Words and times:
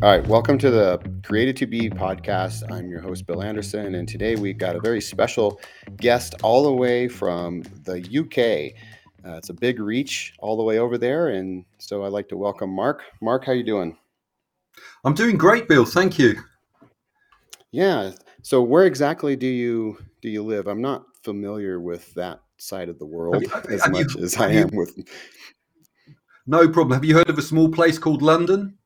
All 0.00 0.08
right, 0.08 0.24
welcome 0.28 0.58
to 0.58 0.70
the 0.70 1.00
Created 1.24 1.56
to 1.56 1.66
Be 1.66 1.90
podcast. 1.90 2.70
I'm 2.70 2.88
your 2.88 3.00
host, 3.00 3.26
Bill 3.26 3.42
Anderson, 3.42 3.96
and 3.96 4.06
today 4.06 4.36
we've 4.36 4.56
got 4.56 4.76
a 4.76 4.80
very 4.80 5.00
special 5.00 5.60
guest 5.96 6.36
all 6.44 6.62
the 6.62 6.72
way 6.72 7.08
from 7.08 7.62
the 7.82 7.98
UK. 7.98 8.80
Uh, 9.28 9.36
it's 9.38 9.48
a 9.48 9.54
big 9.54 9.80
reach 9.80 10.34
all 10.38 10.56
the 10.56 10.62
way 10.62 10.78
over 10.78 10.98
there, 10.98 11.30
and 11.30 11.64
so 11.78 12.04
I'd 12.04 12.12
like 12.12 12.28
to 12.28 12.36
welcome 12.36 12.70
Mark. 12.70 13.02
Mark, 13.20 13.44
how 13.44 13.50
you 13.50 13.64
doing? 13.64 13.98
I'm 15.04 15.14
doing 15.14 15.36
great, 15.36 15.66
Bill. 15.66 15.84
Thank 15.84 16.16
you. 16.16 16.36
Yeah. 17.72 18.12
So, 18.42 18.62
where 18.62 18.84
exactly 18.84 19.34
do 19.34 19.48
you 19.48 19.98
do 20.22 20.28
you 20.28 20.44
live? 20.44 20.68
I'm 20.68 20.80
not 20.80 21.06
familiar 21.24 21.80
with 21.80 22.14
that 22.14 22.40
side 22.58 22.88
of 22.88 23.00
the 23.00 23.06
world 23.06 23.44
have, 23.48 23.66
as 23.66 23.82
have 23.82 23.90
much 23.90 24.14
you, 24.14 24.22
as 24.22 24.36
I 24.36 24.50
am 24.52 24.70
with. 24.72 24.96
No 26.46 26.68
problem. 26.68 26.92
Have 26.92 27.04
you 27.04 27.16
heard 27.16 27.28
of 27.28 27.36
a 27.36 27.42
small 27.42 27.68
place 27.68 27.98
called 27.98 28.22
London? 28.22 28.77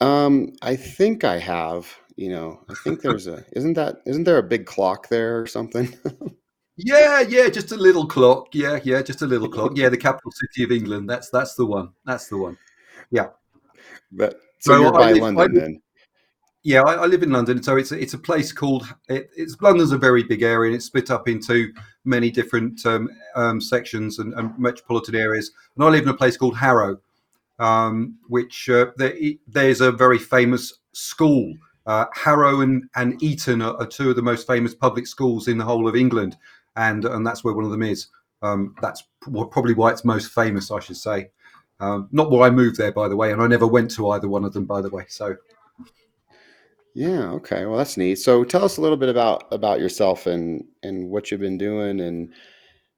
Um, 0.00 0.52
I 0.62 0.76
think 0.76 1.24
I 1.24 1.38
have. 1.38 1.94
You 2.16 2.30
know, 2.30 2.60
I 2.68 2.74
think 2.84 3.00
there's 3.02 3.26
a 3.26 3.44
isn't 3.52 3.74
that 3.74 3.96
isn't 4.06 4.24
there 4.24 4.38
a 4.38 4.42
big 4.42 4.66
clock 4.66 5.08
there 5.08 5.40
or 5.40 5.46
something? 5.46 5.94
yeah, 6.76 7.20
yeah, 7.20 7.48
just 7.48 7.72
a 7.72 7.76
little 7.76 8.06
clock. 8.06 8.48
Yeah, 8.52 8.80
yeah, 8.84 9.02
just 9.02 9.22
a 9.22 9.26
little 9.26 9.48
clock. 9.48 9.72
Yeah, 9.74 9.88
the 9.88 9.96
capital 10.08 10.32
city 10.32 10.64
of 10.64 10.72
England. 10.72 11.08
That's 11.08 11.30
that's 11.30 11.54
the 11.54 11.66
one. 11.66 11.90
That's 12.04 12.28
the 12.28 12.38
one. 12.38 12.58
Yeah. 13.10 13.28
But 14.12 14.40
so, 14.60 14.74
so 14.74 14.80
you're 14.80 14.92
by 14.92 15.12
live, 15.12 15.34
London 15.34 15.54
then. 15.54 15.80
Yeah, 16.66 16.80
I, 16.80 16.94
I, 16.94 17.06
live 17.06 17.22
in 17.22 17.30
London, 17.30 17.62
so 17.62 17.76
it's 17.76 17.92
it's 17.92 18.14
a 18.14 18.18
place 18.18 18.50
called 18.50 18.86
it, 19.10 19.28
it's 19.36 19.60
London's 19.60 19.92
a 19.92 19.98
very 19.98 20.22
big 20.22 20.42
area, 20.42 20.68
and 20.68 20.76
it's 20.76 20.86
split 20.86 21.10
up 21.10 21.28
into 21.28 21.70
many 22.06 22.30
different 22.30 22.84
um, 22.86 23.10
um, 23.36 23.60
sections 23.60 24.18
and, 24.18 24.32
and, 24.32 24.58
metropolitan 24.58 25.14
areas. 25.14 25.50
And 25.76 25.84
I 25.84 25.88
live 25.88 26.04
in 26.04 26.08
a 26.08 26.14
place 26.14 26.38
called 26.38 26.56
Harrow, 26.56 26.96
um, 27.58 28.16
which 28.28 28.68
uh, 28.68 28.86
there, 28.96 29.14
there's 29.46 29.80
a 29.80 29.92
very 29.92 30.18
famous 30.18 30.72
school. 30.92 31.54
Uh, 31.86 32.06
Harrow 32.14 32.60
and, 32.60 32.84
and 32.96 33.22
Eton 33.22 33.60
are, 33.60 33.76
are, 33.76 33.86
two 33.86 34.10
of 34.10 34.16
the 34.16 34.22
most 34.22 34.46
famous 34.46 34.74
public 34.74 35.06
schools 35.06 35.48
in 35.48 35.58
the 35.58 35.64
whole 35.64 35.86
of 35.86 35.94
England, 35.94 36.36
and 36.76 37.04
and 37.04 37.26
that's 37.26 37.44
where 37.44 37.54
one 37.54 37.64
of 37.64 37.70
them 37.70 37.82
is. 37.82 38.08
Um, 38.42 38.74
that's 38.80 39.02
probably 39.22 39.74
why 39.74 39.90
it's 39.90 40.04
most 40.04 40.32
famous, 40.32 40.70
I 40.70 40.80
should 40.80 40.96
say. 40.96 41.30
Um, 41.80 42.08
not 42.12 42.30
why 42.30 42.46
I 42.46 42.50
moved 42.50 42.78
there, 42.78 42.92
by 42.92 43.08
the 43.08 43.16
way, 43.16 43.32
and 43.32 43.42
I 43.42 43.46
never 43.46 43.66
went 43.66 43.90
to 43.92 44.10
either 44.10 44.28
one 44.28 44.44
of 44.44 44.52
them, 44.52 44.64
by 44.64 44.80
the 44.80 44.90
way. 44.90 45.04
So, 45.08 45.36
yeah, 46.94 47.30
okay, 47.32 47.66
well, 47.66 47.78
that's 47.78 47.96
neat. 47.96 48.16
So, 48.16 48.44
tell 48.44 48.64
us 48.64 48.76
a 48.76 48.80
little 48.80 48.96
bit 48.96 49.08
about 49.08 49.52
about 49.52 49.80
yourself 49.80 50.26
and 50.26 50.64
and 50.82 51.10
what 51.10 51.30
you've 51.30 51.40
been 51.40 51.58
doing 51.58 52.00
and 52.00 52.32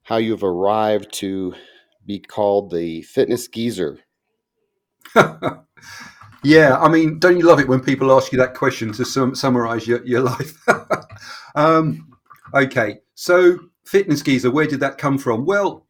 how 0.03 0.19
you've 0.19 0.45
arrived 0.45 1.13
to 1.15 1.55
be 2.07 2.21
called 2.21 2.71
the 2.71 3.03
fitness 3.03 3.49
geezer. 3.49 3.99
yeah, 6.43 6.77
I 6.79 6.89
mean, 6.89 7.19
don't 7.19 7.37
you 7.37 7.47
love 7.47 7.61
it 7.61 7.69
when 7.69 7.81
people 7.81 8.13
ask 8.13 8.33
you 8.33 8.39
that 8.39 8.55
question 8.55 8.93
to 8.93 9.05
sum- 9.05 9.35
summarize 9.35 9.87
your, 9.87 10.05
your 10.05 10.21
life? 10.33 10.57
um, 11.55 12.09
okay, 12.55 12.99
so 13.15 13.59
fitness 13.85 14.23
geezer, 14.23 14.51
where 14.51 14.67
did 14.67 14.81
that 14.81 14.99
come 14.99 15.19
from? 15.19 15.45
Well, 15.45 15.87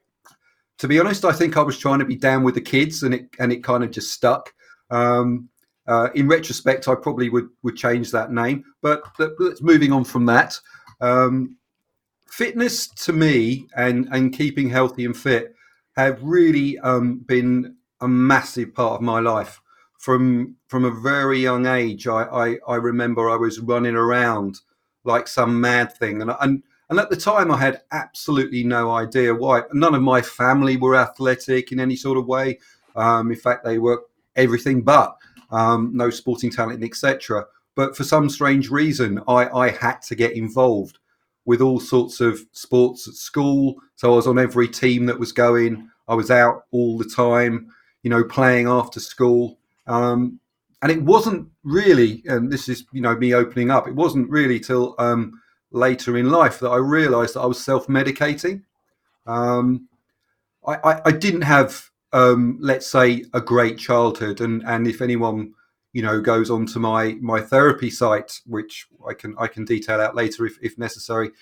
to 0.78 0.88
be 0.88 1.00
honest, 1.00 1.24
I 1.24 1.32
think 1.32 1.56
I 1.56 1.62
was 1.62 1.78
trying 1.78 1.98
to 2.00 2.04
be 2.04 2.16
down 2.16 2.42
with 2.42 2.54
the 2.54 2.60
kids, 2.60 3.02
and 3.02 3.14
it 3.14 3.28
and 3.38 3.52
it 3.52 3.64
kind 3.64 3.82
of 3.82 3.90
just 3.90 4.12
stuck. 4.12 4.52
Um, 4.90 5.48
uh, 5.86 6.08
in 6.14 6.28
retrospect, 6.28 6.88
I 6.88 6.94
probably 6.94 7.30
would 7.30 7.48
would 7.62 7.76
change 7.76 8.10
that 8.10 8.32
name, 8.32 8.64
but 8.82 9.02
let's 9.18 9.62
moving 9.62 9.92
on 9.92 10.04
from 10.04 10.26
that. 10.26 10.58
Um, 11.00 11.56
fitness 12.28 12.88
to 12.88 13.12
me 13.12 13.66
and 13.76 14.08
and 14.12 14.36
keeping 14.36 14.68
healthy 14.68 15.06
and 15.06 15.16
fit 15.16 15.54
have 15.96 16.22
really 16.22 16.78
um, 16.80 17.18
been 17.20 17.76
a 18.00 18.08
massive 18.08 18.74
part 18.74 18.94
of 18.94 19.02
my 19.02 19.20
life. 19.20 19.60
From 19.98 20.56
from 20.68 20.84
a 20.84 20.90
very 20.90 21.40
young 21.40 21.66
age, 21.66 22.06
I, 22.06 22.22
I, 22.24 22.56
I 22.68 22.76
remember 22.76 23.28
I 23.30 23.36
was 23.36 23.60
running 23.60 23.96
around 23.96 24.60
like 25.04 25.26
some 25.26 25.60
mad 25.60 25.92
thing, 25.96 26.20
and 26.22 26.32
and 26.40 26.62
and 26.88 27.00
at 27.00 27.10
the 27.10 27.16
time, 27.16 27.50
I 27.50 27.56
had 27.56 27.82
absolutely 27.90 28.62
no 28.62 28.92
idea 28.92 29.34
why. 29.34 29.62
None 29.72 29.94
of 29.94 30.02
my 30.02 30.22
family 30.22 30.76
were 30.76 30.94
athletic 30.94 31.72
in 31.72 31.80
any 31.80 31.96
sort 31.96 32.18
of 32.18 32.26
way. 32.26 32.58
Um, 32.94 33.30
in 33.30 33.36
fact, 33.36 33.64
they 33.64 33.78
were 33.78 34.04
everything 34.36 34.82
but 34.82 35.16
um, 35.50 35.90
no 35.94 36.10
sporting 36.10 36.50
talent, 36.50 36.84
etc. 36.84 37.46
But 37.74 37.96
for 37.96 38.04
some 38.04 38.30
strange 38.30 38.70
reason, 38.70 39.20
I, 39.26 39.48
I 39.48 39.70
had 39.70 40.00
to 40.02 40.14
get 40.14 40.32
involved 40.32 40.98
with 41.44 41.60
all 41.60 41.80
sorts 41.80 42.20
of 42.20 42.40
sports 42.52 43.08
at 43.08 43.14
school. 43.14 43.76
So 43.96 44.12
I 44.12 44.16
was 44.16 44.26
on 44.26 44.38
every 44.38 44.68
team 44.68 45.06
that 45.06 45.18
was 45.18 45.32
going. 45.32 45.90
I 46.08 46.14
was 46.14 46.30
out 46.30 46.64
all 46.70 46.98
the 46.98 47.04
time 47.04 47.72
you 48.06 48.10
know, 48.10 48.22
playing 48.22 48.68
after 48.68 49.00
school. 49.00 49.58
Um, 49.88 50.38
and 50.80 50.92
it 50.92 51.02
wasn't 51.02 51.48
really, 51.64 52.22
and 52.26 52.52
this 52.52 52.68
is, 52.68 52.84
you 52.92 53.00
know, 53.00 53.16
me 53.16 53.34
opening 53.34 53.68
up, 53.72 53.88
it 53.88 53.96
wasn't 53.96 54.30
really 54.30 54.60
till 54.60 54.94
um, 55.00 55.42
later 55.72 56.16
in 56.16 56.30
life 56.30 56.60
that 56.60 56.68
I 56.68 56.76
realized 56.76 57.34
that 57.34 57.40
I 57.40 57.46
was 57.46 57.60
self 57.60 57.88
medicating. 57.88 58.62
Um, 59.26 59.88
I, 60.64 60.74
I, 60.84 61.00
I, 61.06 61.10
didn't 61.10 61.42
have, 61.42 61.90
um, 62.12 62.58
let's 62.60 62.86
say, 62.86 63.24
a 63.34 63.40
great 63.40 63.76
childhood. 63.76 64.40
And, 64.40 64.62
and 64.68 64.86
if 64.86 65.02
anyone, 65.02 65.54
you 65.92 66.02
know, 66.02 66.20
goes 66.20 66.48
onto 66.48 66.78
my, 66.78 67.14
my 67.20 67.40
therapy 67.40 67.90
site, 67.90 68.40
which 68.46 68.86
I 69.04 69.14
can, 69.14 69.34
I 69.36 69.48
can 69.48 69.64
detail 69.64 70.00
out 70.00 70.14
later 70.14 70.46
if, 70.46 70.56
if 70.62 70.78
necessary, 70.78 71.32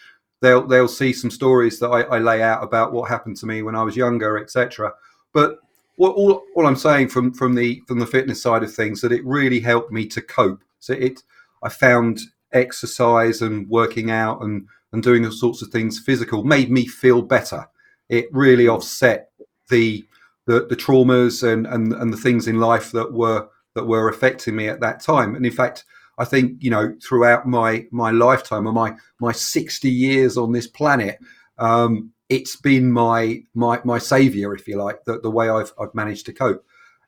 they'll, 0.41 0.67
they'll 0.67 0.89
see 0.89 1.13
some 1.13 1.31
stories 1.31 1.79
that 1.81 1.91
I, 1.91 2.05
I 2.05 2.19
lay 2.21 2.41
out 2.41 2.65
about 2.65 2.95
what 2.95 3.11
happened 3.11 3.37
to 3.37 3.47
me 3.47 3.61
when 3.61 3.77
I 3.77 3.83
was 3.83 3.97
younger, 3.97 4.39
etc. 4.39 4.95
But 5.35 5.59
well, 5.97 6.13
all, 6.13 6.43
all 6.55 6.67
I'm 6.67 6.77
saying 6.77 7.09
from 7.09 7.33
from 7.33 7.55
the 7.55 7.83
from 7.87 7.99
the 7.99 8.07
fitness 8.07 8.43
side 8.43 8.63
of 8.63 8.75
things 8.75 9.01
that 9.01 9.13
it 9.13 9.25
really 9.25 9.61
helped 9.61 9.93
me 9.93 10.07
to 10.09 10.21
cope. 10.21 10.63
So 10.81 10.95
it, 10.95 11.23
I 11.63 11.69
found 11.69 12.21
exercise 12.53 13.43
and 13.43 13.69
working 13.69 14.11
out 14.11 14.43
and 14.43 14.67
and 14.93 15.03
doing 15.03 15.25
all 15.25 15.33
sorts 15.33 15.63
of 15.63 15.69
things 15.69 15.99
physical 15.99 16.45
made 16.45 16.71
me 16.71 16.87
feel 16.87 17.23
better. 17.23 17.67
It 18.09 18.27
really 18.33 18.69
offset 18.69 19.31
the 19.69 20.07
the, 20.47 20.67
the 20.67 20.77
traumas 20.77 21.43
and, 21.43 21.67
and 21.67 21.93
and 21.93 22.13
the 22.13 22.19
things 22.19 22.49
in 22.49 22.61
life 22.61 22.93
that 22.93 23.13
were 23.13 23.49
that 23.75 23.87
were 23.87 24.09
affecting 24.09 24.57
me 24.57 24.69
at 24.69 24.81
that 24.81 25.01
time. 25.01 25.35
And 25.35 25.45
in 25.45 25.53
fact, 25.53 25.85
I 26.19 26.25
think 26.25 26.63
you 26.63 26.71
know 26.71 26.95
throughout 27.03 27.47
my 27.47 27.87
my 27.91 28.11
lifetime 28.11 28.67
or 28.67 28.73
my 28.73 28.95
my 29.21 29.33
60 29.33 29.89
years 29.89 30.37
on 30.37 30.53
this 30.53 30.67
planet, 30.67 31.19
um, 31.59 32.13
it's 32.35 32.57
been 32.57 32.91
my 32.91 33.45
my 33.55 33.81
my 33.85 33.99
savior, 33.99 34.55
if 34.55 34.67
you 34.67 34.77
like, 34.77 35.05
the, 35.05 35.21
the 35.21 35.31
way 35.31 35.49
I've 35.49 35.73
I've 35.81 35.95
managed 35.95 36.27
to 36.27 36.33
cope. 36.33 36.65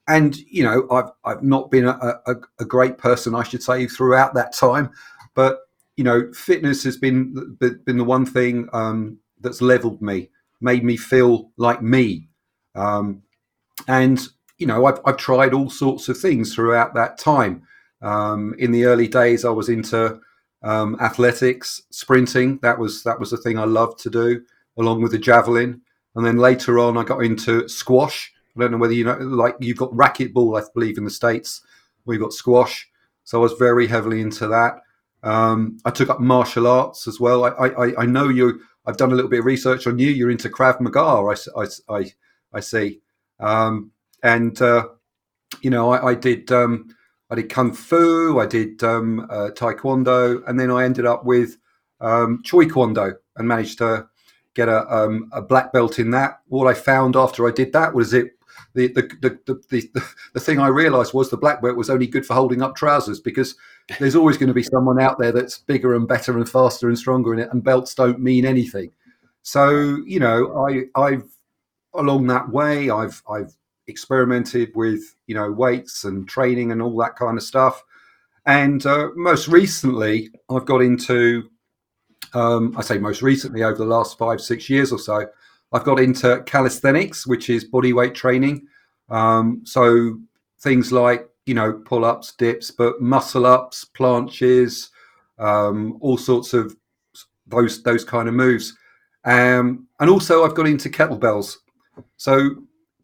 And 0.06 0.36
you 0.36 0.62
know, 0.62 0.86
I've 0.90 1.10
I've 1.24 1.42
not 1.42 1.70
been 1.70 1.84
a, 1.86 2.20
a, 2.26 2.34
a 2.60 2.64
great 2.64 2.96
person, 2.96 3.34
I 3.34 3.42
should 3.42 3.62
say, 3.62 3.88
throughout 3.88 4.34
that 4.34 4.52
time. 4.52 4.90
But 5.34 5.58
you 5.96 6.04
know, 6.04 6.32
fitness 6.32 6.84
has 6.84 6.96
been 6.96 7.56
been 7.58 7.98
the 7.98 8.04
one 8.04 8.24
thing 8.24 8.68
um, 8.72 9.18
that's 9.40 9.60
leveled 9.60 10.00
me, 10.00 10.30
made 10.60 10.84
me 10.84 10.96
feel 10.96 11.50
like 11.56 11.82
me. 11.82 12.28
Um, 12.76 13.22
and 13.88 14.20
you 14.58 14.66
know, 14.68 14.86
I've 14.86 15.00
I've 15.04 15.16
tried 15.16 15.54
all 15.54 15.70
sorts 15.70 16.08
of 16.08 16.16
things 16.16 16.54
throughout 16.54 16.94
that 16.94 17.18
time. 17.18 17.64
Um, 18.00 18.54
in 18.58 18.70
the 18.70 18.84
early 18.84 19.08
days, 19.08 19.44
I 19.44 19.50
was 19.50 19.68
into 19.68 20.20
um, 20.62 20.96
athletics, 21.00 21.82
sprinting. 21.90 22.60
That 22.62 22.78
was 22.78 23.02
that 23.02 23.18
was 23.18 23.32
the 23.32 23.38
thing 23.38 23.58
I 23.58 23.64
loved 23.64 23.98
to 24.04 24.10
do 24.10 24.44
along 24.76 25.02
with 25.02 25.12
the 25.12 25.18
javelin. 25.18 25.80
And 26.14 26.24
then 26.24 26.36
later 26.36 26.78
on, 26.78 26.96
I 26.96 27.04
got 27.04 27.24
into 27.24 27.68
squash. 27.68 28.32
I 28.56 28.60
don't 28.60 28.72
know 28.72 28.78
whether 28.78 28.94
you 28.94 29.04
know, 29.04 29.16
like 29.18 29.56
you've 29.60 29.76
got 29.76 29.90
racquetball, 29.90 30.60
I 30.60 30.64
believe, 30.72 30.98
in 30.98 31.04
the 31.04 31.10
States. 31.10 31.60
We've 32.04 32.20
got 32.20 32.32
squash. 32.32 32.88
So 33.24 33.38
I 33.38 33.42
was 33.42 33.52
very 33.54 33.86
heavily 33.86 34.20
into 34.20 34.46
that. 34.48 34.80
Um, 35.22 35.78
I 35.84 35.90
took 35.90 36.08
up 36.08 36.20
martial 36.20 36.66
arts 36.66 37.06
as 37.06 37.18
well. 37.18 37.44
I, 37.44 37.48
I, 37.48 38.02
I 38.02 38.06
know 38.06 38.28
you, 38.28 38.60
I've 38.86 38.96
done 38.96 39.12
a 39.12 39.14
little 39.14 39.30
bit 39.30 39.40
of 39.40 39.44
research 39.44 39.86
on 39.86 39.98
you. 39.98 40.08
You're 40.08 40.30
into 40.30 40.48
Krav 40.48 40.80
Maga, 40.80 41.00
I, 41.00 41.60
I, 41.60 41.98
I, 41.98 42.12
I 42.52 42.60
see. 42.60 43.00
Um, 43.40 43.90
and, 44.22 44.60
uh, 44.62 44.88
you 45.60 45.70
know, 45.70 45.90
I, 45.90 46.10
I 46.10 46.14
did. 46.14 46.50
Um, 46.52 46.94
I 47.28 47.34
did 47.34 47.48
kung 47.48 47.72
fu, 47.72 48.38
I 48.38 48.46
did 48.46 48.82
um, 48.84 49.26
uh, 49.30 49.50
taekwondo, 49.50 50.42
and 50.46 50.58
then 50.58 50.70
I 50.70 50.84
ended 50.84 51.06
up 51.06 51.24
with 51.24 51.56
um, 52.00 52.40
Choi 52.44 52.68
Kwang-Do 52.68 53.14
and 53.36 53.48
managed 53.48 53.78
to 53.78 54.06
get 54.56 54.68
a, 54.68 54.92
um, 54.92 55.28
a 55.32 55.42
black 55.42 55.72
belt 55.72 55.98
in 55.98 56.10
that. 56.10 56.40
What 56.48 56.66
I 56.66 56.74
found 56.74 57.14
after 57.14 57.46
I 57.46 57.52
did 57.52 57.72
that 57.74 57.94
was 57.94 58.12
it 58.14 58.32
the 58.74 58.88
the 58.88 59.02
the 59.20 59.38
the, 59.46 59.90
the, 59.92 60.04
the 60.34 60.40
thing 60.40 60.58
I 60.58 60.68
realised 60.68 61.14
was 61.14 61.30
the 61.30 61.36
black 61.36 61.62
belt 61.62 61.76
was 61.76 61.90
only 61.90 62.06
good 62.06 62.26
for 62.26 62.34
holding 62.34 62.62
up 62.62 62.74
trousers 62.74 63.20
because 63.20 63.54
there's 64.00 64.16
always 64.20 64.38
going 64.38 64.48
to 64.48 64.54
be 64.54 64.62
someone 64.62 65.00
out 65.00 65.18
there 65.18 65.30
that's 65.30 65.58
bigger 65.58 65.94
and 65.94 66.08
better 66.08 66.36
and 66.36 66.48
faster 66.48 66.88
and 66.88 66.98
stronger 66.98 67.34
in 67.34 67.38
it, 67.38 67.50
and 67.52 67.62
belts 67.62 67.94
don't 67.94 68.18
mean 68.18 68.46
anything. 68.46 68.90
So 69.42 69.98
you 70.06 70.18
know, 70.18 70.66
I 70.66 70.84
I've 71.00 71.28
along 71.94 72.26
that 72.28 72.48
way 72.50 72.90
I've 72.90 73.22
I've 73.30 73.54
experimented 73.86 74.72
with 74.74 75.14
you 75.26 75.34
know 75.34 75.52
weights 75.52 76.04
and 76.04 76.26
training 76.26 76.72
and 76.72 76.80
all 76.80 76.96
that 76.98 77.16
kind 77.16 77.36
of 77.36 77.44
stuff. 77.44 77.84
And 78.46 78.84
uh, 78.86 79.08
most 79.16 79.48
recently, 79.48 80.30
I've 80.48 80.66
got 80.66 80.80
into 80.80 81.50
um, 82.36 82.74
I 82.76 82.82
say 82.82 82.98
most 82.98 83.22
recently 83.22 83.62
over 83.62 83.78
the 83.78 83.84
last 83.84 84.18
five, 84.18 84.40
six 84.40 84.68
years 84.68 84.92
or 84.92 84.98
so, 84.98 85.26
I've 85.72 85.84
got 85.84 85.98
into 85.98 86.42
calisthenics, 86.44 87.26
which 87.26 87.50
is 87.50 87.64
body 87.64 87.92
weight 87.92 88.14
training. 88.14 88.66
Um, 89.08 89.62
so 89.64 90.18
things 90.60 90.92
like 90.92 91.28
you 91.46 91.54
know, 91.54 91.72
pull 91.72 92.04
ups, 92.04 92.32
dips, 92.32 92.70
but 92.70 93.00
muscle 93.00 93.46
ups, 93.46 93.86
planches, 93.96 94.90
um, 95.38 95.96
all 96.00 96.18
sorts 96.18 96.52
of 96.52 96.76
those 97.46 97.82
those 97.84 98.04
kind 98.04 98.28
of 98.28 98.34
moves. 98.34 98.76
Um, 99.24 99.86
and 100.00 100.10
also, 100.10 100.44
I've 100.44 100.54
got 100.54 100.66
into 100.66 100.90
kettlebells. 100.90 101.56
So 102.16 102.50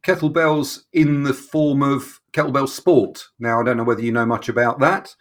kettlebells 0.02 0.82
in 0.92 1.22
the 1.22 1.32
form 1.34 1.82
of 1.82 2.20
kettlebell 2.32 2.68
sport. 2.68 3.24
Now, 3.38 3.60
I 3.60 3.64
don't 3.64 3.76
know 3.76 3.84
whether 3.84 4.02
you 4.02 4.12
know 4.12 4.26
much 4.26 4.48
about 4.48 4.80
that, 4.80 5.14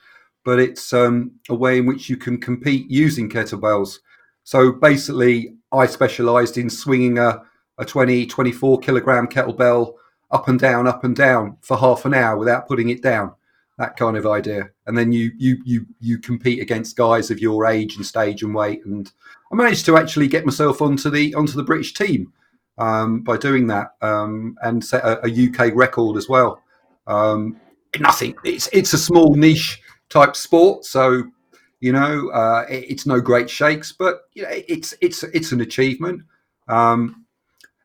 but 0.43 0.59
it's 0.59 0.93
um, 0.93 1.31
a 1.49 1.55
way 1.55 1.77
in 1.77 1.85
which 1.85 2.09
you 2.09 2.17
can 2.17 2.39
compete 2.39 2.89
using 2.89 3.29
kettlebells. 3.29 3.99
So 4.43 4.71
basically, 4.71 5.55
I 5.71 5.85
specialized 5.85 6.57
in 6.57 6.69
swinging 6.69 7.17
a, 7.17 7.43
a 7.77 7.85
20, 7.85 8.25
24 8.25 8.79
kilogram 8.79 9.27
kettlebell 9.27 9.93
up 10.31 10.47
and 10.47 10.59
down, 10.59 10.87
up 10.87 11.03
and 11.03 11.15
down 11.15 11.57
for 11.61 11.77
half 11.77 12.05
an 12.05 12.13
hour 12.13 12.37
without 12.37 12.67
putting 12.67 12.89
it 12.89 13.01
down. 13.01 13.33
That 13.77 13.97
kind 13.97 14.15
of 14.15 14.27
idea, 14.27 14.69
and 14.85 14.95
then 14.95 15.11
you 15.11 15.31
you 15.37 15.57
you 15.65 15.87
you 15.99 16.19
compete 16.19 16.61
against 16.61 16.95
guys 16.95 17.31
of 17.31 17.39
your 17.39 17.65
age 17.65 17.95
and 17.95 18.05
stage 18.05 18.43
and 18.43 18.53
weight. 18.53 18.85
And 18.85 19.11
I 19.51 19.55
managed 19.55 19.85
to 19.87 19.97
actually 19.97 20.27
get 20.27 20.45
myself 20.45 20.83
onto 20.83 21.09
the 21.09 21.33
onto 21.33 21.53
the 21.53 21.63
British 21.63 21.95
team 21.95 22.31
um, 22.77 23.21
by 23.21 23.37
doing 23.37 23.67
that 23.67 23.95
um, 24.01 24.55
and 24.61 24.83
set 24.83 25.03
a, 25.03 25.25
a, 25.25 25.47
UK 25.47 25.73
record 25.73 26.17
as 26.17 26.29
well. 26.29 26.61
Um, 27.07 27.59
nothing. 27.99 28.35
It's 28.43 28.69
it's 28.71 28.93
a 28.93 28.99
small 28.99 29.35
niche 29.35 29.81
type 30.11 30.35
sport, 30.35 30.85
so 30.85 31.23
you 31.79 31.91
know 31.91 32.29
uh, 32.29 32.65
it, 32.69 32.91
it's 32.91 33.05
no 33.05 33.19
great 33.19 33.49
shakes, 33.49 33.91
but 33.91 34.21
you 34.33 34.43
know, 34.43 34.49
it's 34.51 34.93
it's 35.01 35.23
it's 35.23 35.51
an 35.51 35.61
achievement. 35.61 36.23
Um, 36.67 37.25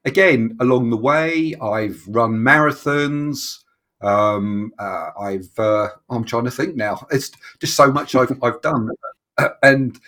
again, 0.05 0.57
along 0.61 0.91
the 0.91 0.97
way, 0.97 1.55
I've 1.61 2.03
run 2.09 2.33
marathons. 2.33 3.61
Um, 4.03 4.73
uh, 4.79 5.11
I've 5.19 5.59
uh, 5.59 5.89
I'm 6.11 6.25
trying 6.25 6.45
to 6.45 6.51
think 6.51 6.77
now. 6.77 7.07
It's 7.11 7.31
just 7.61 7.77
so 7.77 7.91
much 7.91 8.15
I've 8.15 8.33
I've 8.43 8.61
done, 8.63 8.91
and 9.63 9.99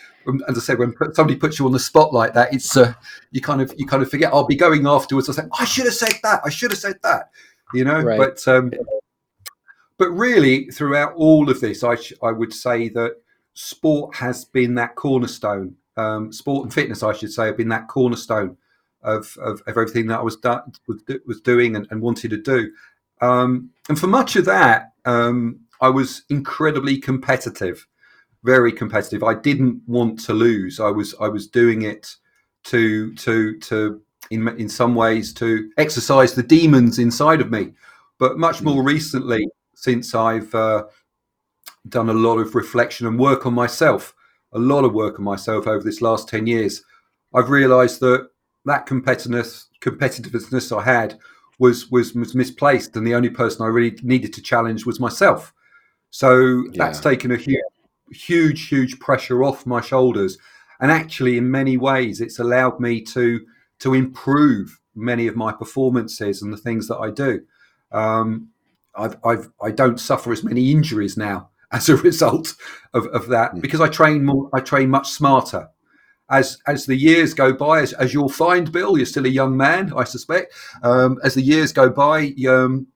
as 0.49 0.59
I 0.59 0.61
said, 0.61 0.79
when 0.79 0.95
somebody 1.13 1.39
puts 1.39 1.59
you 1.59 1.67
on 1.67 1.73
the 1.73 1.79
spot 1.79 2.13
like 2.13 2.35
that, 2.35 2.53
it's 2.53 2.77
uh, 2.77 2.93
you 3.31 3.41
kind 3.41 3.61
of 3.61 3.75
you 3.77 3.87
kind 3.87 4.03
of 4.03 4.11
forget. 4.11 4.33
I'll 4.33 4.47
be 4.47 4.57
going 4.57 4.87
afterwards. 4.87 5.29
I 5.29 5.33
say, 5.33 5.49
I 5.59 5.65
should 5.65 5.87
have 5.87 5.95
said 5.95 6.15
that. 6.23 6.41
I 6.45 6.51
should 6.51 6.71
have 6.71 6.81
said 6.81 6.99
that. 7.03 7.31
You 7.75 7.85
know, 7.85 8.01
right. 8.01 8.19
but 8.19 8.47
um, 8.49 8.73
but 9.99 10.11
really, 10.11 10.67
throughout 10.67 11.15
all 11.15 11.51
of 11.51 11.61
this, 11.61 11.85
I 11.85 11.97
sh- 11.97 12.15
I 12.23 12.33
would 12.33 12.53
say 12.53 12.89
that 12.91 13.17
sport 13.55 14.15
has 14.17 14.45
been 14.45 14.75
that 14.77 14.95
cornerstone. 14.95 15.77
Um, 15.97 16.33
sport 16.33 16.65
and 16.65 16.73
fitness, 16.73 17.03
I 17.03 17.13
should 17.13 17.33
say, 17.33 17.47
have 17.47 17.57
been 17.57 17.69
that 17.71 17.89
cornerstone 17.89 18.57
of, 19.03 19.37
of, 19.41 19.61
of 19.67 19.69
everything 19.69 20.07
that 20.07 20.21
I 20.21 20.23
was 20.23 20.37
do- 20.37 20.63
was, 20.87 21.03
was 21.27 21.41
doing 21.41 21.75
and, 21.75 21.87
and, 21.91 22.01
wanted 22.01 22.31
to 22.31 22.37
do. 22.37 22.71
Um, 23.21 23.71
and 23.89 23.99
for 23.99 24.07
much 24.07 24.37
of 24.37 24.45
that, 24.45 24.93
um, 25.05 25.59
I 25.81 25.89
was 25.89 26.23
incredibly 26.29 26.99
competitive 26.99 27.85
very 28.45 28.73
competitive. 28.73 29.23
I 29.23 29.35
didn't 29.35 29.83
want 29.87 30.21
to 30.21 30.33
lose. 30.33 30.81
I 30.81 30.91
was 30.91 31.15
I 31.21 31.29
was 31.29 31.47
doing 31.47 31.83
it 31.83 32.15
to 32.65 33.15
to 33.15 33.59
to 33.59 34.01
in 34.31 34.49
in 34.49 34.69
some 34.69 34.95
ways 34.95 35.33
to 35.35 35.71
exercise 35.77 36.35
the 36.35 36.43
demons 36.43 36.99
inside 36.99 37.41
of 37.41 37.51
me. 37.51 37.73
But 38.19 38.39
much 38.39 38.63
more 38.63 38.83
recently, 38.83 39.47
since 39.81 40.15
I've 40.15 40.53
uh, 40.55 40.85
done 41.89 42.09
a 42.09 42.15
lot 42.15 42.39
of 42.39 42.55
reflection 42.55 43.07
and 43.07 43.19
work 43.19 43.47
on 43.47 43.55
myself, 43.55 44.15
a 44.53 44.59
lot 44.59 44.85
of 44.85 44.93
work 44.93 45.19
on 45.19 45.25
myself 45.25 45.67
over 45.67 45.85
this 45.85 46.03
last 46.03 46.29
ten 46.29 46.47
years, 46.47 46.83
I've 47.35 47.51
realised 47.51 48.01
that 48.01 48.29
that 48.65 48.87
competitiveness 48.87 49.67
competitiveness 49.81 50.77
I 50.77 50.83
had 50.83 51.19
was, 51.59 51.91
was 51.91 52.15
was 52.15 52.35
misplaced, 52.35 52.97
and 52.97 53.07
the 53.07 53.15
only 53.15 53.31
person 53.31 53.65
I 53.65 53.69
really 53.69 53.97
needed 54.03 54.33
to 54.35 54.43
challenge 54.43 54.85
was 54.85 54.99
myself. 55.01 55.53
So 56.11 56.65
yeah. 56.73 56.87
that's 56.87 57.01
taken 57.01 57.31
a 57.31 57.37
huge 57.37 57.63
huge, 58.11 58.69
huge 58.69 58.99
pressure 59.01 59.45
off 59.45 59.67
my 59.67 59.81
shoulders. 59.81 60.39
And 60.81 60.91
actually, 60.91 61.37
in 61.37 61.51
many 61.51 61.77
ways, 61.77 62.21
it's 62.21 62.39
allowed 62.39 62.81
me 62.81 63.01
to 63.03 63.41
to 63.81 63.95
improve 63.95 64.81
many 64.95 65.29
of 65.29 65.37
my 65.37 65.53
performances 65.53 66.43
and 66.43 66.53
the 66.53 66.57
things 66.57 66.89
that 66.89 66.99
I 66.99 67.11
do. 67.11 67.41
Um, 67.93 68.49
I've, 68.99 69.17
I've 69.25 69.51
I 69.63 69.71
don't 69.71 70.01
suffer 70.01 70.33
as 70.33 70.45
many 70.45 70.71
injuries 70.71 71.17
now 71.17 71.51
as 71.73 71.89
a 71.89 71.97
result 71.97 72.55
of, 72.95 73.07
of 73.09 73.29
that 73.29 73.53
hmm. 73.53 73.61
because 73.61 73.81
I 73.81 73.89
train 73.89 74.25
more. 74.25 74.51
I 74.53 74.61
train 74.61 74.91
much 74.91 75.11
smarter. 75.11 75.69
As 76.31 76.59
as 76.67 76.85
the 76.85 76.97
years 76.97 77.33
go 77.33 77.55
by, 77.55 77.81
as, 77.81 77.95
as 77.95 78.13
you'll 78.13 78.29
find, 78.29 78.71
Bill, 78.71 78.97
you're 78.99 79.07
still 79.07 79.25
a 79.25 79.31
young 79.31 79.57
man, 79.57 79.93
I 79.97 80.05
suspect. 80.05 80.53
Um, 80.83 81.19
as 81.25 81.35
the 81.35 81.43
years 81.43 81.73
go 81.73 81.89
by, 81.89 82.35
um, 82.47 82.87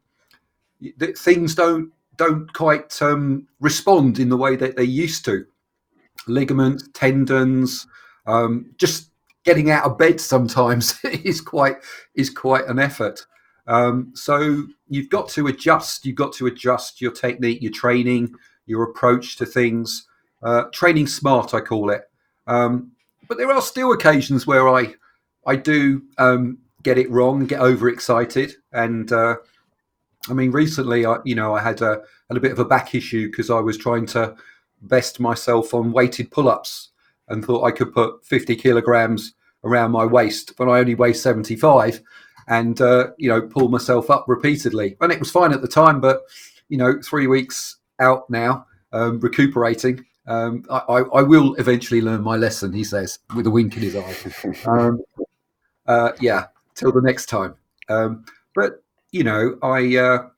things 1.16 1.54
don't 1.54 1.92
don't 2.16 2.52
quite 2.52 3.00
um, 3.00 3.46
respond 3.60 4.18
in 4.18 4.28
the 4.28 4.36
way 4.36 4.56
that 4.56 4.76
they 4.76 4.84
used 4.84 5.24
to. 5.24 5.46
Ligaments, 6.26 6.88
tendons, 6.92 7.86
um, 8.26 8.70
just 8.76 9.10
getting 9.44 9.70
out 9.70 9.84
of 9.84 9.98
bed 9.98 10.20
sometimes 10.20 10.98
is 11.04 11.40
quite 11.40 11.76
is 12.14 12.30
quite 12.30 12.66
an 12.66 12.78
effort. 12.78 13.26
Um, 13.66 14.12
so 14.14 14.64
you've 14.88 15.08
got 15.08 15.28
to 15.30 15.46
adjust. 15.46 16.04
You've 16.04 16.16
got 16.16 16.32
to 16.34 16.46
adjust 16.46 17.00
your 17.00 17.12
technique, 17.12 17.62
your 17.62 17.72
training, 17.72 18.34
your 18.66 18.82
approach 18.84 19.36
to 19.36 19.46
things. 19.46 20.06
Uh, 20.42 20.64
training 20.72 21.06
smart, 21.06 21.54
I 21.54 21.60
call 21.60 21.90
it. 21.90 22.02
Um, 22.46 22.92
but 23.28 23.38
there 23.38 23.50
are 23.50 23.62
still 23.62 23.92
occasions 23.92 24.46
where 24.46 24.68
I 24.68 24.94
I 25.46 25.56
do 25.56 26.02
um, 26.18 26.58
get 26.82 26.98
it 26.98 27.10
wrong, 27.10 27.46
get 27.46 27.60
overexcited, 27.60 28.54
and 28.72 29.10
uh, 29.12 29.36
I 30.28 30.32
mean, 30.32 30.50
recently, 30.50 31.06
I 31.06 31.18
you 31.24 31.34
know 31.34 31.54
I 31.54 31.62
had 31.62 31.80
a 31.82 32.02
had 32.28 32.36
a 32.36 32.40
bit 32.40 32.52
of 32.52 32.58
a 32.58 32.64
back 32.64 32.94
issue 32.94 33.30
because 33.30 33.50
I 33.50 33.60
was 33.60 33.78
trying 33.78 34.06
to 34.06 34.34
best 34.82 35.20
myself 35.20 35.74
on 35.74 35.92
weighted 35.92 36.30
pull-ups 36.30 36.90
and 37.28 37.44
thought 37.44 37.64
I 37.64 37.70
could 37.70 37.94
put 37.94 38.24
50 38.26 38.56
kilograms 38.56 39.34
around 39.64 39.92
my 39.92 40.04
waist, 40.04 40.54
but 40.58 40.68
I 40.68 40.80
only 40.80 40.96
weigh 40.96 41.12
75, 41.12 42.00
and 42.52 42.82
uh, 42.82 43.08
you 43.16 43.28
know 43.28 43.40
pull 43.40 43.68
myself 43.68 44.10
up 44.10 44.26
repeatedly, 44.28 44.96
and 45.00 45.10
it 45.10 45.18
was 45.18 45.30
fine 45.30 45.52
at 45.52 45.62
the 45.62 45.68
time. 45.68 46.00
But 46.00 46.20
you 46.68 46.76
know, 46.76 47.00
three 47.02 47.26
weeks 47.26 47.76
out 47.98 48.28
now, 48.28 48.66
um, 48.92 49.20
recuperating. 49.20 50.04
Um, 50.26 50.64
I, 50.70 51.02
I, 51.14 51.22
will 51.22 51.54
eventually 51.56 52.00
learn 52.00 52.22
my 52.22 52.36
lesson, 52.36 52.72
he 52.72 52.84
says, 52.84 53.18
with 53.34 53.44
a 53.48 53.50
wink 53.50 53.76
in 53.76 53.82
his 53.82 53.96
eye. 53.96 54.14
Um, 54.66 55.00
uh, 55.86 56.12
yeah, 56.20 56.46
till 56.76 56.92
the 56.92 57.02
next 57.02 57.26
time. 57.26 57.56
Um, 57.88 58.24
but 58.54 58.84
you 59.10 59.24
know, 59.24 59.58
I, 59.62 59.96
uh, 59.96 60.28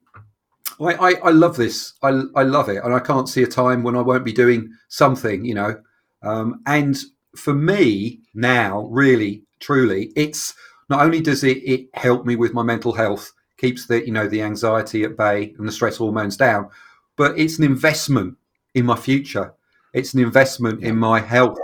I, 0.81 0.95
I, 0.95 1.13
I, 1.25 1.31
love 1.31 1.57
this. 1.57 1.93
I, 2.03 2.23
I 2.35 2.45
love 2.45 2.71
it, 2.71 2.83
and 2.83 2.95
I 2.95 3.01
can't 3.01 3.29
see 3.29 3.43
a 3.43 3.47
time 3.47 3.83
when 3.83 3.97
I 3.97 4.01
won't 4.01 4.25
be 4.25 4.33
doing 4.33 4.73
something. 4.89 5.45
You 5.45 5.55
know, 5.55 5.83
um, 6.23 6.63
and 6.67 6.97
for 7.37 7.53
me 7.53 8.21
now, 8.35 8.89
really, 8.91 9.43
truly, 9.61 10.13
it's 10.17 10.55
not 10.95 11.05
only 11.05 11.21
does 11.21 11.43
it, 11.43 11.57
it 11.65 11.89
help 11.95 12.25
me 12.25 12.37
with 12.37 12.55
my 12.55 12.63
mental 12.63 12.93
health, 12.93 13.33
keeps 13.57 13.87
the 13.89 14.07
you 14.07 14.13
know 14.13 14.29
the 14.29 14.43
anxiety 14.43 15.03
at 15.03 15.17
bay 15.17 15.53
and 15.59 15.67
the 15.67 15.73
stress 15.73 15.97
hormones 15.97 16.37
down, 16.37 16.71
but 17.17 17.37
it's 17.37 17.59
an 17.59 17.65
investment 17.65 18.37
in 18.75 18.87
my 18.87 18.95
future. 18.95 19.53
It's 19.93 20.15
an 20.15 20.21
investment 20.21 20.83
yeah. 20.83 20.91
in 20.91 20.97
my 20.97 21.19
health, 21.19 21.59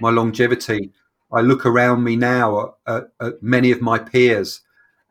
my 0.00 0.10
longevity. 0.10 0.90
I 1.32 1.42
look 1.42 1.64
around 1.64 2.02
me 2.02 2.16
now 2.16 2.74
at, 2.88 2.94
at, 2.94 3.04
at 3.20 3.42
many 3.42 3.70
of 3.70 3.80
my 3.80 4.00
peers, 4.00 4.62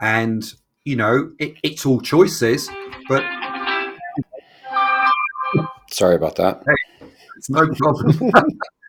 and 0.01 0.43
you 0.83 0.97
know, 0.97 1.31
it, 1.39 1.55
it's 1.63 1.85
all 1.85 2.01
choices, 2.01 2.69
but. 3.07 3.23
Sorry 5.89 6.15
about 6.15 6.35
that. 6.35 6.61
Hey, 6.65 7.07
it's 7.37 7.49
no 7.49 7.67
problem. 7.75 8.31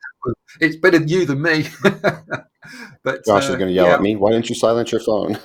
it's 0.60 0.76
better 0.76 0.98
than 0.98 1.08
you 1.08 1.26
than 1.26 1.42
me. 1.42 1.66
but 3.02 3.24
Josh 3.24 3.48
uh, 3.48 3.52
is 3.52 3.56
going 3.56 3.68
to 3.68 3.72
yell 3.72 3.86
yeah. 3.86 3.94
at 3.94 4.02
me. 4.02 4.16
Why 4.16 4.30
don't 4.30 4.48
you 4.48 4.54
silence 4.54 4.92
your 4.92 5.00
phone? 5.00 5.38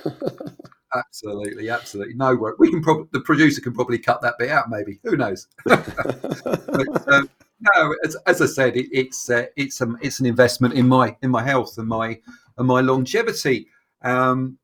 absolutely, 0.94 1.70
absolutely. 1.70 2.14
No 2.14 2.34
work. 2.36 2.56
We 2.58 2.70
can 2.70 2.82
probably 2.82 3.08
the 3.12 3.20
producer 3.20 3.60
can 3.60 3.74
probably 3.74 3.98
cut 3.98 4.20
that 4.22 4.34
bit 4.38 4.50
out. 4.50 4.70
Maybe 4.70 5.00
who 5.02 5.16
knows? 5.16 5.48
but, 5.64 7.12
um, 7.12 7.28
no, 7.74 7.94
as, 8.04 8.16
as, 8.26 8.40
I 8.40 8.46
said, 8.46 8.76
it, 8.76 8.88
it's 8.92 9.28
uh, 9.30 9.46
it's 9.56 9.80
um, 9.80 9.98
it's 10.00 10.20
an 10.20 10.26
investment 10.26 10.74
in 10.74 10.88
my 10.88 11.16
in 11.22 11.30
my 11.30 11.42
health 11.42 11.78
and 11.78 11.88
my 11.88 12.20
and 12.56 12.66
my 12.66 12.80
longevity. 12.80 13.68
Um, 14.02 14.58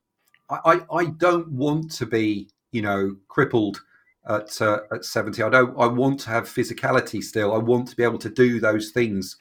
I, 0.51 0.83
I 0.93 1.07
don't 1.07 1.49
want 1.51 1.91
to 1.93 2.07
be, 2.07 2.51
you 2.71 2.83
know, 2.83 3.17
crippled 3.29 3.81
at 4.29 4.61
uh, 4.61 4.81
at 4.93 5.05
70. 5.05 5.43
I 5.43 5.49
don't. 5.49 5.79
I 5.79 5.87
want 5.87 6.21
to 6.21 6.31
have 6.31 6.45
physicality 6.45 7.23
still. 7.23 7.53
I 7.53 7.59
want 7.59 7.89
to 7.89 7.97
be 7.97 8.05
able 8.05 8.19
to 8.19 8.31
do 8.31 8.61
those 8.61 8.91
things 8.91 9.37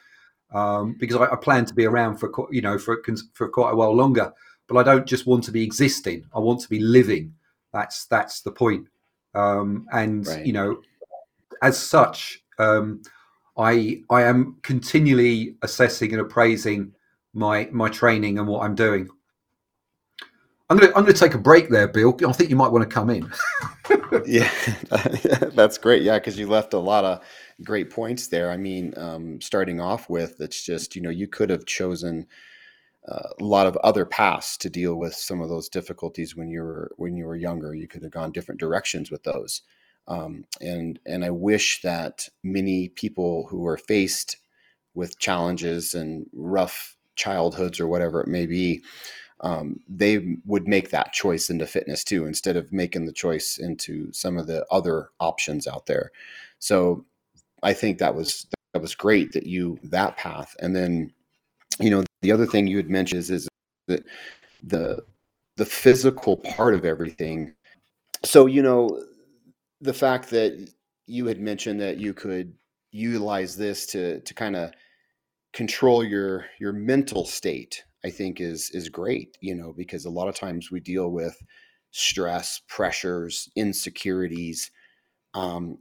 um, 0.54 0.96
because 1.00 1.18
I, 1.18 1.34
I, 1.34 1.36
plan 1.36 1.66
to 1.66 1.74
be 1.74 1.86
around 1.86 2.18
for 2.18 2.32
you 2.52 2.62
know 2.62 2.78
for 2.78 3.02
for 3.34 3.50
quite 3.50 3.72
a 3.72 3.76
while 3.76 3.96
longer. 3.96 4.32
But 4.68 4.78
I 4.78 4.84
don't 4.84 5.06
just 5.06 5.28
want 5.28 5.44
to 5.46 5.52
be 5.52 5.64
existing. 5.64 6.26
I 6.34 6.40
want 6.40 6.62
to 6.62 6.70
be 6.70 6.80
living. 6.80 7.34
That's 7.74 8.06
that's 8.06 8.42
the 8.42 8.52
point. 8.52 8.88
Um, 9.36 9.88
and 9.92 10.26
right. 10.28 10.46
you 10.46 10.54
know, 10.54 10.82
as 11.62 11.78
such, 11.78 12.44
um, 12.60 13.02
I 13.58 14.04
I 14.10 14.24
am 14.24 14.58
continually 14.62 15.56
assessing 15.64 16.12
and 16.12 16.22
appraising 16.22 16.94
my 17.34 17.68
my 17.72 17.90
training 17.90 18.40
and 18.40 18.48
what 18.48 18.64
I'm 18.64 18.76
doing. 18.76 19.10
I'm 20.70 20.80
to 20.80 20.88
I'm 20.88 21.04
going 21.04 21.14
to 21.14 21.20
take 21.20 21.34
a 21.34 21.40
break 21.40 21.70
there, 21.70 21.88
Bill. 21.88 22.18
I 22.28 22.32
think 22.32 22.50
you 22.50 22.56
might 22.56 22.72
want 22.72 22.88
to 22.88 22.94
come 22.94 23.10
in. 23.10 23.32
yeah, 24.26 24.50
that's 25.54 25.78
great. 25.78 26.04
Yeah, 26.04 26.20
because 26.20 26.40
you 26.40 26.48
left 26.48 26.74
a 26.74 26.80
lot 26.80 27.04
of 27.04 27.22
great 27.64 27.90
points 27.90 28.28
there. 28.28 28.52
I 28.52 28.58
mean, 28.58 28.94
um, 28.98 29.42
starting 29.42 29.80
off 29.80 30.10
with, 30.10 30.40
it's 30.40 30.64
just 30.64 30.96
you 30.96 31.02
know 31.02 31.10
you 31.10 31.28
could 31.28 31.50
have 31.50 31.66
chosen 31.66 32.28
uh, 33.08 33.30
a 33.40 33.44
lot 33.44 33.68
of 33.68 33.76
other 33.78 34.06
paths 34.06 34.58
to 34.58 34.70
deal 34.70 34.96
with 34.96 35.14
some 35.14 35.42
of 35.42 35.50
those 35.50 35.70
difficulties 35.70 36.36
when 36.36 36.50
you 36.50 36.62
were 36.62 36.92
when 36.98 37.18
you 37.18 37.26
were 37.26 37.36
younger. 37.36 37.74
You 37.74 37.88
could 37.88 38.04
have 38.04 38.12
gone 38.12 38.32
different 38.32 38.60
directions 38.60 39.12
with 39.12 39.24
those. 39.24 39.62
Um, 40.08 40.46
and 40.62 41.00
and 41.06 41.24
I 41.24 41.30
wish 41.32 41.82
that 41.82 42.30
many 42.44 42.90
people 42.90 43.48
who 43.50 43.66
are 43.68 43.78
faced 43.78 44.38
with 44.94 45.20
challenges 45.20 45.94
and 45.94 46.28
rough 46.34 46.96
childhoods 47.16 47.80
or 47.80 47.88
whatever 47.88 48.22
it 48.22 48.28
may 48.28 48.46
be, 48.46 48.82
um, 49.42 49.80
they 49.88 50.38
would 50.46 50.68
make 50.68 50.90
that 50.92 51.14
choice 51.14 51.50
into 51.50 51.66
fitness 51.66 52.04
too, 52.04 52.26
instead 52.26 52.56
of 52.56 52.72
making 52.72 53.06
the 53.06 53.14
choice 53.14 53.58
into 53.58 54.12
some 54.14 54.38
of 54.38 54.48
the 54.48 54.66
other 54.72 55.10
options 55.20 55.68
out 55.68 55.86
there. 55.86 56.12
So 56.60 57.06
I 57.64 57.74
think 57.74 57.98
that 58.00 58.16
was 58.16 58.46
that 58.74 58.82
was 58.82 58.96
great 58.96 59.32
that 59.34 59.46
you 59.46 59.80
that 59.84 60.18
path. 60.18 60.56
And 60.60 60.76
then, 60.76 61.12
you 61.80 61.90
know, 61.90 62.04
the 62.22 62.32
other 62.32 62.46
thing 62.46 62.68
you 62.68 62.78
had 62.78 62.90
mentioned 62.90 63.20
is, 63.20 63.30
is 63.30 63.50
that 63.88 64.04
the 64.62 65.04
the 65.58 65.66
physical 65.66 66.38
part 66.38 66.74
of 66.74 66.86
everything. 66.86 67.54
So 68.24 68.46
you 68.46 68.62
know, 68.62 69.04
the 69.82 69.94
fact 69.94 70.30
that 70.32 70.70
you 71.06 71.26
had 71.28 71.40
mentioned 71.40 71.82
that 71.82 71.98
you 71.98 72.14
could 72.14 72.54
utilize 72.92 73.56
this 73.56 73.86
to 73.88 74.20
to 74.22 74.34
kind 74.34 74.56
of 74.56 74.72
control 75.54 76.04
your 76.04 76.46
your 76.60 76.74
mental 76.74 77.26
state 77.26 77.84
i 78.06 78.10
think 78.10 78.40
is 78.40 78.70
is 78.72 78.88
great 78.90 79.38
you 79.42 79.56
know 79.56 79.74
because 79.74 80.06
a 80.06 80.10
lot 80.10 80.28
of 80.28 80.36
times 80.36 80.72
we 80.72 80.80
deal 80.80 81.10
with 81.10 81.36
stress 81.92 82.62
pressures 82.68 83.50
insecurities 83.56 84.72
um, 85.36 85.80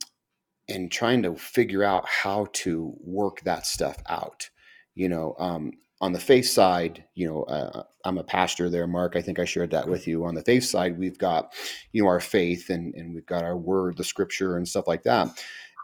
and 0.69 0.90
trying 0.90 1.23
to 1.23 1.35
figure 1.37 1.83
out 1.83 2.07
how 2.09 2.47
to 2.52 2.95
work 3.00 3.40
that 3.42 3.66
stuff 3.66 3.97
out 4.09 4.49
you 4.95 5.09
know 5.09 5.35
um, 5.38 5.73
on 6.02 6.12
the 6.12 6.19
faith 6.19 6.49
side, 6.49 7.04
you 7.14 7.28
know, 7.28 7.45
uh, 7.45 7.85
I'm 8.04 8.19
a 8.19 8.25
pastor 8.25 8.69
there, 8.69 8.88
Mark. 8.88 9.14
I 9.14 9.23
think 9.23 9.38
I 9.38 9.45
shared 9.45 9.71
that 9.71 9.88
with 9.88 10.09
you. 10.09 10.25
On 10.25 10.35
the 10.35 10.42
faith 10.42 10.64
side, 10.64 10.99
we've 10.99 11.16
got, 11.16 11.54
you 11.92 12.02
know, 12.02 12.09
our 12.09 12.19
faith 12.19 12.71
and, 12.71 12.92
and 12.97 13.14
we've 13.14 13.25
got 13.25 13.45
our 13.45 13.57
word, 13.57 13.97
the 13.97 14.02
scripture, 14.02 14.57
and 14.57 14.66
stuff 14.66 14.88
like 14.88 15.04
that. 15.04 15.28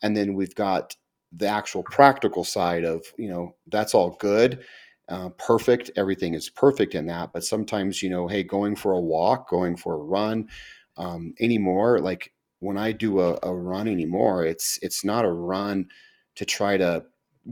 And 0.03 0.17
then 0.17 0.35
we've 0.35 0.55
got 0.57 0.97
the 1.31 1.47
actual 1.47 1.85
practical 1.85 2.43
side 2.43 2.85
of, 2.85 3.05
you 3.17 3.29
know, 3.29 3.55
that's 3.69 3.95
all 3.95 4.17
good, 4.19 4.65
uh, 5.09 5.29
perfect. 5.39 5.93
Everything 5.97 6.35
is 6.35 6.51
perfect 6.51 6.97
in 6.97 7.07
that. 7.07 7.33
But 7.33 7.45
sometimes, 7.45 8.03
you 8.03 8.11
know, 8.11 8.27
hey, 8.27 8.43
going 8.43 8.75
for 8.75 8.95
a 8.95 9.01
walk, 9.01 9.49
going 9.49 9.77
for 9.77 9.95
a 9.95 9.99
run, 9.99 10.49
um, 10.97 11.33
anymore, 11.39 12.01
like 12.01 12.33
when 12.61 12.77
I 12.77 12.93
do 12.93 13.21
a, 13.21 13.39
a 13.43 13.55
run 13.55 13.89
anymore, 13.89 14.45
it's 14.45 14.79
it's 14.83 15.05
not 15.05 15.25
a 15.25 15.33
run 15.33 15.89
to 16.37 16.45
try 16.45 16.77
to 16.77 17.05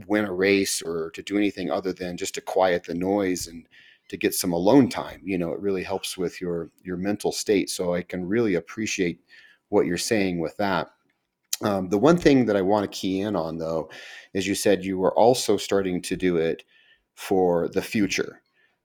win 0.05 0.25
a 0.25 0.33
race 0.33 0.81
or 0.81 1.11
to 1.11 1.21
do 1.23 1.37
anything 1.37 1.71
other 1.71 1.91
than 1.91 2.17
just 2.17 2.35
to 2.35 2.41
quiet 2.41 2.83
the 2.83 2.93
noise 2.93 3.47
and 3.47 3.67
to 4.09 4.17
get 4.17 4.33
some 4.33 4.53
alone 4.53 4.87
time 4.87 5.19
you 5.23 5.37
know 5.37 5.51
it 5.51 5.59
really 5.59 5.83
helps 5.83 6.17
with 6.17 6.39
your 6.39 6.69
your 6.83 6.97
mental 6.97 7.31
state. 7.31 7.69
So 7.69 7.93
i 7.93 8.01
can 8.01 8.25
really 8.27 8.55
appreciate 8.55 9.19
what 9.69 9.85
you're 9.85 9.97
saying 9.97 10.39
with 10.39 10.55
that. 10.57 10.91
Um, 11.61 11.89
the 11.89 11.97
one 11.97 12.17
thing 12.17 12.45
that 12.45 12.55
i 12.55 12.61
want 12.61 12.89
to 12.89 12.97
key 12.97 13.21
in 13.21 13.35
on 13.35 13.57
though 13.57 13.89
is 14.33 14.47
you 14.47 14.55
said 14.55 14.85
you 14.85 14.97
were 14.97 15.17
also 15.17 15.57
starting 15.57 16.01
to 16.03 16.15
do 16.15 16.37
it 16.37 16.63
for 17.15 17.67
the 17.69 17.81
future. 17.81 18.41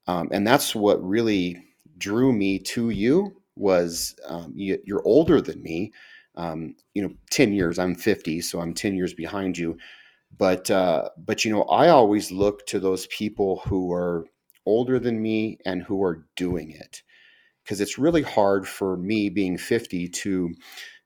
Um, 0.07 0.29
and 0.33 0.47
that's 0.47 0.75
what 0.75 1.07
really 1.07 1.63
drew 1.99 2.33
me 2.33 2.59
to 2.59 2.89
you 2.91 3.37
was 3.57 4.17
um, 4.27 4.53
you, 4.57 4.79
are 4.91 5.07
older 5.07 5.41
than 5.41 5.63
me 5.63 5.93
um, 6.37 6.75
you 6.95 7.03
know 7.03 7.13
10 7.31 7.53
years 7.53 7.79
i'm 7.79 7.95
50 7.95 8.41
so 8.41 8.61
i'm 8.61 8.75
10 8.75 8.95
years 8.95 9.15
behind 9.15 9.59
you. 9.59 9.79
But 10.39 10.71
uh, 10.71 11.11
but 11.19 11.45
you 11.45 11.53
know 11.53 11.65
i 11.65 11.89
always 11.89 12.33
look 12.33 12.67
to 12.67 12.81
those 12.81 13.07
people 13.09 13.63
who 13.67 13.93
are 13.93 14.25
older 14.67 14.99
than 14.99 15.21
me 15.21 15.59
and 15.65 15.83
who 15.83 16.03
are 16.03 16.27
doing 16.37 16.71
it. 16.71 17.03
Because 17.63 17.81
it's 17.81 17.99
really 17.99 18.23
hard 18.23 18.67
for 18.67 18.97
me 18.97 19.29
being 19.29 19.57
50 19.59 20.09
to 20.09 20.55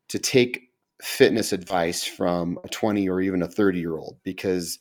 to 0.08 0.18
take 0.18 0.70
fitness 1.02 1.52
advice 1.52 2.04
from 2.04 2.58
a 2.64 2.68
20 2.68 3.08
or 3.08 3.20
even 3.20 3.42
a 3.42 3.48
30 3.48 3.78
year 3.78 3.98
old 3.98 4.16
because 4.22 4.78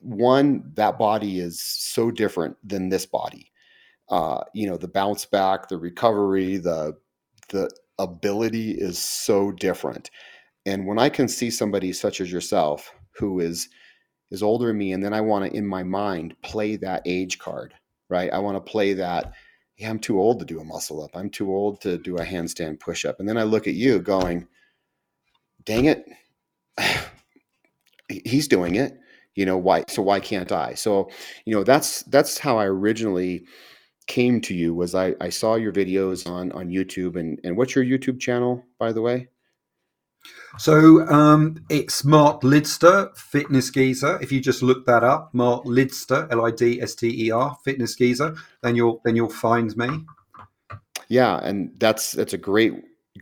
one 0.00 0.70
that 0.74 0.98
body 0.98 1.40
is 1.40 1.60
so 1.62 2.10
different 2.10 2.56
than 2.62 2.90
this 2.90 3.06
body. 3.06 3.50
Uh, 4.10 4.44
you 4.52 4.68
know 4.68 4.76
the 4.76 4.88
bounce 4.88 5.24
back 5.24 5.68
the 5.68 5.78
recovery 5.78 6.58
the 6.58 6.94
the 7.48 7.70
ability 7.98 8.72
is 8.72 8.98
so 8.98 9.52
different. 9.52 10.10
And 10.66 10.86
when 10.86 10.98
i 10.98 11.08
can 11.08 11.28
see 11.28 11.50
somebody 11.50 11.92
such 11.92 12.20
as 12.20 12.32
yourself 12.32 12.92
who 13.16 13.40
is 13.40 13.68
is 14.30 14.42
older 14.42 14.68
than 14.68 14.78
me 14.78 14.92
and 14.92 15.04
then 15.04 15.12
i 15.12 15.20
want 15.20 15.44
to 15.44 15.56
in 15.56 15.66
my 15.66 15.82
mind 15.82 16.34
play 16.42 16.76
that 16.76 17.02
age 17.06 17.38
card 17.38 17.74
right? 18.10 18.32
I 18.32 18.38
want 18.38 18.56
to 18.56 18.70
play 18.72 18.94
that 18.94 19.32
yeah 19.78 19.90
i'm 19.90 19.98
too 19.98 20.20
old 20.20 20.38
to 20.40 20.44
do 20.46 20.60
a 20.60 20.64
muscle 20.64 21.02
up. 21.02 21.10
I'm 21.14 21.30
too 21.30 21.52
old 21.52 21.80
to 21.82 21.98
do 21.98 22.16
a 22.16 22.24
handstand 22.24 22.80
push 22.80 23.04
up 23.04 23.20
and 23.20 23.28
then 23.28 23.38
i 23.38 23.42
look 23.42 23.66
at 23.66 23.74
you 23.74 23.98
going 23.98 24.46
dang 25.64 25.86
it. 25.86 26.04
He's 28.08 28.48
doing 28.48 28.74
it. 28.76 28.98
You 29.34 29.46
know 29.46 29.58
why 29.58 29.84
so 29.88 30.02
why 30.02 30.20
can't 30.20 30.52
i? 30.52 30.74
So 30.74 31.10
you 31.44 31.54
know 31.54 31.64
that's 31.64 32.02
that's 32.04 32.38
how 32.38 32.58
i 32.58 32.66
originally 32.66 33.46
came 34.06 34.40
to 34.40 34.54
you 34.54 34.74
was 34.74 34.94
i 34.94 35.14
i 35.20 35.28
saw 35.28 35.54
your 35.54 35.72
videos 35.72 36.28
on 36.28 36.52
on 36.52 36.68
youtube 36.68 37.16
and 37.16 37.40
and 37.44 37.56
what's 37.56 37.74
your 37.74 37.84
youtube 37.84 38.20
channel 38.20 38.62
by 38.78 38.92
the 38.92 39.00
way 39.00 39.28
so 40.58 41.06
um, 41.08 41.62
it's 41.68 42.04
Mark 42.04 42.42
Lidster, 42.42 43.14
Fitness 43.16 43.70
Geezer. 43.70 44.18
If 44.22 44.30
you 44.30 44.40
just 44.40 44.62
look 44.62 44.86
that 44.86 45.02
up, 45.02 45.34
Mark 45.34 45.64
Lidster, 45.64 46.30
L 46.30 46.46
I 46.46 46.50
D 46.50 46.80
S 46.80 46.94
T 46.94 47.26
E 47.26 47.30
R, 47.30 47.56
Fitness 47.64 47.94
Geezer, 47.96 48.34
then 48.62 48.76
you'll 48.76 49.00
then 49.04 49.16
you'll 49.16 49.28
find 49.28 49.76
me. 49.76 49.88
Yeah, 51.08 51.38
and 51.42 51.72
that's 51.78 52.12
that's 52.12 52.32
a 52.32 52.38
great 52.38 52.72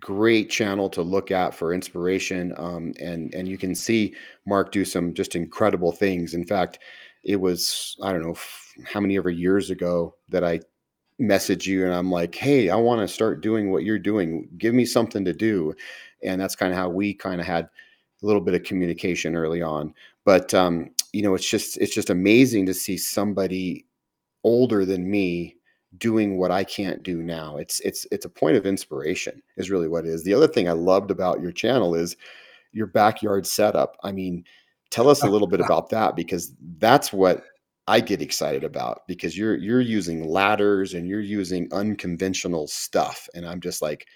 great 0.00 0.50
channel 0.50 0.88
to 0.90 1.02
look 1.02 1.30
at 1.30 1.54
for 1.54 1.72
inspiration. 1.72 2.52
Um, 2.56 2.92
and 3.00 3.34
and 3.34 3.48
you 3.48 3.58
can 3.58 3.74
see 3.74 4.14
Mark 4.46 4.70
do 4.70 4.84
some 4.84 5.14
just 5.14 5.34
incredible 5.34 5.92
things. 5.92 6.34
In 6.34 6.44
fact, 6.44 6.80
it 7.24 7.36
was 7.36 7.96
I 8.02 8.12
don't 8.12 8.22
know 8.22 8.36
how 8.84 9.00
many 9.00 9.16
ever 9.16 9.30
years 9.30 9.70
ago 9.70 10.14
that 10.28 10.44
I 10.44 10.60
message 11.22 11.66
you 11.66 11.84
and 11.84 11.94
I'm 11.94 12.10
like, 12.10 12.34
hey, 12.34 12.68
I 12.68 12.76
want 12.76 13.00
to 13.00 13.08
start 13.08 13.42
doing 13.42 13.70
what 13.70 13.84
you're 13.84 13.98
doing. 13.98 14.48
Give 14.58 14.74
me 14.74 14.84
something 14.84 15.24
to 15.24 15.32
do 15.32 15.74
and 16.22 16.40
that's 16.40 16.56
kind 16.56 16.72
of 16.72 16.78
how 16.78 16.88
we 16.88 17.14
kind 17.14 17.40
of 17.40 17.46
had 17.46 17.64
a 17.64 18.26
little 18.26 18.40
bit 18.40 18.54
of 18.54 18.62
communication 18.62 19.34
early 19.34 19.62
on. 19.62 19.94
But 20.24 20.54
um, 20.54 20.90
you 21.12 21.22
know, 21.22 21.34
it's 21.34 21.48
just 21.48 21.76
it's 21.78 21.94
just 21.94 22.10
amazing 22.10 22.66
to 22.66 22.74
see 22.74 22.96
somebody 22.96 23.86
older 24.44 24.84
than 24.84 25.10
me 25.10 25.56
doing 25.98 26.38
what 26.38 26.50
I 26.50 26.64
can't 26.64 27.02
do 27.02 27.22
now. 27.22 27.56
It's 27.56 27.80
it's 27.80 28.06
it's 28.10 28.24
a 28.24 28.30
point 28.30 28.56
of 28.56 28.66
inspiration 28.66 29.42
is 29.56 29.70
really 29.70 29.88
what 29.88 30.06
it 30.06 30.10
is. 30.10 30.22
The 30.22 30.34
other 30.34 30.48
thing 30.48 30.68
I 30.68 30.72
loved 30.72 31.10
about 31.10 31.40
your 31.40 31.52
channel 31.52 31.94
is 31.94 32.16
your 32.72 32.86
backyard 32.86 33.46
setup. 33.46 33.96
I 34.02 34.12
mean, 34.12 34.44
tell 34.90 35.08
us 35.08 35.22
a 35.22 35.28
little 35.28 35.48
bit 35.48 35.60
about 35.64 35.90
that 35.90 36.16
because 36.16 36.54
that's 36.78 37.12
what 37.12 37.44
I 37.86 38.00
get 38.00 38.22
excited 38.22 38.64
about 38.64 39.02
because 39.08 39.36
you're 39.36 39.56
you're 39.56 39.80
using 39.80 40.28
ladders 40.28 40.94
and 40.94 41.08
you're 41.08 41.20
using 41.20 41.68
unconventional 41.72 42.68
stuff 42.68 43.28
and 43.34 43.46
I'm 43.46 43.60
just 43.60 43.82
like 43.82 44.06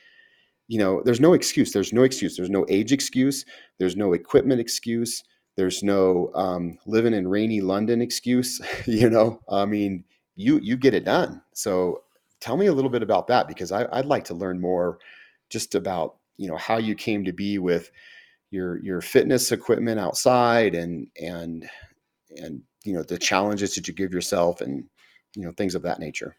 you 0.68 0.78
know, 0.78 1.02
there's 1.04 1.20
no 1.20 1.32
excuse. 1.32 1.72
There's 1.72 1.92
no 1.92 2.02
excuse. 2.02 2.36
There's 2.36 2.50
no 2.50 2.66
age 2.68 2.92
excuse. 2.92 3.44
There's 3.78 3.96
no 3.96 4.12
equipment 4.12 4.60
excuse. 4.60 5.22
There's 5.56 5.82
no 5.82 6.30
um, 6.34 6.78
living 6.86 7.14
in 7.14 7.28
rainy 7.28 7.60
London 7.60 8.02
excuse. 8.02 8.60
you 8.86 9.08
know, 9.08 9.40
I 9.48 9.64
mean, 9.64 10.04
you 10.34 10.58
you 10.62 10.76
get 10.76 10.94
it 10.94 11.04
done. 11.04 11.42
So 11.54 12.02
tell 12.40 12.56
me 12.56 12.66
a 12.66 12.72
little 12.72 12.90
bit 12.90 13.02
about 13.02 13.28
that 13.28 13.48
because 13.48 13.72
I, 13.72 13.86
I'd 13.92 14.06
like 14.06 14.24
to 14.24 14.34
learn 14.34 14.60
more, 14.60 14.98
just 15.50 15.74
about 15.74 16.16
you 16.36 16.48
know 16.48 16.56
how 16.56 16.78
you 16.78 16.94
came 16.94 17.24
to 17.24 17.32
be 17.32 17.58
with 17.58 17.90
your 18.50 18.82
your 18.82 19.00
fitness 19.00 19.52
equipment 19.52 20.00
outside 20.00 20.74
and 20.74 21.08
and 21.20 21.68
and 22.36 22.62
you 22.86 22.94
know 22.94 23.02
the 23.02 23.18
challenges 23.18 23.74
that 23.74 23.88
you 23.88 23.94
give 23.94 24.12
yourself 24.12 24.60
and 24.60 24.84
you 25.34 25.42
know 25.42 25.52
things 25.52 25.74
of 25.74 25.82
that 25.82 25.98
nature. 25.98 26.36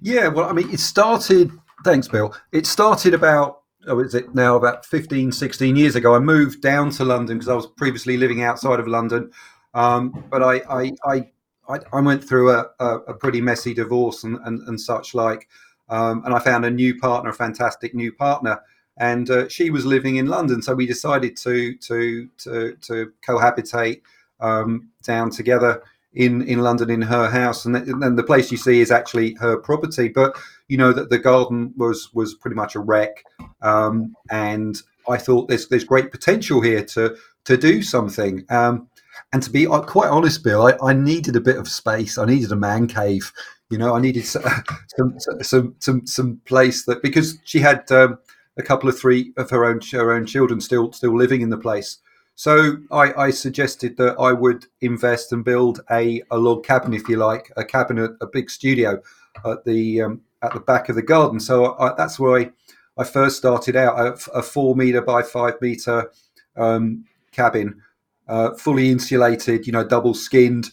Yeah, 0.00 0.28
well, 0.28 0.48
I 0.48 0.52
mean, 0.52 0.70
it 0.70 0.80
started 0.80 1.50
Thanks, 1.84 2.06
Bill. 2.06 2.34
It 2.52 2.66
started 2.66 3.12
about, 3.12 3.62
oh, 3.88 3.98
is 3.98 4.14
it 4.14 4.34
now 4.34 4.56
about 4.56 4.86
15, 4.86 5.32
16 5.32 5.76
years 5.76 5.96
ago. 5.96 6.14
I 6.14 6.20
moved 6.20 6.62
down 6.62 6.90
to 6.90 7.04
London 7.04 7.38
because 7.38 7.48
I 7.48 7.54
was 7.54 7.66
previously 7.66 8.16
living 8.16 8.42
outside 8.42 8.78
of 8.78 8.86
London. 8.86 9.30
Um, 9.74 10.24
but 10.30 10.42
I, 10.42 10.60
I, 10.70 10.92
I, 11.04 11.80
I, 11.92 12.00
went 12.00 12.22
through 12.22 12.50
a, 12.50 12.66
a, 12.78 13.14
pretty 13.14 13.40
messy 13.40 13.72
divorce 13.72 14.22
and, 14.22 14.38
and, 14.44 14.60
and 14.68 14.80
such 14.80 15.14
like. 15.14 15.48
Um, 15.88 16.22
and 16.24 16.34
I 16.34 16.38
found 16.38 16.64
a 16.64 16.70
new 16.70 16.98
partner, 16.98 17.30
a 17.30 17.34
fantastic 17.34 17.94
new 17.94 18.12
partner. 18.12 18.60
And 18.98 19.28
uh, 19.30 19.48
she 19.48 19.70
was 19.70 19.86
living 19.86 20.16
in 20.16 20.26
London. 20.26 20.62
So 20.62 20.74
we 20.74 20.86
decided 20.86 21.36
to, 21.38 21.74
to, 21.76 22.28
to, 22.38 22.76
to 22.82 23.12
cohabitate 23.26 24.02
um, 24.42 24.90
down 25.02 25.30
together 25.30 25.82
in 26.14 26.42
in 26.42 26.60
London 26.60 26.90
in 26.90 27.02
her 27.02 27.30
house, 27.30 27.64
and 27.64 27.74
then 27.74 28.16
the 28.16 28.22
place 28.22 28.50
you 28.50 28.58
see 28.58 28.80
is 28.80 28.90
actually 28.90 29.34
her 29.34 29.56
property. 29.56 30.08
But 30.08 30.36
you 30.68 30.76
know 30.76 30.92
that 30.92 31.10
the 31.10 31.18
garden 31.18 31.72
was 31.76 32.12
was 32.12 32.34
pretty 32.34 32.56
much 32.56 32.74
a 32.74 32.80
wreck. 32.80 33.24
um, 33.62 34.14
and 34.30 34.82
I 35.08 35.16
thought 35.16 35.48
there's 35.48 35.68
there's 35.68 35.84
great 35.84 36.10
potential 36.10 36.60
here 36.60 36.84
to 36.84 37.16
to 37.44 37.56
do 37.56 37.82
something. 37.82 38.44
Um, 38.50 38.88
and 39.32 39.42
to 39.42 39.50
be 39.50 39.66
uh, 39.66 39.80
quite 39.80 40.10
honest, 40.10 40.44
Bill, 40.44 40.66
I, 40.66 40.76
I, 40.82 40.92
needed 40.92 41.36
a 41.36 41.40
bit 41.40 41.56
of 41.56 41.68
space. 41.68 42.18
I 42.18 42.24
needed 42.24 42.52
a 42.52 42.56
man 42.56 42.86
cave. 42.86 43.32
You 43.70 43.78
know, 43.78 43.94
I 43.94 44.00
needed 44.00 44.26
some 44.26 44.42
some 44.96 45.18
some 45.40 45.74
some, 45.78 46.06
some 46.06 46.40
place 46.44 46.84
that 46.84 47.02
because 47.02 47.38
she 47.44 47.58
had 47.58 47.90
um, 47.90 48.18
a 48.58 48.62
couple 48.62 48.88
of 48.88 48.98
three 48.98 49.32
of 49.36 49.50
her 49.50 49.64
own 49.64 49.80
her 49.92 50.12
own 50.12 50.26
children 50.26 50.60
still 50.60 50.92
still 50.92 51.16
living 51.16 51.40
in 51.40 51.50
the 51.50 51.58
place. 51.58 51.98
So 52.34 52.78
I, 52.90 53.12
I 53.14 53.30
suggested 53.30 53.96
that 53.98 54.16
I 54.18 54.32
would 54.32 54.66
invest 54.80 55.32
and 55.32 55.44
build 55.44 55.80
a, 55.90 56.22
a 56.30 56.38
log 56.38 56.64
cabin, 56.64 56.94
if 56.94 57.08
you 57.08 57.16
like, 57.16 57.52
a 57.56 57.64
cabin, 57.64 57.98
a, 57.98 58.08
a 58.20 58.26
big 58.26 58.50
studio 58.50 59.00
at 59.44 59.64
the 59.64 60.02
um, 60.02 60.22
at 60.42 60.52
the 60.52 60.60
back 60.60 60.88
of 60.88 60.96
the 60.96 61.02
garden. 61.02 61.38
So 61.40 61.78
I, 61.78 61.94
that's 61.96 62.18
where 62.18 62.38
I, 62.38 62.50
I 62.98 63.04
first 63.04 63.36
started 63.36 63.76
out 63.76 63.98
a, 63.98 64.38
a 64.38 64.42
four 64.42 64.74
meter 64.74 65.00
by 65.00 65.22
five 65.22 65.54
meter 65.60 66.10
um, 66.56 67.04
cabin, 67.30 67.80
uh, 68.28 68.54
fully 68.54 68.90
insulated, 68.90 69.66
you 69.66 69.72
know, 69.72 69.84
double 69.84 70.14
skinned, 70.14 70.70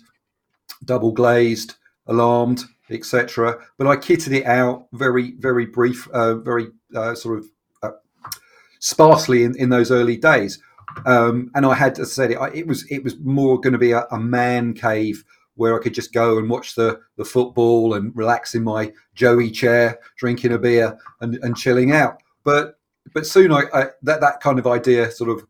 double 0.85 1.11
glazed, 1.11 1.75
alarmed, 2.07 2.63
etc. 2.89 3.57
But 3.77 3.87
I 3.87 3.95
kitted 3.95 4.33
it 4.33 4.45
out 4.45 4.87
very, 4.93 5.31
very 5.33 5.65
brief, 5.65 6.07
uh, 6.09 6.35
very 6.35 6.67
uh, 6.95 7.15
sort 7.15 7.39
of 7.39 7.45
uh, 7.83 7.91
sparsely 8.79 9.43
in, 9.43 9.55
in 9.57 9.69
those 9.69 9.91
early 9.91 10.17
days. 10.17 10.61
Um, 11.05 11.51
and 11.55 11.65
I 11.65 11.75
had, 11.75 11.97
said, 12.07 12.31
it, 12.31 12.37
it 12.53 12.67
was 12.67 12.85
it 12.89 13.03
was 13.03 13.17
more 13.19 13.59
going 13.59 13.73
to 13.73 13.79
be 13.79 13.91
a, 13.91 14.05
a, 14.11 14.19
man 14.19 14.73
cave 14.73 15.23
where 15.55 15.77
I 15.77 15.83
could 15.83 15.93
just 15.93 16.13
go 16.13 16.37
and 16.37 16.49
watch 16.49 16.75
the 16.75 16.99
the 17.17 17.25
football 17.25 17.93
and 17.93 18.15
relax 18.15 18.55
in 18.55 18.63
my 18.63 18.91
Joey 19.13 19.51
chair, 19.51 19.99
drinking 20.17 20.53
a 20.53 20.57
beer 20.57 20.97
and, 21.21 21.35
and 21.43 21.55
chilling 21.55 21.91
out. 21.91 22.21
But 22.43 22.79
but 23.13 23.25
soon 23.25 23.51
I, 23.51 23.63
I 23.73 23.85
that 24.03 24.21
that 24.21 24.41
kind 24.41 24.59
of 24.59 24.67
idea 24.67 25.11
sort 25.11 25.29
of 25.29 25.45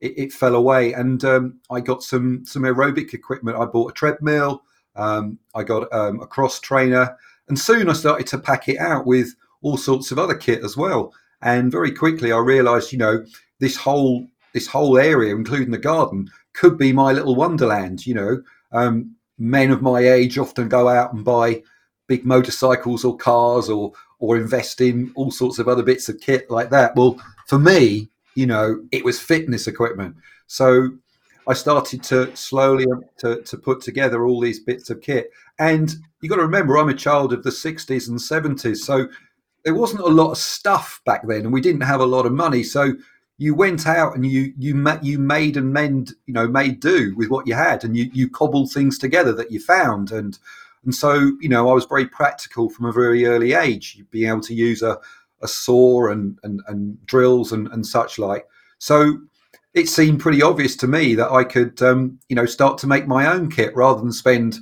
it, 0.00 0.18
it 0.18 0.32
fell 0.32 0.54
away, 0.54 0.92
and 0.92 1.24
um, 1.24 1.60
I 1.70 1.80
got 1.80 2.02
some 2.02 2.44
some 2.44 2.62
aerobic 2.62 3.14
equipment. 3.14 3.58
I 3.58 3.64
bought 3.64 3.90
a 3.90 3.94
treadmill. 3.94 4.62
Um, 4.96 5.38
I 5.54 5.64
got 5.64 5.92
um, 5.92 6.20
a 6.20 6.26
cross 6.26 6.60
trainer, 6.60 7.16
and 7.48 7.58
soon 7.58 7.88
I 7.88 7.94
started 7.94 8.26
to 8.28 8.38
pack 8.38 8.68
it 8.68 8.78
out 8.78 9.06
with 9.06 9.34
all 9.62 9.76
sorts 9.76 10.12
of 10.12 10.18
other 10.18 10.34
kit 10.34 10.62
as 10.62 10.76
well. 10.76 11.12
And 11.42 11.72
very 11.72 11.90
quickly, 11.90 12.32
I 12.32 12.38
realised, 12.38 12.92
you 12.92 12.98
know, 12.98 13.24
this 13.58 13.76
whole 13.76 14.28
this 14.54 14.66
whole 14.66 14.96
area, 14.96 15.34
including 15.34 15.70
the 15.70 15.78
garden, 15.78 16.30
could 16.54 16.78
be 16.78 16.92
my 16.92 17.12
little 17.12 17.34
wonderland. 17.34 18.06
You 18.06 18.14
know, 18.14 18.42
um, 18.72 19.14
men 19.38 19.70
of 19.70 19.82
my 19.82 20.00
age 20.00 20.38
often 20.38 20.68
go 20.68 20.88
out 20.88 21.12
and 21.12 21.24
buy 21.24 21.62
big 22.06 22.24
motorcycles 22.24 23.04
or 23.04 23.16
cars 23.16 23.68
or 23.68 23.92
or 24.18 24.38
invest 24.38 24.80
in 24.80 25.12
all 25.16 25.30
sorts 25.30 25.58
of 25.58 25.68
other 25.68 25.82
bits 25.82 26.08
of 26.08 26.18
kit 26.20 26.50
like 26.50 26.70
that. 26.70 26.96
Well, 26.96 27.20
for 27.46 27.58
me, 27.58 28.08
you 28.34 28.46
know, 28.46 28.82
it 28.90 29.04
was 29.04 29.20
fitness 29.20 29.66
equipment. 29.66 30.16
So 30.46 30.90
I 31.46 31.52
started 31.52 32.02
to 32.04 32.34
slowly 32.34 32.86
um, 32.90 33.04
to, 33.18 33.42
to 33.42 33.58
put 33.58 33.80
together 33.82 34.24
all 34.24 34.40
these 34.40 34.60
bits 34.60 34.88
of 34.88 35.00
kit. 35.00 35.30
And 35.58 35.94
you 36.20 36.28
got 36.28 36.36
to 36.36 36.42
remember, 36.42 36.78
I'm 36.78 36.88
a 36.88 36.94
child 36.94 37.32
of 37.32 37.42
the 37.42 37.50
60s 37.50 38.08
and 38.08 38.18
70s. 38.18 38.78
So 38.78 39.08
there 39.64 39.74
wasn't 39.74 40.02
a 40.02 40.06
lot 40.06 40.30
of 40.30 40.38
stuff 40.38 41.00
back 41.04 41.26
then, 41.26 41.40
and 41.40 41.52
we 41.52 41.60
didn't 41.60 41.82
have 41.82 42.00
a 42.00 42.06
lot 42.06 42.26
of 42.26 42.32
money. 42.32 42.62
So 42.62 42.94
you 43.36 43.54
went 43.54 43.86
out 43.86 44.14
and 44.14 44.24
you 44.26 44.52
you 44.56 44.86
you 45.02 45.18
made 45.18 45.56
and 45.56 45.72
mend 45.72 46.12
you 46.26 46.34
know 46.34 46.46
made 46.46 46.80
do 46.80 47.14
with 47.16 47.30
what 47.30 47.46
you 47.46 47.54
had 47.54 47.84
and 47.84 47.96
you 47.96 48.08
you 48.12 48.28
cobbled 48.28 48.70
things 48.70 48.98
together 48.98 49.32
that 49.32 49.50
you 49.50 49.60
found. 49.60 50.12
And 50.12 50.38
and 50.84 50.94
so 50.94 51.32
you 51.40 51.48
know 51.48 51.68
I 51.68 51.74
was 51.74 51.86
very 51.86 52.06
practical 52.06 52.70
from 52.70 52.86
a 52.86 52.92
very 52.92 53.26
early 53.26 53.54
age 53.54 54.02
being 54.10 54.28
able 54.28 54.40
to 54.42 54.54
use 54.54 54.82
a, 54.82 54.98
a 55.42 55.48
saw 55.48 56.10
and, 56.10 56.38
and 56.44 56.62
and 56.68 57.04
drills 57.06 57.52
and 57.52 57.68
and 57.68 57.86
such 57.86 58.18
like. 58.18 58.46
So 58.78 59.18
it 59.72 59.88
seemed 59.88 60.20
pretty 60.20 60.40
obvious 60.40 60.76
to 60.76 60.86
me 60.86 61.16
that 61.16 61.32
I 61.32 61.42
could 61.42 61.82
um, 61.82 62.20
you 62.28 62.36
know 62.36 62.46
start 62.46 62.78
to 62.78 62.86
make 62.86 63.08
my 63.08 63.26
own 63.26 63.50
kit 63.50 63.74
rather 63.74 64.00
than 64.00 64.12
spend 64.12 64.58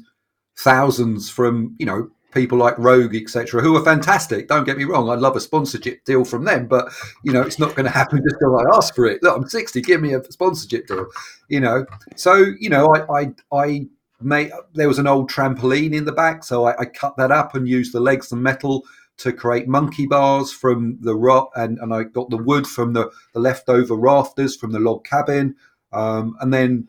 thousands 0.57 1.29
from 1.29 1.77
you 1.79 1.85
know 1.85 2.11
people 2.33 2.59
like 2.59 2.79
Rogue, 2.79 3.15
etc., 3.15 3.61
who 3.61 3.77
are 3.77 3.85
fantastic. 3.85 4.49
Don't 4.49 4.65
get 4.65 4.79
me 4.79 4.85
wrong; 4.85 5.09
I'd 5.09 5.21
love 5.21 5.37
a 5.37 5.41
sponsorship 5.41 6.05
deal 6.05 6.25
from 6.25 6.45
them, 6.45 6.67
but 6.67 6.89
you 7.23 7.33
know, 7.33 7.43
it's 7.43 7.59
not 7.59 7.75
going 7.75 7.85
to 7.85 7.91
happen 7.91 8.23
just 8.23 8.37
because 8.39 8.65
I 8.67 8.77
ask 8.77 8.95
for 8.95 9.07
it. 9.07 9.23
Look, 9.23 9.37
I'm 9.37 9.49
60, 9.49 9.81
give 9.83 10.01
me 10.01 10.15
a 10.15 10.25
sponsorship 10.25 10.87
deal. 10.87 11.07
You 11.49 11.61
know, 11.61 11.87
so 12.17 12.53
you 12.59 12.71
know, 12.71 12.95
I 12.95 13.21
I, 13.21 13.33
I 13.53 13.87
made 14.21 14.53
there 14.75 14.89
was 14.89 14.99
an 14.99 15.07
old 15.07 15.31
trampoline 15.31 15.95
in 15.95 16.05
the 16.05 16.13
back, 16.13 16.45
so 16.45 16.65
I, 16.65 16.81
I 16.81 16.85
cut 16.87 17.17
that 17.17 17.31
up 17.31 17.55
and 17.55 17.69
used 17.69 17.93
the 17.93 18.01
legs 18.01 18.33
and 18.33 18.43
metal 18.43 18.85
to 19.19 19.33
create 19.33 19.69
monkey 19.69 20.07
bars 20.07 20.53
from 20.53 20.99
the 21.01 21.15
rock, 21.15 21.51
and, 21.55 21.79
and 21.79 21.95
I 21.95 22.05
got 22.05 22.31
the 22.31 22.37
wood 22.37 22.67
from 22.67 22.93
the, 22.93 23.11
the 23.35 23.41
leftover 23.41 23.95
rafters 23.95 24.57
from 24.57 24.73
the 24.73 24.81
log 24.81 25.05
cabin, 25.05 25.55
um, 25.93 26.37
and 26.41 26.53
then 26.53 26.89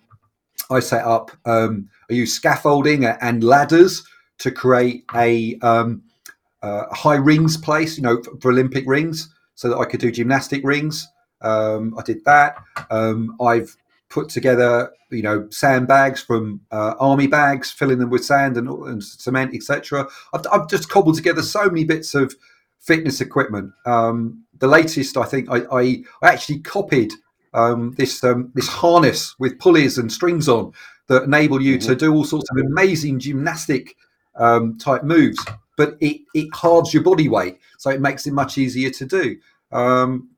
I 0.72 0.80
set 0.80 1.06
up. 1.06 1.32
Um, 1.46 1.90
I 2.10 2.14
used 2.14 2.34
scaffolding 2.34 3.06
and 3.06 3.44
ladders 3.44 4.04
to 4.40 4.52
create 4.52 5.06
a 5.14 5.58
um, 5.60 6.04
uh, 6.62 6.86
high 6.92 7.16
rings 7.16 7.58
place, 7.58 7.98
you 7.98 8.04
know, 8.04 8.22
for, 8.22 8.38
for, 8.40 8.52
Olympic 8.52 8.86
rings, 8.88 9.34
so 9.56 9.70
that 9.70 9.78
I 9.78 9.86
could 9.86 10.00
do 10.00 10.12
gymnastic 10.12 10.64
rings. 10.64 11.08
Um, 11.42 11.96
I 11.98 12.04
did 12.04 12.24
that. 12.26 12.56
Um, 12.90 13.36
I've 13.42 13.76
put 14.10 14.30
together, 14.30 14.92
you 15.12 15.24
know, 15.24 15.48
sandbags 15.50 16.22
from 16.22 16.62
uh, 16.72 16.94
army 17.00 17.28
bags, 17.28 17.72
filling 17.72 18.00
them 18.00 18.10
with 18.10 18.24
sand 18.24 18.58
and, 18.58 18.70
and 18.70 19.04
cement, 19.04 19.54
etc. 19.54 20.08
I've, 20.34 20.46
I've, 20.52 20.70
just 20.70 20.90
cobbled 20.90 21.16
together 21.16 21.42
so 21.42 21.66
many 21.66 21.84
bits 21.84 22.16
of 22.16 22.34
fitness 22.80 23.22
equipment. 23.22 23.74
Um, 23.86 24.44
the 24.60 24.68
latest, 24.68 25.18
I 25.18 25.24
think, 25.24 25.50
I, 25.50 25.64
I, 25.72 25.82
I 26.22 26.34
actually 26.34 26.60
copied 26.60 27.12
um, 27.54 27.94
this 27.98 28.24
um, 28.24 28.52
this 28.56 28.68
harness 28.68 29.36
with 29.40 29.60
pulleys 29.60 29.98
and 29.98 30.12
strings 30.12 30.48
on 30.50 30.74
that 31.08 31.24
enable 31.24 31.62
you 31.62 31.78
mm-hmm. 31.78 31.90
to 31.90 31.96
do 31.96 32.14
all 32.14 32.24
sorts 32.24 32.50
of 32.52 32.58
amazing 32.58 33.20
gymnastic 33.20 33.96
um, 34.36 34.78
type 34.78 35.04
moves, 35.04 35.44
but 35.78 35.98
it, 36.00 36.22
it 36.34 36.50
halves 36.54 36.94
your 36.94 37.04
body 37.04 37.30
weight, 37.30 37.60
so 37.78 37.90
it 37.90 38.02
makes 38.02 38.28
it 38.28 38.34
much 38.34 38.58
easier 38.58 38.90
to 38.92 39.06
do. 39.06 39.38
Um, 39.72 40.30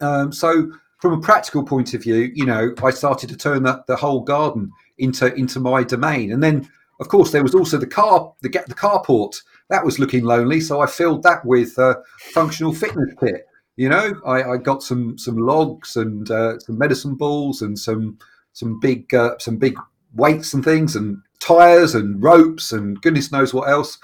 um, 0.00 0.32
so, 0.32 0.72
from 1.00 1.14
a 1.14 1.20
practical 1.20 1.64
point 1.64 1.94
of 1.94 2.02
view, 2.02 2.30
you 2.34 2.46
know, 2.46 2.74
I 2.82 2.90
started 2.90 3.28
to 3.30 3.36
turn 3.36 3.64
that 3.64 3.86
the 3.86 3.96
whole 3.96 4.20
garden 4.20 4.70
into 4.98 5.34
into 5.34 5.60
my 5.60 5.82
domain, 5.82 6.32
and 6.32 6.42
then 6.42 6.68
of 7.00 7.08
course 7.08 7.32
there 7.32 7.42
was 7.42 7.54
also 7.54 7.78
the 7.78 7.86
car 7.86 8.32
the 8.42 8.48
the 8.48 8.74
carport 8.74 9.42
that 9.68 9.84
was 9.84 9.98
looking 9.98 10.24
lonely, 10.24 10.60
so 10.60 10.80
I 10.80 10.86
filled 10.86 11.22
that 11.22 11.44
with 11.44 11.78
uh, 11.78 11.96
functional 12.34 12.74
fitness 12.74 13.14
kit. 13.18 13.46
You 13.76 13.88
know, 13.88 14.20
I, 14.26 14.42
I 14.42 14.56
got 14.58 14.82
some 14.82 15.16
some 15.18 15.38
logs 15.38 15.96
and 15.96 16.30
uh, 16.30 16.58
some 16.58 16.78
medicine 16.78 17.14
balls 17.14 17.62
and 17.62 17.78
some 17.78 18.18
some 18.52 18.78
big 18.80 19.12
uh, 19.14 19.38
some 19.38 19.56
big 19.56 19.76
weights 20.14 20.54
and 20.54 20.64
things 20.64 20.96
and 20.96 21.18
tires 21.40 21.94
and 21.94 22.22
ropes 22.22 22.72
and 22.72 23.00
goodness 23.02 23.32
knows 23.32 23.52
what 23.52 23.68
else. 23.68 23.98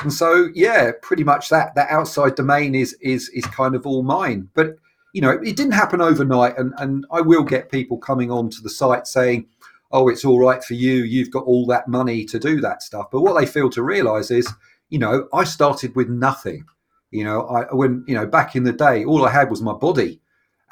And 0.00 0.12
so, 0.12 0.48
yeah, 0.54 0.92
pretty 1.00 1.22
much 1.24 1.48
that 1.50 1.74
that 1.76 1.90
outside 1.90 2.34
domain 2.34 2.74
is 2.74 2.94
is 3.00 3.28
is 3.30 3.46
kind 3.46 3.74
of 3.74 3.86
all 3.86 4.02
mine. 4.02 4.48
But 4.54 4.76
you 5.12 5.20
know, 5.20 5.30
it, 5.30 5.56
didn't 5.56 5.72
happen 5.72 6.00
overnight, 6.00 6.58
and 6.58 6.72
and 6.78 7.06
I 7.12 7.20
will 7.20 7.44
get 7.44 7.70
people 7.70 7.98
coming 7.98 8.30
onto 8.30 8.62
the 8.62 8.70
site 8.70 9.06
saying, 9.06 9.46
"Oh, 9.92 10.08
it's 10.08 10.24
all 10.24 10.40
right 10.40 10.64
for 10.64 10.74
you. 10.74 10.94
You've 11.04 11.30
got 11.30 11.44
all 11.44 11.66
that 11.66 11.86
money 11.86 12.24
to 12.24 12.38
do 12.38 12.60
that 12.62 12.82
stuff." 12.82 13.10
But 13.12 13.20
what 13.20 13.38
they 13.38 13.46
fail 13.46 13.70
to 13.70 13.82
realise 13.82 14.30
is, 14.30 14.52
you 14.88 14.98
know, 14.98 15.28
I 15.32 15.44
started 15.44 15.94
with 15.94 16.08
nothing. 16.08 16.64
You 17.10 17.24
know, 17.24 17.46
I 17.46 17.72
when 17.74 18.04
you 18.08 18.14
know 18.14 18.26
back 18.26 18.56
in 18.56 18.64
the 18.64 18.72
day, 18.72 19.04
all 19.04 19.24
I 19.24 19.30
had 19.30 19.50
was 19.50 19.60
my 19.60 19.74
body. 19.74 20.21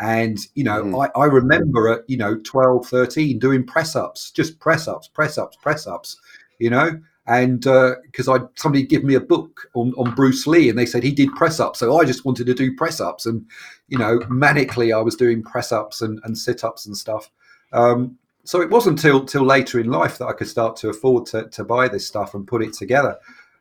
And, 0.01 0.39
you 0.55 0.65
know, 0.65 0.83
mm. 0.83 1.11
I, 1.15 1.21
I 1.21 1.27
remember 1.27 1.89
at, 1.89 2.09
you 2.09 2.17
know, 2.17 2.39
12, 2.43 2.87
13 2.87 3.39
doing 3.39 3.65
press 3.65 3.95
ups, 3.95 4.31
just 4.31 4.59
press 4.59 4.89
ups, 4.89 5.09
press 5.09 5.37
ups, 5.37 5.59
press 5.61 5.87
ups, 5.87 6.19
you 6.59 6.71
know, 6.71 6.99
and 7.27 7.61
because 7.61 8.29
uh, 8.29 8.35
I 8.35 8.39
somebody 8.57 8.85
give 8.85 9.05
me 9.05 9.15
a 9.15 9.21
book 9.21 9.69
on, 9.75 9.93
on 9.99 10.15
Bruce 10.15 10.47
Lee 10.47 10.69
and 10.69 10.79
they 10.79 10.87
said 10.87 11.03
he 11.03 11.13
did 11.13 11.33
press 11.35 11.61
ups, 11.61 11.79
so 11.79 11.97
I 11.99 12.05
just 12.05 12.25
wanted 12.25 12.47
to 12.47 12.55
do 12.55 12.75
press 12.75 13.01
ups, 13.01 13.27
and 13.27 13.47
you 13.89 13.99
know, 13.99 14.19
manically 14.21 14.97
I 14.97 15.01
was 15.03 15.17
doing 15.17 15.43
press 15.43 15.71
ups 15.71 16.01
and, 16.01 16.19
and 16.25 16.37
sit 16.37 16.65
ups 16.65 16.87
and 16.87 16.97
stuff. 16.97 17.31
Um, 17.73 18.19
so 18.45 18.61
it 18.63 18.71
wasn't 18.71 18.99
till 18.99 19.25
till 19.25 19.45
later 19.45 19.79
in 19.79 19.91
life 19.91 20.19
that 20.19 20.27
I 20.27 20.33
could 20.33 20.49
start 20.49 20.77
to 20.77 20.89
afford 20.89 21.27
to, 21.27 21.49
to 21.51 21.63
buy 21.63 21.89
this 21.89 22.07
stuff 22.07 22.35
and 22.35 22.47
put 22.47 22.63
it 22.63 22.73
together. 22.73 23.17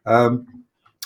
Um, 0.05 0.47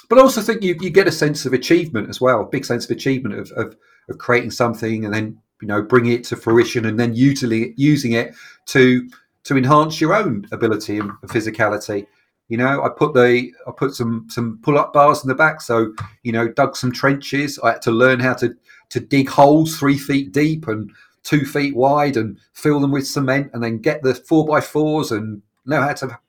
but 0.09 0.19
I 0.19 0.21
also 0.21 0.41
think 0.41 0.61
you, 0.61 0.77
you 0.79 0.89
get 0.89 1.07
a 1.07 1.11
sense 1.11 1.45
of 1.45 1.53
achievement 1.53 2.07
as 2.07 2.21
well, 2.21 2.41
a 2.41 2.45
big 2.45 2.65
sense 2.65 2.85
of 2.85 2.91
achievement 2.91 3.35
of, 3.35 3.51
of 3.53 3.75
of 4.09 4.17
creating 4.17 4.51
something 4.51 5.05
and 5.05 5.13
then 5.13 5.37
you 5.61 5.67
know 5.67 5.81
bringing 5.81 6.13
it 6.13 6.23
to 6.25 6.35
fruition 6.35 6.85
and 6.85 6.99
then 6.99 7.15
usually 7.15 7.73
using 7.77 8.13
it 8.13 8.35
to 8.67 9.09
to 9.43 9.57
enhance 9.57 9.99
your 9.99 10.13
own 10.13 10.47
ability 10.51 10.99
and 10.99 11.11
physicality. 11.27 12.05
You 12.49 12.57
know 12.57 12.83
i 12.83 12.89
put 12.89 13.13
the 13.13 13.51
i 13.67 13.71
put 13.71 13.93
some 13.93 14.27
some 14.29 14.59
pull-up 14.61 14.93
bars 14.93 15.23
in 15.23 15.27
the 15.27 15.35
back. 15.35 15.61
So 15.61 15.93
you 16.23 16.31
know 16.31 16.47
dug 16.47 16.75
some 16.75 16.91
trenches. 16.91 17.59
I 17.59 17.71
had 17.71 17.81
to 17.83 17.91
learn 17.91 18.19
how 18.19 18.33
to 18.35 18.53
to 18.89 18.99
dig 18.99 19.29
holes 19.29 19.77
three 19.77 19.97
feet 19.97 20.31
deep 20.31 20.67
and 20.67 20.91
two 21.23 21.45
feet 21.45 21.75
wide 21.75 22.17
and 22.17 22.37
fill 22.53 22.79
them 22.79 22.91
with 22.91 23.07
cement 23.07 23.49
and 23.53 23.63
then 23.63 23.79
get 23.79 24.03
the 24.03 24.13
four 24.13 24.45
by 24.45 24.61
fours 24.61 25.11
and 25.11 25.41
know 25.65 25.81
how 25.81 25.93
to 25.93 26.19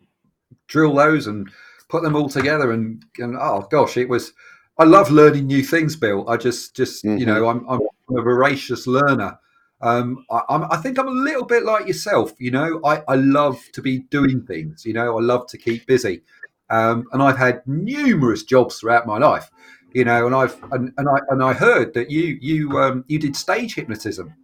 drill 0.69 0.95
those 0.95 1.27
and 1.27 1.51
put 1.89 2.03
them 2.03 2.17
all 2.17 2.29
together 2.29 2.73
and, 2.73 3.05
and 3.19 3.37
oh 3.37 3.67
gosh 3.71 3.97
it 3.97 4.09
was 4.09 4.33
I 4.79 4.85
love 4.85 5.11
learning 5.11 5.47
new 5.47 5.63
things, 5.63 5.97
Bill. 5.97 6.29
I 6.29 6.37
just, 6.37 6.75
just 6.75 7.05
mm-hmm. 7.05 7.19
you 7.19 7.27
know, 7.27 7.49
I'm, 7.49 7.65
I'm 7.69 7.81
I'm 8.09 8.19
a 8.19 8.23
voracious 8.23 8.87
learner. 8.87 9.39
Um, 9.81 10.25
I, 10.31 10.67
I, 10.71 10.77
think 10.79 10.99
I'm 10.99 11.09
a 11.09 11.11
little 11.11 11.45
bit 11.45 11.65
like 11.65 11.87
yourself. 11.87 12.33
You 12.39 12.51
know, 12.51 12.81
I, 12.85 13.03
I 13.07 13.17
love 13.17 13.61
to 13.73 13.83
be 13.83 13.99
doing 13.99 14.43
things. 14.43 14.85
You 14.87 14.95
know, 14.95 15.19
I 15.19 15.21
love 15.21 15.47
to 15.49 15.59
keep 15.59 15.87
busy, 15.87 16.23
um, 16.71 17.05
and 17.13 17.23
I've 17.23 17.37
had 17.37 17.67
numerous 17.67 18.45
jobs 18.45 18.79
throughout 18.79 19.07
my 19.07 19.19
life. 19.19 19.51
You 19.93 20.05
know, 20.05 20.27
and 20.27 20.35
I've 20.35 20.61
and, 20.73 20.93
and 20.97 21.09
I 21.09 21.19
and 21.29 21.43
I 21.43 21.53
heard 21.53 21.93
that 21.95 22.11
you 22.11 22.39
you 22.41 22.79
um, 22.79 23.05
you 23.09 23.19
did 23.19 23.37
stage 23.37 23.75
hypnotism. 23.75 24.35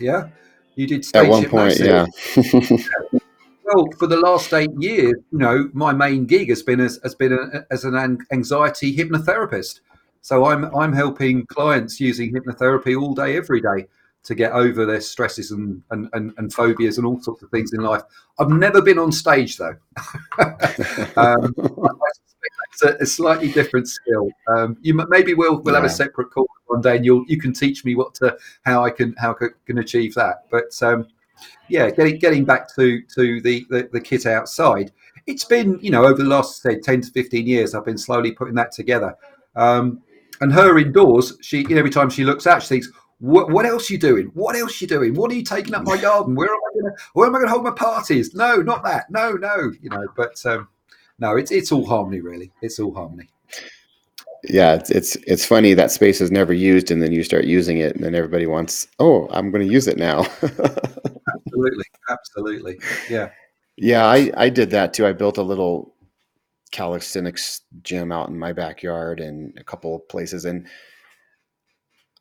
Yeah, 0.00 0.28
you 0.74 0.86
did 0.86 1.04
stage 1.04 1.24
at 1.24 1.30
one 1.30 1.48
point. 1.48 1.78
Yeah. 1.78 2.06
well, 3.66 3.86
for 3.98 4.06
the 4.06 4.18
last 4.18 4.52
eight 4.52 4.70
years, 4.78 5.14
you 5.32 5.38
know, 5.38 5.68
my 5.72 5.92
main 5.92 6.26
gig 6.26 6.48
has 6.48 6.62
been 6.62 6.80
as 6.80 7.00
has 7.02 7.14
been 7.14 7.32
a, 7.32 7.64
as 7.70 7.84
an 7.84 8.18
anxiety 8.32 8.96
hypnotherapist. 8.96 9.80
So 10.22 10.46
I'm 10.46 10.64
I'm 10.76 10.92
helping 10.92 11.46
clients 11.46 12.00
using 12.00 12.32
hypnotherapy 12.32 13.00
all 13.00 13.14
day, 13.14 13.36
every 13.36 13.60
day 13.60 13.86
to 14.24 14.34
get 14.34 14.50
over 14.50 14.84
their 14.84 15.00
stresses 15.00 15.52
and, 15.52 15.80
and, 15.92 16.08
and, 16.12 16.32
and, 16.36 16.52
phobias 16.52 16.98
and 16.98 17.06
all 17.06 17.20
sorts 17.20 17.44
of 17.44 17.50
things 17.50 17.72
in 17.72 17.80
life. 17.80 18.02
I've 18.40 18.48
never 18.48 18.82
been 18.82 18.98
on 18.98 19.12
stage 19.12 19.56
though. 19.56 19.76
um, 21.16 21.54
it's 22.72 22.82
a, 22.82 22.96
a, 23.00 23.06
slightly 23.06 23.52
different 23.52 23.86
skill. 23.88 24.28
Um, 24.48 24.76
you 24.80 24.94
maybe 25.08 25.34
we'll 25.34 25.60
we'll 25.60 25.74
yeah. 25.74 25.80
have 25.80 25.88
a 25.88 25.94
separate 25.94 26.32
call 26.32 26.48
one 26.66 26.80
day, 26.80 26.96
and 26.96 27.04
you'll 27.04 27.24
you 27.28 27.38
can 27.38 27.52
teach 27.52 27.84
me 27.84 27.94
what 27.94 28.14
to 28.16 28.36
how 28.64 28.84
I 28.84 28.90
can 28.90 29.14
how 29.16 29.36
I 29.40 29.46
can 29.64 29.78
achieve 29.78 30.14
that. 30.14 30.44
But 30.50 30.76
um, 30.82 31.06
yeah, 31.68 31.90
getting 31.90 32.18
getting 32.18 32.44
back 32.44 32.74
to 32.76 33.02
to 33.14 33.40
the, 33.40 33.66
the, 33.70 33.88
the 33.92 34.00
kit 34.00 34.26
outside, 34.26 34.92
it's 35.26 35.44
been 35.44 35.78
you 35.80 35.90
know 35.90 36.04
over 36.04 36.22
the 36.22 36.28
last 36.28 36.62
say 36.62 36.78
ten 36.78 37.00
to 37.00 37.10
fifteen 37.10 37.46
years, 37.46 37.74
I've 37.74 37.84
been 37.84 37.98
slowly 37.98 38.32
putting 38.32 38.54
that 38.54 38.72
together. 38.72 39.14
Um, 39.54 40.02
and 40.40 40.52
her 40.52 40.78
indoors, 40.78 41.36
she 41.40 41.58
you 41.60 41.70
know, 41.70 41.78
every 41.78 41.90
time 41.90 42.10
she 42.10 42.24
looks 42.24 42.46
out, 42.46 42.62
she 42.62 42.68
thinks, 42.68 42.90
what, 43.18 43.64
else 43.64 43.88
are 43.88 43.94
you 43.94 43.98
doing? 43.98 44.26
What 44.34 44.56
else 44.56 44.80
are 44.80 44.84
you 44.84 44.88
doing? 44.88 45.14
What 45.14 45.30
are 45.30 45.34
you 45.34 45.42
taking 45.42 45.74
up 45.74 45.84
my 45.84 45.96
garden? 45.96 46.34
Where 46.34 46.48
am 46.48 46.60
I 46.68 46.74
going 46.74 46.92
to? 46.92 47.02
Where 47.14 47.26
am 47.26 47.34
I 47.34 47.38
going 47.38 47.48
to 47.48 47.52
hold 47.52 47.64
my 47.64 47.70
parties? 47.70 48.34
No, 48.34 48.56
not 48.56 48.84
that. 48.84 49.10
No, 49.10 49.32
no. 49.32 49.72
You 49.80 49.90
know, 49.90 50.06
but 50.16 50.44
um, 50.44 50.68
no, 51.18 51.36
it's 51.36 51.50
it's 51.50 51.72
all 51.72 51.86
harmony, 51.86 52.20
really. 52.20 52.52
It's 52.60 52.78
all 52.78 52.94
harmony. 52.94 53.28
Yeah, 54.44 54.74
it's 54.74 54.90
it's 54.90 55.16
it's 55.26 55.46
funny 55.46 55.72
that 55.74 55.90
space 55.90 56.20
is 56.20 56.30
never 56.30 56.52
used, 56.52 56.90
and 56.90 57.02
then 57.02 57.12
you 57.12 57.22
start 57.22 57.44
using 57.44 57.78
it, 57.78 57.96
and 57.96 58.04
then 58.04 58.14
everybody 58.14 58.46
wants, 58.46 58.86
oh, 58.98 59.28
I'm 59.30 59.50
going 59.50 59.66
to 59.66 59.72
use 59.72 59.86
it 59.86 59.96
now. 59.96 60.26
absolutely, 61.56 61.84
absolutely, 62.08 62.80
yeah, 63.10 63.30
yeah. 63.76 64.06
I 64.06 64.30
I 64.36 64.48
did 64.48 64.70
that 64.70 64.92
too. 64.92 65.06
I 65.06 65.12
built 65.12 65.38
a 65.38 65.42
little 65.42 65.94
calisthenics 66.72 67.62
gym 67.82 68.12
out 68.12 68.28
in 68.28 68.38
my 68.38 68.52
backyard 68.52 69.20
and 69.20 69.56
a 69.58 69.64
couple 69.64 69.94
of 69.96 70.08
places, 70.08 70.44
and 70.44 70.66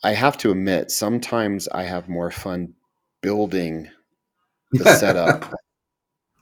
I 0.03 0.13
have 0.13 0.37
to 0.39 0.51
admit, 0.51 0.91
sometimes 0.91 1.67
I 1.69 1.83
have 1.83 2.07
more 2.09 2.31
fun 2.31 2.73
building 3.21 3.89
the 4.71 4.93
setup 4.99 5.51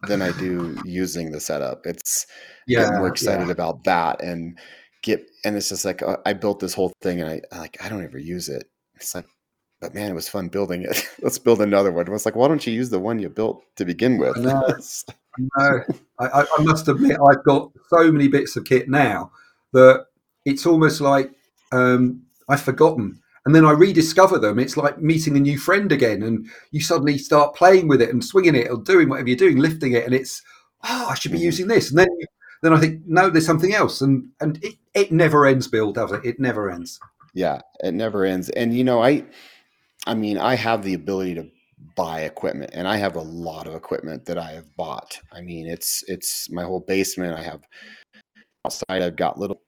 than 0.07 0.21
I 0.21 0.31
do 0.37 0.77
using 0.83 1.31
the 1.31 1.39
setup. 1.39 1.85
It's 1.85 2.27
yeah, 2.67 2.87
I'm 2.87 2.97
more 2.97 3.07
excited 3.07 3.47
yeah. 3.47 3.53
about 3.53 3.83
that 3.85 4.21
and 4.21 4.59
get 5.01 5.29
and 5.45 5.55
it's 5.55 5.69
just 5.69 5.85
like 5.85 6.01
uh, 6.01 6.17
I 6.25 6.33
built 6.33 6.59
this 6.59 6.73
whole 6.73 6.91
thing 7.01 7.21
and 7.21 7.29
I 7.29 7.57
like 7.57 7.77
I 7.83 7.89
don't 7.89 8.03
ever 8.03 8.17
use 8.17 8.49
it. 8.49 8.65
It's 8.95 9.15
like, 9.15 9.25
but 9.83 9.93
man, 9.93 10.11
it 10.11 10.15
was 10.15 10.29
fun 10.29 10.47
building 10.47 10.83
it. 10.83 11.05
Let's 11.21 11.37
build 11.37 11.59
another 11.59 11.91
one. 11.91 12.07
It 12.07 12.11
was 12.11 12.25
like, 12.25 12.37
why 12.37 12.47
don't 12.47 12.65
you 12.65 12.71
use 12.71 12.89
the 12.89 12.99
one 12.99 13.19
you 13.19 13.27
built 13.27 13.65
to 13.75 13.83
begin 13.83 14.17
with? 14.17 14.37
No, 14.37 14.61
no. 15.57 15.83
I, 16.19 16.45
I 16.57 16.63
must 16.63 16.87
admit, 16.87 17.17
I've 17.29 17.43
got 17.43 17.69
so 17.89 18.09
many 18.09 18.29
bits 18.29 18.55
of 18.55 18.63
kit 18.63 18.87
now 18.87 19.31
that 19.73 20.05
it's 20.45 20.65
almost 20.65 21.01
like 21.01 21.31
um, 21.73 22.21
I've 22.47 22.61
forgotten 22.61 23.19
and 23.45 23.53
then 23.53 23.65
I 23.65 23.71
rediscover 23.71 24.39
them. 24.39 24.57
It's 24.57 24.77
like 24.77 25.01
meeting 25.01 25.35
a 25.35 25.41
new 25.41 25.57
friend 25.57 25.91
again, 25.91 26.23
and 26.23 26.47
you 26.71 26.79
suddenly 26.79 27.17
start 27.17 27.55
playing 27.55 27.89
with 27.89 28.01
it 28.01 28.09
and 28.09 28.23
swinging 28.23 28.55
it 28.55 28.71
or 28.71 28.77
doing 28.77 29.09
whatever 29.09 29.27
you're 29.27 29.37
doing, 29.37 29.57
lifting 29.57 29.91
it, 29.91 30.05
and 30.05 30.13
it's 30.13 30.41
oh, 30.85 31.07
I 31.09 31.15
should 31.15 31.33
be 31.33 31.39
mm-hmm. 31.39 31.45
using 31.45 31.67
this, 31.67 31.89
and 31.89 31.99
then 31.99 32.07
then 32.61 32.73
I 32.73 32.79
think 32.79 33.01
no, 33.05 33.29
there's 33.29 33.45
something 33.45 33.73
else, 33.73 33.99
and 33.99 34.29
and 34.39 34.63
it, 34.63 34.75
it 34.93 35.11
never 35.11 35.45
ends, 35.45 35.67
Bill, 35.67 35.91
does 35.91 36.13
it? 36.13 36.23
It 36.23 36.39
never 36.39 36.71
ends. 36.71 37.01
Yeah, 37.33 37.59
it 37.81 37.93
never 37.93 38.23
ends, 38.23 38.49
and 38.51 38.73
you 38.77 38.85
know, 38.85 39.03
I, 39.03 39.25
I 40.05 40.13
mean, 40.15 40.37
I 40.37 40.55
have 40.55 40.83
the 40.83 40.93
ability 40.93 41.35
to 41.35 41.49
buy 41.97 42.21
equipment 42.21 42.71
and 42.73 42.87
i 42.87 42.95
have 42.95 43.17
a 43.17 43.21
lot 43.21 43.67
of 43.67 43.75
equipment 43.75 44.23
that 44.23 44.37
i 44.37 44.51
have 44.51 44.73
bought 44.77 45.19
i 45.33 45.41
mean 45.41 45.67
it's 45.67 46.01
it's 46.07 46.49
my 46.49 46.63
whole 46.63 46.79
basement 46.79 47.37
i 47.37 47.43
have 47.43 47.61
outside 48.65 49.01
i've 49.01 49.17
got 49.17 49.37
little 49.37 49.61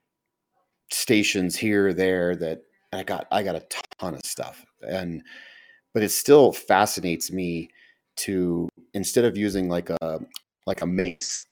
stations 0.91 1.57
here 1.57 1.93
there 1.93 2.35
that 2.35 2.61
I 2.93 3.03
got 3.03 3.27
I 3.31 3.43
got 3.43 3.55
a 3.55 3.63
ton 3.99 4.15
of 4.15 4.21
stuff, 4.25 4.65
and 4.87 5.21
but 5.93 6.03
it 6.03 6.09
still 6.09 6.51
fascinates 6.51 7.31
me 7.31 7.69
to 8.17 8.69
instead 8.93 9.25
of 9.25 9.37
using 9.37 9.69
like 9.69 9.89
a 9.89 10.19
like 10.65 10.81
a 10.81 10.87
mace, 10.87 11.45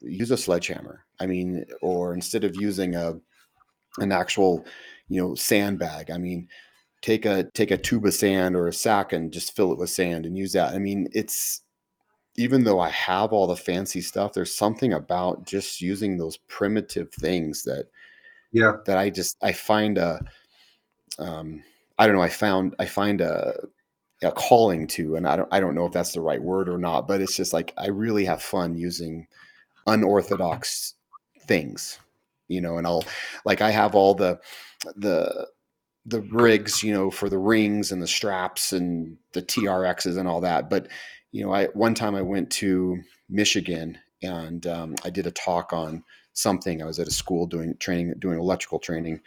use 0.00 0.30
a 0.30 0.36
sledgehammer. 0.36 1.04
I 1.20 1.26
mean, 1.26 1.64
or 1.82 2.14
instead 2.14 2.44
of 2.44 2.56
using 2.56 2.94
a 2.94 3.18
an 3.98 4.12
actual 4.12 4.64
you 5.08 5.20
know 5.20 5.34
sandbag. 5.34 6.10
I 6.10 6.18
mean, 6.18 6.48
take 7.02 7.24
a 7.26 7.44
take 7.54 7.70
a 7.70 7.78
tube 7.78 8.06
of 8.06 8.14
sand 8.14 8.56
or 8.56 8.68
a 8.68 8.72
sack 8.72 9.12
and 9.12 9.32
just 9.32 9.54
fill 9.54 9.72
it 9.72 9.78
with 9.78 9.90
sand 9.90 10.26
and 10.26 10.36
use 10.36 10.52
that. 10.52 10.74
I 10.74 10.78
mean, 10.78 11.08
it's 11.12 11.62
even 12.36 12.64
though 12.64 12.80
I 12.80 12.90
have 12.90 13.32
all 13.32 13.46
the 13.46 13.56
fancy 13.56 14.00
stuff, 14.00 14.32
there's 14.32 14.54
something 14.54 14.92
about 14.92 15.44
just 15.46 15.80
using 15.80 16.16
those 16.16 16.36
primitive 16.48 17.12
things 17.12 17.64
that 17.64 17.86
yeah 18.52 18.72
that 18.86 18.98
I 18.98 19.10
just 19.10 19.36
I 19.42 19.52
find 19.52 19.98
a 19.98 20.20
um, 21.18 21.62
I 21.98 22.06
don't 22.06 22.16
know. 22.16 22.22
I 22.22 22.28
found 22.28 22.74
I 22.78 22.86
find 22.86 23.20
a, 23.20 23.54
a 24.22 24.32
calling 24.32 24.86
to, 24.88 25.16
and 25.16 25.26
I 25.26 25.36
don't 25.36 25.48
I 25.52 25.60
don't 25.60 25.74
know 25.74 25.86
if 25.86 25.92
that's 25.92 26.12
the 26.12 26.20
right 26.20 26.42
word 26.42 26.68
or 26.68 26.78
not, 26.78 27.08
but 27.08 27.20
it's 27.20 27.36
just 27.36 27.52
like 27.52 27.72
I 27.76 27.88
really 27.88 28.24
have 28.24 28.42
fun 28.42 28.76
using 28.76 29.26
unorthodox 29.86 30.94
things, 31.46 31.98
you 32.48 32.60
know. 32.60 32.78
And 32.78 32.86
I'll 32.86 33.04
like 33.44 33.60
I 33.62 33.70
have 33.70 33.94
all 33.94 34.14
the 34.14 34.40
the 34.96 35.48
the 36.08 36.22
rigs, 36.22 36.82
you 36.82 36.92
know, 36.92 37.10
for 37.10 37.28
the 37.28 37.38
rings 37.38 37.92
and 37.92 38.02
the 38.02 38.06
straps 38.06 38.72
and 38.72 39.18
the 39.34 39.42
TRXs 39.42 40.16
and 40.16 40.26
all 40.26 40.40
that. 40.40 40.70
But 40.70 40.88
you 41.32 41.44
know, 41.44 41.52
I 41.52 41.66
one 41.66 41.94
time 41.94 42.14
I 42.14 42.22
went 42.22 42.50
to 42.52 42.98
Michigan 43.28 43.98
and 44.22 44.66
um, 44.66 44.96
I 45.04 45.10
did 45.10 45.26
a 45.26 45.30
talk 45.30 45.72
on 45.72 46.02
something. 46.32 46.82
I 46.82 46.86
was 46.86 46.98
at 46.98 47.08
a 47.08 47.12
school 47.12 47.46
doing 47.46 47.76
training, 47.78 48.14
doing 48.18 48.38
electrical 48.38 48.78
training, 48.78 49.20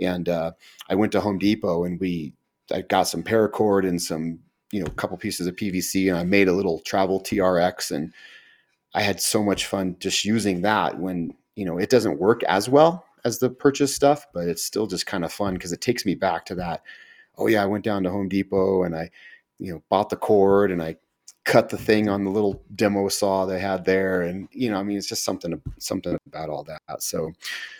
and 0.00 0.28
uh, 0.28 0.52
I 0.88 0.96
went 0.96 1.12
to 1.12 1.20
Home 1.20 1.38
Depot 1.38 1.84
and 1.84 2.00
we 2.00 2.32
I 2.72 2.82
got 2.82 3.04
some 3.04 3.22
paracord 3.22 3.88
and 3.88 4.02
some 4.02 4.40
you 4.72 4.80
know 4.80 4.86
a 4.86 4.94
couple 4.94 5.16
pieces 5.16 5.46
of 5.46 5.54
PVC 5.54 6.08
and 6.08 6.18
I 6.18 6.24
made 6.24 6.48
a 6.48 6.52
little 6.52 6.80
travel 6.80 7.20
TRX 7.20 7.92
and 7.92 8.12
I 8.92 9.02
had 9.02 9.20
so 9.20 9.42
much 9.42 9.66
fun 9.66 9.96
just 10.00 10.24
using 10.24 10.62
that 10.62 10.98
when 10.98 11.34
you 11.54 11.64
know 11.64 11.78
it 11.78 11.90
doesn't 11.90 12.18
work 12.18 12.42
as 12.44 12.68
well 12.68 13.04
as 13.24 13.38
the 13.38 13.50
purchase 13.50 13.94
stuff, 13.94 14.26
but 14.32 14.48
it's 14.48 14.62
still 14.62 14.86
just 14.86 15.06
kind 15.06 15.24
of 15.24 15.32
fun 15.32 15.54
because 15.54 15.72
it 15.72 15.80
takes 15.80 16.04
me 16.04 16.14
back 16.14 16.44
to 16.46 16.54
that. 16.56 16.82
Oh 17.36 17.46
yeah, 17.46 17.62
I 17.62 17.66
went 17.66 17.84
down 17.84 18.02
to 18.04 18.10
Home 18.10 18.28
Depot 18.28 18.84
and 18.84 18.94
I 18.94 19.10
you 19.58 19.72
know 19.72 19.82
bought 19.88 20.10
the 20.10 20.16
cord 20.16 20.70
and 20.70 20.82
I 20.82 20.96
cut 21.44 21.68
the 21.68 21.78
thing 21.78 22.08
on 22.08 22.24
the 22.24 22.30
little 22.30 22.62
demo 22.74 23.08
saw 23.08 23.44
they 23.44 23.58
had 23.58 23.84
there 23.84 24.22
and 24.22 24.48
you 24.50 24.70
know 24.70 24.78
i 24.78 24.82
mean 24.82 24.96
it's 24.96 25.06
just 25.06 25.24
something 25.24 25.60
something 25.78 26.16
about 26.26 26.48
all 26.48 26.64
that 26.64 26.80
so 27.02 27.30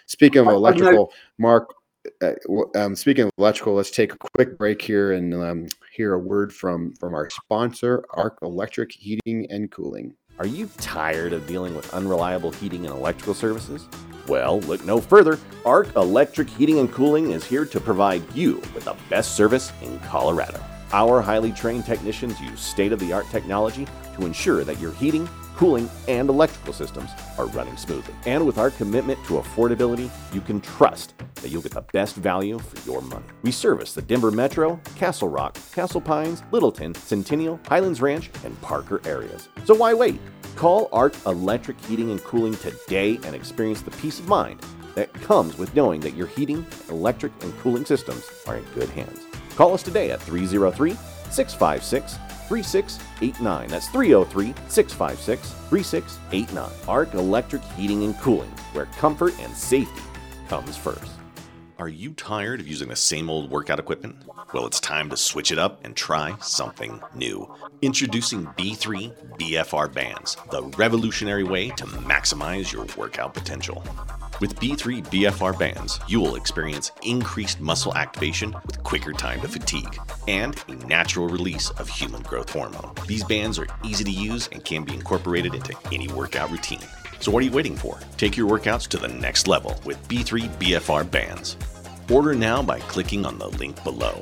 speaking 0.04 0.42
of 0.42 0.48
electrical 0.48 1.10
mark 1.38 1.74
uh, 2.22 2.32
um, 2.74 2.94
speaking 2.94 3.24
of 3.24 3.30
electrical, 3.38 3.74
let's 3.74 3.90
take 3.90 4.12
a 4.12 4.18
quick 4.34 4.58
break 4.58 4.82
here 4.82 5.12
and 5.12 5.34
um, 5.34 5.66
hear 5.92 6.14
a 6.14 6.18
word 6.18 6.52
from 6.52 6.92
from 6.94 7.14
our 7.14 7.30
sponsor, 7.30 8.04
Ark 8.10 8.38
Electric 8.42 8.92
Heating 8.92 9.46
and 9.50 9.70
Cooling. 9.70 10.14
Are 10.36 10.46
you 10.46 10.68
tired 10.78 11.32
of 11.32 11.46
dealing 11.46 11.76
with 11.76 11.94
unreliable 11.94 12.50
heating 12.50 12.86
and 12.86 12.94
electrical 12.94 13.34
services? 13.34 13.86
Well, 14.26 14.58
look 14.62 14.84
no 14.84 15.00
further. 15.00 15.38
Ark 15.64 15.94
Electric 15.94 16.50
Heating 16.50 16.80
and 16.80 16.90
Cooling 16.90 17.30
is 17.30 17.44
here 17.44 17.64
to 17.66 17.78
provide 17.78 18.24
you 18.34 18.56
with 18.74 18.84
the 18.84 18.96
best 19.08 19.36
service 19.36 19.72
in 19.80 20.00
Colorado. 20.00 20.60
Our 20.94 21.20
highly 21.20 21.50
trained 21.50 21.84
technicians 21.84 22.40
use 22.40 22.60
state 22.60 22.92
of 22.92 23.00
the 23.00 23.12
art 23.12 23.28
technology 23.32 23.84
to 24.14 24.24
ensure 24.24 24.62
that 24.62 24.78
your 24.78 24.92
heating, 24.92 25.28
cooling, 25.56 25.90
and 26.06 26.28
electrical 26.28 26.72
systems 26.72 27.10
are 27.36 27.46
running 27.46 27.76
smoothly. 27.76 28.14
And 28.26 28.46
with 28.46 28.58
our 28.58 28.70
commitment 28.70 29.18
to 29.24 29.40
affordability, 29.40 30.08
you 30.32 30.40
can 30.40 30.60
trust 30.60 31.14
that 31.42 31.48
you'll 31.48 31.62
get 31.62 31.72
the 31.72 31.84
best 31.92 32.14
value 32.14 32.60
for 32.60 32.88
your 32.88 33.02
money. 33.02 33.24
We 33.42 33.50
service 33.50 33.92
the 33.92 34.02
Denver 34.02 34.30
Metro, 34.30 34.80
Castle 34.94 35.28
Rock, 35.28 35.58
Castle 35.72 36.00
Pines, 36.00 36.44
Littleton, 36.52 36.94
Centennial, 36.94 37.58
Highlands 37.66 38.00
Ranch, 38.00 38.30
and 38.44 38.58
Parker 38.60 39.00
areas. 39.04 39.48
So 39.64 39.74
why 39.74 39.94
wait? 39.94 40.20
Call 40.54 40.88
Ark 40.92 41.16
Electric 41.26 41.80
Heating 41.86 42.12
and 42.12 42.22
Cooling 42.22 42.54
today 42.54 43.18
and 43.24 43.34
experience 43.34 43.82
the 43.82 43.90
peace 43.90 44.20
of 44.20 44.28
mind 44.28 44.60
that 44.94 45.12
comes 45.12 45.58
with 45.58 45.74
knowing 45.74 45.98
that 46.02 46.14
your 46.14 46.28
heating, 46.28 46.64
electric, 46.88 47.32
and 47.42 47.52
cooling 47.58 47.84
systems 47.84 48.30
are 48.46 48.58
in 48.58 48.64
good 48.76 48.88
hands. 48.90 49.26
Call 49.56 49.74
us 49.74 49.82
today 49.82 50.10
at 50.10 50.20
303 50.20 50.96
656 51.30 52.18
3689. 52.48 53.68
That's 53.68 53.88
303 53.88 54.54
656 54.68 55.50
3689. 55.70 56.70
Ark 56.88 57.14
Electric 57.14 57.62
Heating 57.76 58.04
and 58.04 58.18
Cooling, 58.18 58.50
where 58.72 58.86
comfort 58.86 59.34
and 59.40 59.54
safety 59.54 60.02
comes 60.48 60.76
first. 60.76 61.10
Are 61.78 61.88
you 61.88 62.12
tired 62.12 62.60
of 62.60 62.68
using 62.68 62.88
the 62.88 62.96
same 62.96 63.28
old 63.28 63.50
workout 63.50 63.80
equipment? 63.80 64.16
Well, 64.52 64.66
it's 64.66 64.78
time 64.78 65.10
to 65.10 65.16
switch 65.16 65.50
it 65.50 65.58
up 65.58 65.84
and 65.84 65.96
try 65.96 66.36
something 66.40 67.00
new. 67.14 67.52
Introducing 67.82 68.46
B3 68.46 69.12
BFR 69.38 69.92
bands, 69.92 70.36
the 70.52 70.62
revolutionary 70.62 71.42
way 71.42 71.70
to 71.70 71.84
maximize 71.84 72.72
your 72.72 72.86
workout 72.96 73.34
potential. 73.34 73.82
With 74.40 74.56
B3 74.56 75.04
BFR 75.06 75.56
bands, 75.56 76.00
you 76.08 76.20
will 76.20 76.34
experience 76.34 76.90
increased 77.02 77.60
muscle 77.60 77.94
activation 77.94 78.52
with 78.66 78.82
quicker 78.82 79.12
time 79.12 79.40
to 79.42 79.48
fatigue 79.48 79.96
and 80.26 80.56
a 80.66 80.74
natural 80.86 81.28
release 81.28 81.70
of 81.70 81.88
human 81.88 82.20
growth 82.22 82.50
hormone. 82.50 82.94
These 83.06 83.22
bands 83.22 83.60
are 83.60 83.68
easy 83.84 84.02
to 84.02 84.10
use 84.10 84.48
and 84.50 84.64
can 84.64 84.82
be 84.82 84.92
incorporated 84.92 85.54
into 85.54 85.76
any 85.92 86.08
workout 86.08 86.50
routine. 86.50 86.82
So 87.20 87.30
what 87.30 87.44
are 87.44 87.46
you 87.46 87.52
waiting 87.52 87.76
for? 87.76 88.00
Take 88.16 88.36
your 88.36 88.50
workouts 88.50 88.88
to 88.88 88.96
the 88.96 89.08
next 89.08 89.46
level 89.46 89.80
with 89.84 90.02
B3 90.08 90.48
BFR 90.58 91.08
bands. 91.08 91.56
Order 92.10 92.34
now 92.34 92.60
by 92.60 92.80
clicking 92.80 93.24
on 93.24 93.38
the 93.38 93.48
link 93.48 93.82
below. 93.84 94.20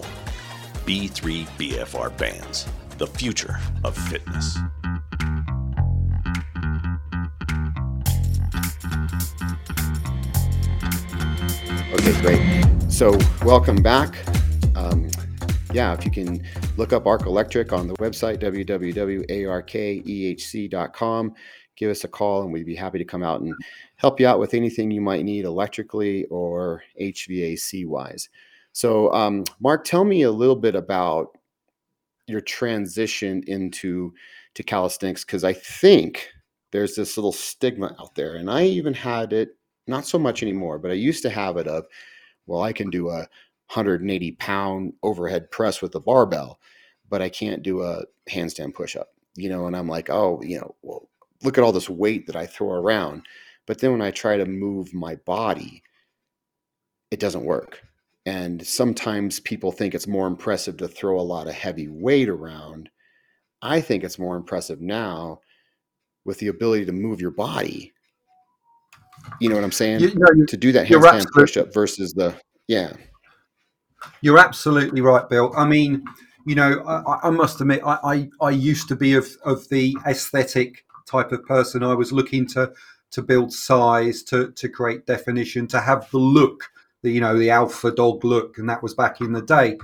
B3 0.84 1.46
BFR 1.56 2.14
bands, 2.18 2.68
the 2.98 3.06
future 3.06 3.58
of 3.82 3.96
fitness. 3.96 4.58
Okay, 11.92 12.20
great. 12.22 12.40
So, 12.90 13.18
welcome 13.44 13.82
back. 13.82 14.16
Um, 14.74 15.10
yeah, 15.74 15.92
if 15.92 16.06
you 16.06 16.10
can 16.10 16.42
look 16.78 16.94
up 16.94 17.06
Ark 17.06 17.26
Electric 17.26 17.74
on 17.74 17.86
the 17.86 17.92
website, 17.96 18.38
www.arkehc.com, 18.38 21.34
give 21.76 21.90
us 21.90 22.04
a 22.04 22.08
call 22.08 22.44
and 22.44 22.52
we'd 22.52 22.64
be 22.64 22.74
happy 22.74 22.96
to 22.96 23.04
come 23.04 23.22
out 23.22 23.42
and 23.42 23.54
help 23.96 24.20
you 24.20 24.26
out 24.26 24.40
with 24.40 24.54
anything 24.54 24.90
you 24.90 25.02
might 25.02 25.22
need 25.22 25.44
electrically 25.44 26.24
or 26.30 26.82
HVAC 26.98 27.86
wise. 27.86 28.30
So, 28.72 29.12
um, 29.12 29.44
Mark, 29.60 29.84
tell 29.84 30.06
me 30.06 30.22
a 30.22 30.32
little 30.32 30.56
bit 30.56 30.74
about 30.74 31.36
your 32.26 32.40
transition 32.40 33.42
into 33.46 34.14
to 34.54 34.62
calisthenics 34.62 35.26
because 35.26 35.44
I 35.44 35.52
think 35.52 36.30
there's 36.70 36.94
this 36.94 37.18
little 37.18 37.32
stigma 37.32 37.94
out 38.00 38.14
there, 38.14 38.36
and 38.36 38.50
I 38.50 38.64
even 38.64 38.94
had 38.94 39.34
it 39.34 39.58
not 39.86 40.06
so 40.06 40.18
much 40.18 40.42
anymore, 40.42 40.78
but 40.78 40.90
I 40.90 40.94
used 40.94 41.22
to 41.22 41.30
have 41.30 41.56
it 41.56 41.66
of, 41.66 41.86
well, 42.46 42.62
I 42.62 42.72
can 42.72 42.90
do 42.90 43.08
a 43.08 43.26
180 43.72 44.32
pound 44.32 44.92
overhead 45.02 45.50
press 45.50 45.80
with 45.82 45.94
a 45.94 46.00
barbell, 46.00 46.60
but 47.08 47.22
I 47.22 47.28
can't 47.28 47.62
do 47.62 47.82
a 47.82 48.02
handstand 48.30 48.74
push 48.74 48.96
up, 48.96 49.08
you 49.34 49.48
know, 49.48 49.66
and 49.66 49.76
I'm 49.76 49.88
like, 49.88 50.10
oh, 50.10 50.40
you 50.42 50.58
know, 50.58 50.74
well, 50.82 51.08
look 51.42 51.58
at 51.58 51.64
all 51.64 51.72
this 51.72 51.90
weight 51.90 52.26
that 52.26 52.36
I 52.36 52.46
throw 52.46 52.72
around. 52.72 53.22
But 53.66 53.78
then 53.78 53.92
when 53.92 54.02
I 54.02 54.10
try 54.10 54.36
to 54.36 54.44
move 54.44 54.92
my 54.92 55.16
body, 55.16 55.82
it 57.10 57.20
doesn't 57.20 57.44
work. 57.44 57.82
And 58.24 58.64
sometimes 58.66 59.40
people 59.40 59.72
think 59.72 59.94
it's 59.94 60.06
more 60.06 60.26
impressive 60.26 60.76
to 60.78 60.88
throw 60.88 61.18
a 61.18 61.22
lot 61.22 61.48
of 61.48 61.54
heavy 61.54 61.88
weight 61.88 62.28
around. 62.28 62.88
I 63.62 63.80
think 63.80 64.04
it's 64.04 64.18
more 64.18 64.36
impressive 64.36 64.80
now 64.80 65.40
with 66.24 66.38
the 66.38 66.48
ability 66.48 66.86
to 66.86 66.92
move 66.92 67.20
your 67.20 67.32
body. 67.32 67.92
You 69.40 69.48
know 69.48 69.54
what 69.56 69.64
I'm 69.64 69.72
saying? 69.72 70.00
You, 70.00 70.12
no, 70.14 70.46
to 70.46 70.56
do 70.56 70.72
that 70.72 70.86
handstand 70.86 71.26
push 71.32 71.56
up 71.56 71.72
versus 71.72 72.12
the, 72.12 72.34
yeah. 72.68 72.92
You're 74.20 74.38
absolutely 74.38 75.00
right, 75.00 75.28
Bill. 75.28 75.52
I 75.56 75.66
mean, 75.66 76.04
you 76.46 76.54
know, 76.54 76.82
I, 76.86 77.28
I 77.28 77.30
must 77.30 77.60
admit, 77.60 77.82
I, 77.84 77.98
I, 78.04 78.46
I 78.46 78.50
used 78.50 78.88
to 78.88 78.96
be 78.96 79.14
of, 79.14 79.28
of 79.44 79.68
the 79.68 79.96
aesthetic 80.06 80.84
type 81.06 81.32
of 81.32 81.44
person. 81.44 81.82
I 81.82 81.94
was 81.94 82.12
looking 82.12 82.46
to 82.48 82.72
to 83.12 83.22
build 83.22 83.52
size, 83.52 84.22
to 84.24 84.50
to 84.52 84.68
create 84.68 85.06
definition, 85.06 85.66
to 85.68 85.80
have 85.80 86.10
the 86.10 86.18
look, 86.18 86.70
the 87.02 87.10
you 87.10 87.20
know 87.20 87.38
the 87.38 87.50
alpha 87.50 87.90
dog 87.92 88.24
look, 88.24 88.58
and 88.58 88.68
that 88.68 88.82
was 88.82 88.94
back 88.94 89.20
in 89.20 89.32
the 89.32 89.42
day. 89.42 89.78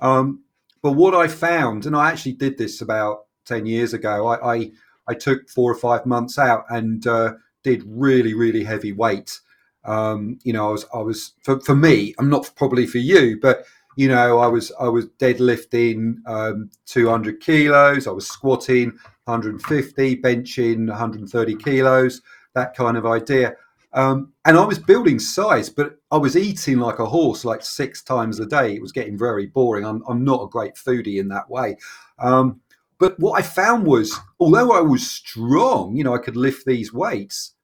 Um, 0.00 0.42
but 0.82 0.92
what 0.92 1.14
I 1.14 1.28
found, 1.28 1.86
and 1.86 1.96
I 1.96 2.10
actually 2.10 2.32
did 2.32 2.58
this 2.58 2.80
about 2.80 3.26
ten 3.46 3.64
years 3.64 3.94
ago, 3.94 4.26
I 4.26 4.54
I, 4.54 4.70
I 5.08 5.14
took 5.14 5.48
four 5.48 5.70
or 5.70 5.76
five 5.76 6.04
months 6.04 6.38
out 6.38 6.64
and 6.68 7.06
uh, 7.06 7.34
did 7.64 7.82
really 7.86 8.34
really 8.34 8.62
heavy 8.62 8.92
weight. 8.92 9.40
Um, 9.84 10.38
you 10.44 10.52
know, 10.52 10.68
I 10.68 10.72
was 10.72 10.86
I 10.94 10.98
was 10.98 11.32
for, 11.42 11.60
for 11.60 11.74
me, 11.74 12.14
I'm 12.18 12.30
not 12.30 12.50
probably 12.56 12.86
for 12.86 12.98
you, 12.98 13.38
but 13.40 13.64
you 13.96 14.08
know, 14.08 14.38
I 14.38 14.46
was 14.46 14.72
I 14.78 14.88
was 14.88 15.06
deadlifting 15.18 16.16
um, 16.26 16.70
200 16.86 17.40
kilos, 17.40 18.06
I 18.06 18.10
was 18.12 18.26
squatting 18.26 18.92
150, 19.24 20.16
benching 20.16 20.88
130 20.88 21.56
kilos, 21.56 22.20
that 22.54 22.74
kind 22.74 22.96
of 22.96 23.06
idea. 23.06 23.56
Um, 23.94 24.32
and 24.44 24.58
I 24.58 24.64
was 24.64 24.80
building 24.80 25.20
size, 25.20 25.70
but 25.70 25.98
I 26.10 26.16
was 26.16 26.36
eating 26.36 26.78
like 26.78 26.98
a 26.98 27.06
horse, 27.06 27.44
like 27.44 27.62
six 27.62 28.02
times 28.02 28.40
a 28.40 28.46
day. 28.46 28.74
It 28.74 28.82
was 28.82 28.90
getting 28.90 29.16
very 29.16 29.46
boring. 29.46 29.86
I'm, 29.86 30.02
I'm 30.08 30.24
not 30.24 30.42
a 30.42 30.48
great 30.48 30.74
foodie 30.74 31.20
in 31.20 31.28
that 31.28 31.48
way. 31.48 31.76
Um, 32.18 32.60
but 32.98 33.18
what 33.18 33.38
I 33.38 33.42
found 33.42 33.86
was, 33.86 34.18
although 34.38 34.72
I 34.72 34.80
was 34.80 35.10
strong, 35.10 35.96
you 35.96 36.04
know, 36.04 36.14
I 36.14 36.18
could 36.18 36.36
lift 36.36 36.66
these 36.66 36.92
weights, 36.92 37.54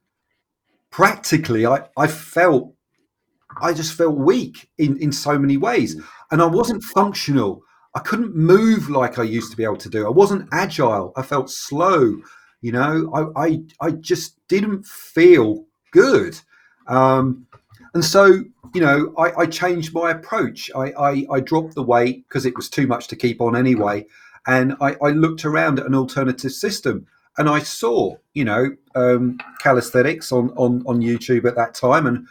practically 0.90 1.66
I, 1.66 1.86
I 1.96 2.06
felt 2.06 2.74
I 3.60 3.72
just 3.72 3.94
felt 3.94 4.16
weak 4.16 4.68
in, 4.78 4.96
in 4.98 5.12
so 5.12 5.38
many 5.38 5.56
ways. 5.56 5.96
Mm. 5.96 6.04
And 6.30 6.42
I 6.42 6.46
wasn't 6.46 6.84
functional. 6.84 7.62
I 7.94 8.00
couldn't 8.00 8.36
move 8.36 8.88
like 8.88 9.18
I 9.18 9.24
used 9.24 9.50
to 9.50 9.56
be 9.56 9.64
able 9.64 9.76
to 9.78 9.90
do. 9.90 10.06
I 10.06 10.10
wasn't 10.10 10.48
agile. 10.52 11.12
I 11.16 11.22
felt 11.22 11.50
slow. 11.50 12.16
You 12.60 12.72
know, 12.72 13.10
I 13.36 13.46
I, 13.46 13.62
I 13.80 13.90
just 13.92 14.36
didn't 14.48 14.86
feel 14.86 15.64
good. 15.90 16.38
Um, 16.86 17.46
and 17.94 18.04
so, 18.04 18.44
you 18.74 18.80
know, 18.80 19.12
I, 19.18 19.42
I 19.42 19.46
changed 19.46 19.92
my 19.92 20.12
approach. 20.12 20.70
I, 20.76 20.92
I, 20.92 21.26
I 21.32 21.40
dropped 21.40 21.74
the 21.74 21.82
weight 21.82 22.28
because 22.28 22.46
it 22.46 22.54
was 22.56 22.68
too 22.68 22.86
much 22.86 23.08
to 23.08 23.16
keep 23.16 23.40
on 23.40 23.56
anyway. 23.56 24.06
And 24.46 24.74
I, 24.80 24.96
I 25.02 25.10
looked 25.10 25.44
around 25.44 25.78
at 25.78 25.86
an 25.86 25.94
alternative 25.94 26.52
system 26.52 27.06
and 27.38 27.48
I 27.48 27.60
saw, 27.60 28.16
you 28.34 28.44
know, 28.44 28.76
um, 28.94 29.38
calisthenics 29.60 30.32
on, 30.32 30.50
on, 30.50 30.82
on 30.86 31.00
YouTube 31.00 31.44
at 31.46 31.56
that 31.56 31.74
time. 31.74 32.06
And 32.06 32.26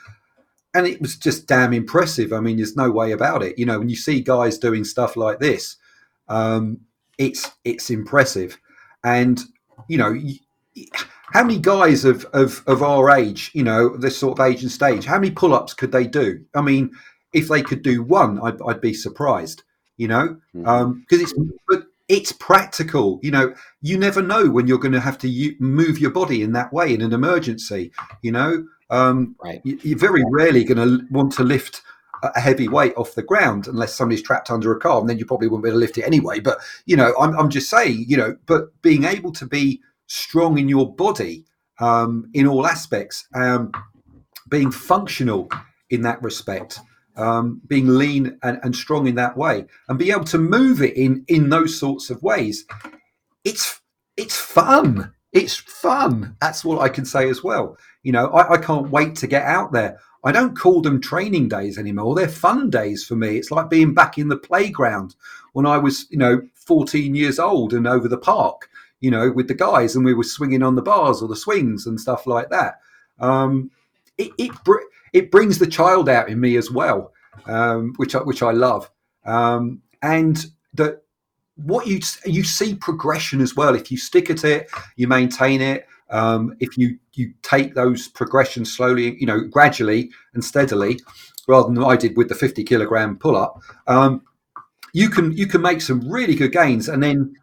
and 0.73 0.85
it 0.85 1.01
was 1.01 1.15
just 1.17 1.47
damn 1.47 1.73
impressive. 1.73 2.31
I 2.31 2.39
mean, 2.39 2.57
there's 2.57 2.75
no 2.75 2.91
way 2.91 3.11
about 3.11 3.41
it. 3.41 3.57
You 3.57 3.65
know, 3.65 3.79
when 3.79 3.89
you 3.89 3.95
see 3.95 4.21
guys 4.21 4.57
doing 4.57 4.83
stuff 4.83 5.17
like 5.17 5.39
this, 5.39 5.77
um, 6.27 6.81
it's 7.17 7.51
it's 7.63 7.89
impressive. 7.89 8.57
And 9.03 9.41
you 9.87 9.97
know, 9.97 10.15
how 11.33 11.43
many 11.43 11.57
guys 11.59 12.05
of, 12.05 12.25
of 12.33 12.63
of 12.67 12.83
our 12.83 13.09
age, 13.09 13.51
you 13.53 13.63
know, 13.63 13.97
this 13.97 14.17
sort 14.17 14.39
of 14.39 14.45
age 14.45 14.61
and 14.61 14.71
stage, 14.71 15.05
how 15.05 15.17
many 15.19 15.31
pull-ups 15.31 15.73
could 15.73 15.91
they 15.91 16.05
do? 16.05 16.45
I 16.53 16.61
mean, 16.61 16.91
if 17.33 17.47
they 17.47 17.63
could 17.63 17.81
do 17.81 18.03
one, 18.03 18.39
I'd, 18.41 18.61
I'd 18.61 18.81
be 18.81 18.93
surprised. 18.93 19.63
You 19.97 20.07
know, 20.07 20.37
because 20.53 20.65
mm-hmm. 20.65 20.67
um, 20.69 21.05
it's 21.09 21.33
but 21.67 21.87
it's 22.09 22.31
practical. 22.33 23.19
You 23.21 23.31
know, 23.31 23.53
you 23.81 23.97
never 23.97 24.21
know 24.21 24.49
when 24.49 24.67
you're 24.67 24.79
going 24.79 24.93
to 24.93 24.99
have 24.99 25.17
to 25.19 25.29
u- 25.29 25.55
move 25.59 25.99
your 25.99 26.11
body 26.11 26.41
in 26.41 26.51
that 26.53 26.73
way 26.73 26.93
in 26.93 27.01
an 27.01 27.13
emergency. 27.13 27.91
You 28.21 28.31
know, 28.31 28.65
um, 28.89 29.35
right. 29.41 29.61
You're 29.63 29.97
very 29.97 30.23
rarely 30.31 30.63
going 30.63 30.77
to 30.77 31.05
want 31.11 31.31
to 31.33 31.43
lift 31.43 31.81
a 32.21 32.39
heavy 32.39 32.67
weight 32.67 32.93
off 32.97 33.15
the 33.15 33.23
ground 33.23 33.67
unless 33.67 33.95
somebody's 33.95 34.21
trapped 34.21 34.51
under 34.51 34.73
a 34.73 34.79
car, 34.79 34.99
and 34.99 35.09
then 35.09 35.17
you 35.17 35.25
probably 35.25 35.47
wouldn't 35.47 35.63
be 35.63 35.69
able 35.69 35.77
to 35.77 35.85
lift 35.85 35.97
it 35.97 36.03
anyway. 36.03 36.39
But 36.39 36.59
you 36.85 36.97
know, 36.97 37.13
I'm, 37.19 37.37
I'm 37.37 37.49
just 37.49 37.69
saying, 37.69 38.05
you 38.07 38.17
know, 38.17 38.35
but 38.45 38.81
being 38.81 39.05
able 39.05 39.31
to 39.33 39.45
be 39.45 39.81
strong 40.07 40.57
in 40.57 40.67
your 40.67 40.93
body 40.93 41.45
um, 41.79 42.29
in 42.33 42.47
all 42.47 42.65
aspects, 42.67 43.25
um, 43.35 43.71
being 44.49 44.71
functional 44.71 45.49
in 45.89 46.01
that 46.01 46.21
respect, 46.21 46.79
um, 47.19 47.61
being 47.67 47.87
lean 47.87 48.39
and, 48.43 48.59
and 48.63 48.75
strong 48.75 49.07
in 49.07 49.15
that 49.15 49.37
way, 49.37 49.65
and 49.87 49.99
be 49.99 50.11
able 50.11 50.25
to 50.25 50.37
move 50.37 50.81
it 50.81 50.95
in 50.95 51.25
in 51.27 51.49
those 51.49 51.77
sorts 51.77 52.09
of 52.09 52.23
ways, 52.23 52.65
it's 53.43 53.81
it's 54.17 54.35
fun. 54.35 55.13
It's 55.31 55.55
fun. 55.55 56.35
That's 56.41 56.65
what 56.65 56.81
I 56.81 56.89
can 56.89 57.05
say 57.05 57.29
as 57.29 57.43
well. 57.43 57.77
You 58.01 58.11
know, 58.11 58.27
I, 58.27 58.53
I 58.53 58.57
can't 58.57 58.89
wait 58.89 59.15
to 59.17 59.27
get 59.27 59.43
out 59.43 59.71
there. 59.71 59.99
I 60.23 60.31
don't 60.31 60.57
call 60.57 60.81
them 60.81 60.99
training 60.99 61.49
days 61.49 61.77
anymore. 61.77 62.15
They're 62.15 62.27
fun 62.27 62.69
days 62.69 63.05
for 63.05 63.15
me. 63.15 63.37
It's 63.37 63.51
like 63.51 63.69
being 63.69 63.93
back 63.93 64.17
in 64.17 64.27
the 64.27 64.37
playground 64.37 65.15
when 65.53 65.65
I 65.65 65.77
was, 65.77 66.07
you 66.09 66.17
know, 66.17 66.41
14 66.55 67.15
years 67.15 67.39
old 67.39 67.73
and 67.73 67.87
over 67.87 68.07
the 68.07 68.17
park, 68.17 68.69
you 68.99 69.11
know, 69.11 69.31
with 69.31 69.47
the 69.47 69.53
guys 69.53 69.95
and 69.95 70.03
we 70.03 70.13
were 70.13 70.23
swinging 70.23 70.63
on 70.63 70.75
the 70.75 70.81
bars 70.81 71.21
or 71.21 71.27
the 71.27 71.35
swings 71.35 71.85
and 71.85 71.99
stuff 71.99 72.27
like 72.27 72.49
that. 72.49 72.79
Um, 73.19 73.71
it, 74.17 74.31
it, 74.37 74.51
it 75.13 75.31
brings 75.31 75.59
the 75.59 75.67
child 75.67 76.09
out 76.09 76.29
in 76.29 76.39
me 76.39 76.55
as 76.57 76.71
well, 76.71 77.11
um, 77.45 77.93
which, 77.97 78.15
I, 78.15 78.19
which 78.19 78.43
I 78.43 78.51
love. 78.51 78.89
Um, 79.25 79.81
and 80.01 80.45
that 80.73 81.03
what 81.63 81.87
you 81.87 81.99
you 82.25 82.43
see 82.43 82.75
progression 82.75 83.41
as 83.41 83.55
well. 83.55 83.75
If 83.75 83.91
you 83.91 83.97
stick 83.97 84.29
at 84.29 84.43
it, 84.43 84.69
you 84.95 85.07
maintain 85.07 85.61
it. 85.61 85.85
Um, 86.09 86.55
if 86.59 86.77
you 86.77 86.97
you 87.13 87.33
take 87.43 87.75
those 87.75 88.07
progressions 88.07 88.75
slowly, 88.75 89.17
you 89.19 89.25
know, 89.25 89.41
gradually 89.41 90.09
and 90.33 90.43
steadily, 90.43 90.99
rather 91.47 91.73
than 91.73 91.83
I 91.83 91.95
did 91.95 92.17
with 92.17 92.29
the 92.29 92.35
50 92.35 92.63
kilogram 92.63 93.17
pull 93.17 93.35
up, 93.35 93.61
um, 93.87 94.23
you 94.93 95.09
can 95.09 95.35
you 95.35 95.47
can 95.47 95.61
make 95.61 95.81
some 95.81 96.09
really 96.09 96.35
good 96.35 96.51
gains. 96.51 96.87
And 96.87 97.03
then 97.03 97.35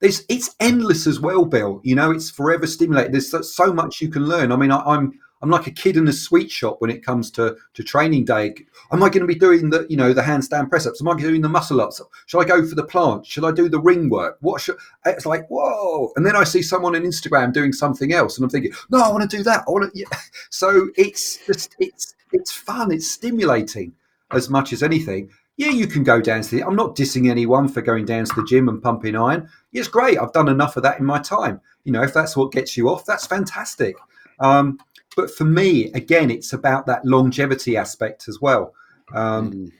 there's 0.00 0.24
it's 0.28 0.54
endless 0.60 1.06
as 1.06 1.20
well, 1.20 1.44
Bill. 1.44 1.80
You 1.82 1.96
know, 1.96 2.10
it's 2.12 2.30
forever 2.30 2.66
stimulating. 2.66 3.12
There's 3.12 3.54
so 3.54 3.72
much 3.72 4.00
you 4.00 4.08
can 4.08 4.24
learn. 4.24 4.52
I 4.52 4.56
mean, 4.56 4.70
I, 4.70 4.80
I'm 4.80 5.18
I'm 5.44 5.50
like 5.50 5.66
a 5.66 5.70
kid 5.70 5.98
in 5.98 6.08
a 6.08 6.12
sweet 6.12 6.50
shop 6.50 6.80
when 6.80 6.88
it 6.88 7.04
comes 7.04 7.30
to 7.32 7.58
to 7.74 7.82
training 7.82 8.24
day. 8.24 8.54
Am 8.90 9.02
I 9.02 9.10
going 9.10 9.20
to 9.20 9.26
be 9.26 9.34
doing 9.34 9.68
the 9.68 9.86
you 9.90 9.96
know 9.98 10.14
the 10.14 10.22
handstand 10.22 10.70
press 10.70 10.86
ups? 10.86 11.02
Am 11.02 11.08
I 11.08 11.16
doing 11.20 11.42
the 11.42 11.50
muscle 11.50 11.82
ups? 11.82 12.00
Should 12.24 12.40
I 12.40 12.44
go 12.44 12.66
for 12.66 12.74
the 12.74 12.86
planche? 12.86 13.26
Should 13.26 13.44
I 13.44 13.52
do 13.52 13.68
the 13.68 13.78
ring 13.78 14.08
work? 14.08 14.38
What 14.40 14.62
should? 14.62 14.76
It's 15.04 15.26
like 15.26 15.46
whoa! 15.48 16.12
And 16.16 16.24
then 16.24 16.34
I 16.34 16.44
see 16.44 16.62
someone 16.62 16.96
on 16.96 17.02
Instagram 17.02 17.52
doing 17.52 17.74
something 17.74 18.14
else, 18.14 18.38
and 18.38 18.44
I'm 18.44 18.48
thinking, 18.48 18.72
no, 18.88 19.02
I 19.02 19.10
want 19.10 19.28
to 19.30 19.36
do 19.36 19.42
that. 19.42 19.64
I 19.68 19.70
want 19.70 19.92
to. 19.92 19.98
Yeah. 19.98 20.06
So 20.50 20.88
it's 20.96 21.44
just 21.46 21.74
it's 21.78 22.14
it's 22.32 22.52
fun. 22.52 22.90
It's 22.90 23.10
stimulating 23.10 23.92
as 24.30 24.48
much 24.48 24.72
as 24.72 24.82
anything. 24.82 25.30
Yeah, 25.56 25.70
you 25.70 25.86
can 25.86 26.04
go 26.04 26.22
down 26.22 26.40
to 26.40 26.50
the. 26.50 26.64
I'm 26.64 26.76
not 26.76 26.96
dissing 26.96 27.30
anyone 27.30 27.68
for 27.68 27.82
going 27.82 28.06
down 28.06 28.24
to 28.24 28.34
the 28.34 28.44
gym 28.44 28.68
and 28.68 28.82
pumping 28.82 29.14
iron. 29.14 29.50
It's 29.74 29.88
great. 29.88 30.18
I've 30.18 30.32
done 30.32 30.48
enough 30.48 30.76
of 30.78 30.84
that 30.84 31.00
in 31.00 31.04
my 31.04 31.18
time. 31.18 31.60
You 31.84 31.92
know, 31.92 32.02
if 32.02 32.14
that's 32.14 32.34
what 32.34 32.52
gets 32.52 32.78
you 32.78 32.88
off, 32.88 33.04
that's 33.04 33.26
fantastic. 33.26 33.96
Um, 34.40 34.78
but 35.16 35.30
for 35.30 35.44
me, 35.44 35.92
again, 35.92 36.30
it's 36.30 36.52
about 36.52 36.86
that 36.86 37.04
longevity 37.04 37.76
aspect 37.76 38.28
as 38.28 38.40
well. 38.40 38.74
Um, 39.14 39.52
mm. 39.52 39.72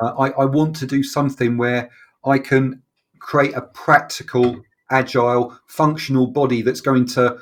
uh, 0.00 0.14
I, 0.18 0.42
I 0.42 0.44
want 0.44 0.76
to 0.76 0.86
do 0.86 1.02
something 1.02 1.56
where 1.56 1.90
I 2.24 2.38
can 2.38 2.82
create 3.18 3.54
a 3.54 3.62
practical, 3.62 4.62
agile, 4.90 5.58
functional 5.66 6.26
body 6.26 6.62
that's 6.62 6.80
going 6.80 7.06
to 7.06 7.38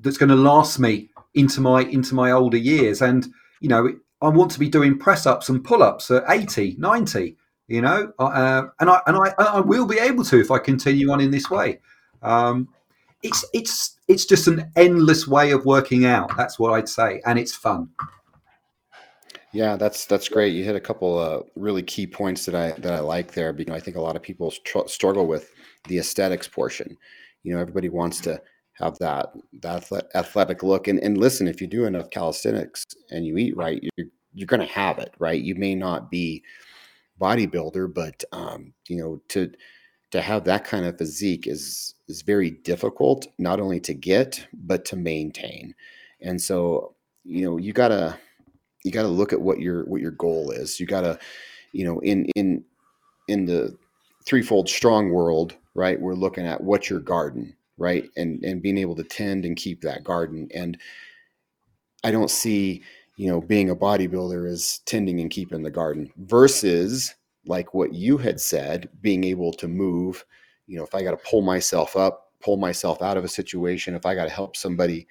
that's 0.00 0.18
going 0.18 0.28
to 0.28 0.36
last 0.36 0.78
me 0.78 1.08
into 1.34 1.60
my 1.60 1.82
into 1.84 2.14
my 2.14 2.30
older 2.30 2.56
years. 2.56 3.00
And 3.00 3.26
you 3.60 3.68
know, 3.68 3.90
I 4.20 4.28
want 4.28 4.50
to 4.52 4.58
be 4.58 4.68
doing 4.68 4.98
press 4.98 5.26
ups 5.26 5.48
and 5.48 5.64
pull 5.64 5.82
ups 5.82 6.10
at 6.10 6.24
80, 6.28 6.76
90, 6.78 7.36
you 7.68 7.80
know, 7.80 8.12
uh, 8.18 8.64
and 8.80 8.90
I 8.90 9.00
and 9.06 9.16
I, 9.16 9.34
I 9.38 9.60
will 9.60 9.86
be 9.86 9.98
able 9.98 10.24
to 10.24 10.40
if 10.40 10.50
I 10.50 10.58
continue 10.58 11.10
on 11.10 11.20
in 11.20 11.30
this 11.30 11.50
way. 11.50 11.80
Um, 12.22 12.68
it's 13.24 13.44
it's 13.52 13.98
it's 14.06 14.26
just 14.26 14.46
an 14.46 14.70
endless 14.76 15.26
way 15.26 15.50
of 15.50 15.64
working 15.64 16.04
out. 16.04 16.36
That's 16.36 16.58
what 16.58 16.74
I'd 16.74 16.88
say, 16.88 17.20
and 17.26 17.38
it's 17.38 17.54
fun. 17.54 17.88
Yeah, 19.52 19.76
that's 19.76 20.04
that's 20.04 20.28
great. 20.28 20.52
You 20.52 20.62
hit 20.62 20.76
a 20.76 20.80
couple 20.80 21.18
of 21.18 21.46
really 21.56 21.82
key 21.82 22.06
points 22.06 22.44
that 22.46 22.54
I 22.54 22.72
that 22.80 22.92
I 22.92 23.00
like 23.00 23.32
there. 23.32 23.52
Because 23.52 23.74
I 23.74 23.80
think 23.80 23.96
a 23.96 24.00
lot 24.00 24.14
of 24.16 24.22
people 24.22 24.50
tr- 24.50 24.86
struggle 24.86 25.26
with 25.26 25.50
the 25.88 25.98
aesthetics 25.98 26.46
portion. 26.46 26.96
You 27.42 27.54
know, 27.54 27.60
everybody 27.60 27.88
wants 27.88 28.20
to 28.22 28.40
have 28.74 28.98
that 28.98 29.32
that 29.62 29.90
athletic 30.14 30.62
look. 30.62 30.86
And 30.86 31.00
and 31.00 31.16
listen, 31.16 31.48
if 31.48 31.60
you 31.60 31.66
do 31.66 31.86
enough 31.86 32.10
calisthenics 32.10 32.84
and 33.10 33.26
you 33.26 33.38
eat 33.38 33.56
right, 33.56 33.82
you're 33.96 34.08
you're 34.34 34.46
going 34.46 34.60
to 34.60 34.74
have 34.74 34.98
it, 34.98 35.14
right? 35.18 35.40
You 35.40 35.54
may 35.54 35.74
not 35.74 36.10
be 36.10 36.42
bodybuilder, 37.20 37.94
but 37.94 38.22
um, 38.32 38.74
you 38.88 38.98
know 38.98 39.22
to 39.28 39.50
to 40.14 40.22
have 40.22 40.44
that 40.44 40.64
kind 40.64 40.84
of 40.84 40.96
physique 40.96 41.48
is 41.48 41.94
is 42.06 42.22
very 42.22 42.50
difficult, 42.50 43.26
not 43.38 43.58
only 43.58 43.80
to 43.80 43.92
get 43.92 44.46
but 44.52 44.84
to 44.84 44.96
maintain. 44.96 45.74
And 46.20 46.40
so 46.40 46.94
you 47.24 47.44
know 47.44 47.56
you 47.56 47.72
gotta 47.72 48.16
you 48.84 48.92
gotta 48.92 49.08
look 49.08 49.32
at 49.32 49.40
what 49.40 49.58
your 49.58 49.84
what 49.86 50.00
your 50.00 50.12
goal 50.12 50.52
is. 50.52 50.78
You 50.78 50.86
gotta 50.86 51.18
you 51.72 51.84
know 51.84 51.98
in 51.98 52.26
in 52.36 52.64
in 53.26 53.46
the 53.46 53.76
threefold 54.24 54.68
strong 54.68 55.10
world, 55.10 55.56
right? 55.74 56.00
We're 56.00 56.14
looking 56.14 56.46
at 56.46 56.62
what's 56.62 56.88
your 56.88 57.00
garden 57.00 57.56
right? 57.76 58.08
And 58.16 58.40
and 58.44 58.62
being 58.62 58.78
able 58.78 58.94
to 58.94 59.02
tend 59.02 59.44
and 59.44 59.56
keep 59.56 59.80
that 59.80 60.04
garden. 60.04 60.48
And 60.54 60.78
I 62.04 62.12
don't 62.12 62.30
see, 62.30 62.84
you 63.16 63.28
know, 63.28 63.40
being 63.40 63.68
a 63.68 63.74
bodybuilder 63.74 64.48
as 64.48 64.78
tending 64.86 65.18
and 65.18 65.28
keeping 65.28 65.64
the 65.64 65.72
garden 65.72 66.12
versus 66.18 67.16
like 67.46 67.74
what 67.74 67.94
you 67.94 68.18
had 68.18 68.40
said, 68.40 68.88
being 69.00 69.24
able 69.24 69.52
to 69.54 69.68
move. 69.68 70.24
You 70.66 70.78
know, 70.78 70.84
if 70.84 70.94
I 70.94 71.02
got 71.02 71.12
to 71.12 71.30
pull 71.30 71.42
myself 71.42 71.96
up, 71.96 72.32
pull 72.40 72.56
myself 72.56 73.02
out 73.02 73.16
of 73.16 73.24
a 73.24 73.28
situation, 73.28 73.94
if 73.94 74.06
I 74.06 74.14
got 74.14 74.24
to 74.24 74.30
help 74.30 74.56
somebody 74.56 75.06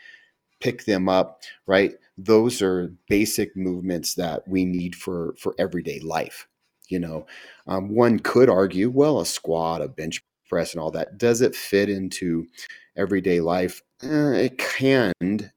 pick 0.59 0.85
them 0.85 1.09
up, 1.09 1.43
right? 1.67 1.93
Those 2.17 2.61
are 2.61 2.93
basic 3.09 3.55
movements 3.55 4.15
that 4.15 4.47
we 4.47 4.65
need 4.65 4.95
for 4.95 5.35
for 5.37 5.53
everyday 5.59 5.99
life. 5.99 6.47
You 6.89 6.99
know, 6.99 7.25
um, 7.67 7.89
one 7.95 8.19
could 8.19 8.49
argue, 8.49 8.89
well, 8.89 9.19
a 9.19 9.25
squat, 9.25 9.81
a 9.81 9.87
bench 9.87 10.23
press 10.47 10.73
and 10.73 10.81
all 10.81 10.91
that. 10.91 11.17
Does 11.17 11.41
it 11.41 11.55
fit 11.55 11.89
into 11.89 12.45
everyday 12.95 13.41
life? 13.41 13.81
Eh, 14.03 14.33
it 14.33 14.57
can. 14.57 15.11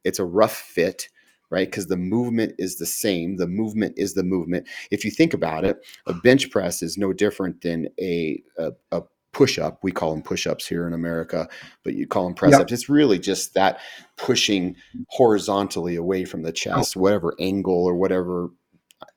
It's 0.05 0.19
a 0.19 0.25
rough 0.25 0.57
fit, 0.57 1.09
right? 1.51 1.69
Because 1.69 1.87
the 1.87 1.97
movement 1.97 2.55
is 2.59 2.77
the 2.77 2.87
same. 2.87 3.37
The 3.37 3.47
movement 3.47 3.95
is 3.97 4.15
the 4.15 4.23
movement. 4.23 4.67
If 4.91 5.05
you 5.05 5.11
think 5.11 5.35
about 5.35 5.65
it, 5.65 5.85
a 6.07 6.15
bench 6.15 6.51
press 6.51 6.83
is 6.83 6.97
no 6.97 7.13
different 7.13 7.61
than 7.61 7.89
a, 8.01 8.43
a, 8.59 8.73
a 8.93 9.03
push 9.33 9.59
up. 9.59 9.79
We 9.83 9.93
call 9.93 10.13
them 10.13 10.23
push 10.23 10.47
ups 10.47 10.67
here 10.67 10.87
in 10.87 10.95
America, 10.95 11.47
but 11.85 11.95
you 11.95 12.07
call 12.07 12.25
them 12.25 12.35
press 12.35 12.55
ups. 12.55 12.71
Yep. 12.71 12.73
It's 12.73 12.89
really 12.89 13.19
just 13.19 13.55
that 13.55 13.81
pushing 14.17 14.77
horizontally 15.09 15.97
away 15.97 16.25
from 16.25 16.43
the 16.43 16.53
chest, 16.53 16.97
whatever 16.97 17.35
angle 17.39 17.85
or 17.85 17.95
whatever 17.97 18.49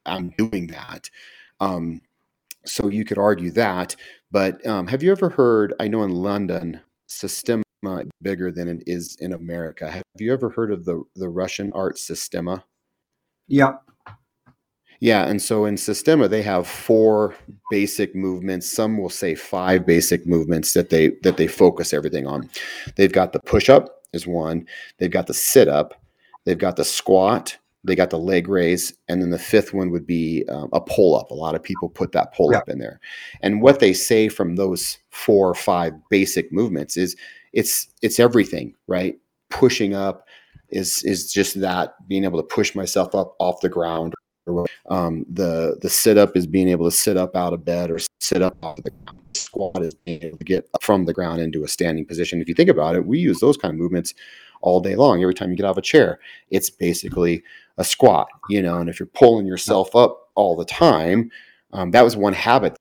I'm 0.06 0.30
doing 0.38 0.68
that. 0.68 1.10
Um, 1.62 2.02
so 2.66 2.90
you 2.90 3.06
could 3.06 3.18
argue 3.18 3.52
that. 3.52 3.96
But 4.30 4.66
um, 4.68 4.88
have 4.88 5.02
you 5.02 5.12
ever 5.12 5.30
heard? 5.30 5.74
I 5.80 5.88
know 5.88 6.04
in 6.04 6.12
London, 6.12 6.82
Systema 7.80 8.10
bigger 8.22 8.52
than 8.52 8.68
it 8.68 8.84
is 8.88 9.16
in 9.20 9.34
America. 9.34 9.90
Have 9.90 10.04
you 10.18 10.34
ever 10.34 10.50
heard 10.50 10.72
of 10.72 10.86
the 10.86 11.04
the 11.16 11.30
Russian 11.30 11.72
art 11.74 11.98
Systema? 11.98 12.64
Yeah. 13.48 13.74
Yeah, 15.02 15.28
and 15.28 15.42
so 15.42 15.66
in 15.66 15.78
Systema 15.78 16.28
they 16.28 16.42
have 16.42 16.68
four 16.68 17.36
basic 17.72 18.16
movements. 18.16 18.70
Some 18.70 18.98
will 18.98 19.10
say 19.10 19.34
five 19.34 19.86
basic 19.86 20.28
movements 20.28 20.74
that 20.74 20.90
they 20.90 21.12
that 21.24 21.38
they 21.38 21.48
focus 21.48 21.94
everything 21.94 22.28
on. 22.28 22.50
They've 22.96 23.12
got 23.12 23.32
the 23.32 23.40
push 23.40 23.70
up 23.70 24.02
is 24.12 24.28
one. 24.28 24.68
They've 24.98 25.12
got 25.12 25.28
the 25.28 25.34
sit 25.34 25.68
up. 25.68 25.94
They've 26.44 26.58
got 26.58 26.76
the 26.76 26.86
squat 26.86 27.58
they 27.84 27.96
got 27.96 28.10
the 28.10 28.20
leg 28.20 28.50
raise, 28.50 28.94
and 29.08 29.22
then 29.22 29.30
the 29.30 29.40
fifth 29.40 29.74
one 29.74 29.90
would 29.92 30.06
be 30.06 30.44
um, 30.50 30.70
a 30.74 30.82
pull 30.82 31.16
up. 31.16 31.32
A 31.32 31.36
lot 31.36 31.56
of 31.56 31.64
people 31.64 31.88
put 31.88 32.12
that 32.12 32.34
pull 32.34 32.54
up 32.54 32.68
in 32.68 32.78
there, 32.78 33.00
and 33.42 33.62
what 33.62 33.80
they 33.80 33.94
say 33.94 34.28
from 34.28 34.56
those 34.56 34.98
four 35.12 35.48
or 35.48 35.56
five 35.56 35.94
basic 36.10 36.52
movements 36.52 36.98
is 36.98 37.16
it's 37.54 37.88
it's 38.02 38.20
everything, 38.20 38.76
right? 38.88 39.18
Pushing 39.50 39.94
up 39.94 40.28
is 40.70 41.04
is 41.04 41.32
just 41.32 41.60
that 41.62 41.96
being 42.08 42.24
able 42.24 42.40
to 42.40 42.56
push 42.56 42.76
myself 42.76 43.16
up 43.16 43.36
off 43.40 43.62
the 43.62 43.70
ground. 43.70 44.14
Um, 44.90 45.26
the 45.30 45.78
the 45.82 45.90
sit 45.90 46.18
up 46.18 46.36
is 46.36 46.48
being 46.48 46.70
able 46.70 46.86
to 46.86 46.96
sit 46.96 47.18
up 47.18 47.36
out 47.36 47.54
of 47.54 47.66
bed 47.66 47.92
or 47.92 48.00
sit 48.20 48.42
up 48.42 48.58
off 48.64 48.78
the 48.78 48.92
ground. 48.92 49.20
Squat 49.36 49.82
is 49.84 49.94
being 49.94 50.24
able 50.24 50.38
to 50.38 50.44
get 50.44 50.68
from 50.82 51.06
the 51.06 51.14
ground 51.14 51.42
into 51.42 51.64
a 51.64 51.68
standing 51.68 52.06
position. 52.06 52.42
If 52.42 52.50
you 52.50 52.56
think 52.56 52.70
about 52.70 52.96
it, 52.96 53.06
we 53.06 53.20
use 53.20 53.40
those 53.40 53.58
kind 53.58 53.74
of 53.74 53.80
movements 53.80 54.14
all 54.62 54.80
day 54.82 54.96
long. 54.96 55.22
Every 55.22 55.34
time 55.34 55.50
you 55.50 55.56
get 55.56 55.66
out 55.66 55.72
of 55.72 55.78
a 55.78 55.82
chair, 55.82 56.20
it's 56.50 56.70
basically 56.70 57.44
a 57.78 57.84
squat, 57.84 58.28
you 58.50 58.62
know. 58.62 58.78
And 58.78 58.90
if 58.90 59.00
you're 59.00 59.08
pulling 59.08 59.46
yourself 59.46 59.96
up 59.96 60.30
all 60.36 60.56
the 60.56 60.66
time, 60.66 61.32
um, 61.74 61.92
that 61.92 62.04
was 62.04 62.18
one 62.18 62.34
habit 62.34 62.76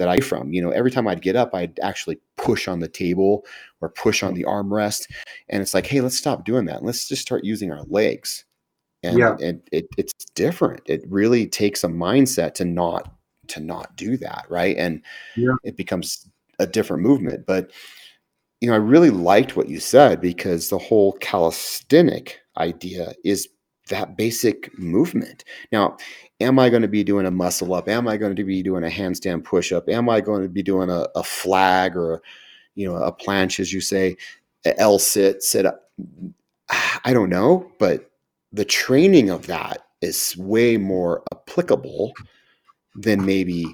that 0.00 0.08
I 0.08 0.18
from. 0.20 0.50
You 0.54 0.62
know, 0.62 0.70
every 0.70 0.90
time 0.90 1.06
I'd 1.06 1.20
get 1.20 1.36
up, 1.36 1.54
I'd 1.54 1.78
actually 1.80 2.18
push 2.38 2.66
on 2.66 2.80
the 2.80 2.88
table 2.88 3.44
or 3.82 3.90
push 3.90 4.22
on 4.22 4.32
the 4.32 4.44
armrest, 4.44 5.06
and 5.50 5.60
it's 5.60 5.74
like, 5.74 5.86
hey, 5.86 6.00
let's 6.00 6.16
stop 6.16 6.46
doing 6.46 6.64
that. 6.64 6.82
Let's 6.82 7.06
just 7.06 7.20
start 7.20 7.44
using 7.44 7.70
our 7.70 7.82
legs. 7.84 8.46
And 9.02 9.18
yeah. 9.18 9.36
it, 9.38 9.68
it, 9.70 9.86
it's 9.98 10.14
different. 10.34 10.80
It 10.86 11.04
really 11.06 11.46
takes 11.46 11.84
a 11.84 11.88
mindset 11.88 12.54
to 12.54 12.64
not 12.64 13.14
to 13.48 13.60
not 13.60 13.94
do 13.94 14.16
that, 14.16 14.46
right? 14.48 14.76
And 14.78 15.02
yeah. 15.36 15.54
it 15.64 15.76
becomes 15.76 16.26
a 16.58 16.66
different 16.66 17.02
movement. 17.02 17.44
But 17.46 17.70
you 18.62 18.68
know, 18.68 18.74
I 18.74 18.78
really 18.78 19.10
liked 19.10 19.54
what 19.54 19.68
you 19.68 19.80
said 19.80 20.22
because 20.22 20.70
the 20.70 20.78
whole 20.78 21.12
calisthenic 21.14 22.38
idea 22.56 23.12
is 23.22 23.48
that 23.88 24.16
basic 24.16 24.76
movement. 24.78 25.44
Now, 25.72 25.98
am 26.40 26.58
I 26.58 26.70
going 26.70 26.82
to 26.82 26.88
be 26.88 27.04
doing 27.04 27.26
a 27.26 27.30
muscle 27.30 27.74
up? 27.74 27.88
Am 27.88 28.08
I 28.08 28.16
going 28.16 28.36
to 28.36 28.44
be 28.44 28.62
doing 28.62 28.84
a 28.84 28.88
handstand 28.88 29.44
push 29.44 29.72
up? 29.72 29.88
Am 29.88 30.08
I 30.08 30.20
going 30.20 30.42
to 30.42 30.48
be 30.48 30.62
doing 30.62 30.90
a, 30.90 31.06
a 31.14 31.22
flag 31.22 31.96
or, 31.96 32.22
you 32.74 32.88
know, 32.88 32.96
a 32.96 33.12
planche, 33.12 33.60
as 33.60 33.72
you 33.72 33.80
say, 33.80 34.16
L 34.64 34.98
sit, 34.98 35.42
sit 35.42 35.66
up? 35.66 35.90
I 37.04 37.12
don't 37.12 37.30
know, 37.30 37.70
but 37.78 38.10
the 38.52 38.64
training 38.64 39.30
of 39.30 39.46
that 39.46 39.86
is 40.00 40.36
way 40.36 40.76
more 40.76 41.22
applicable 41.32 42.12
than 42.94 43.24
maybe 43.24 43.66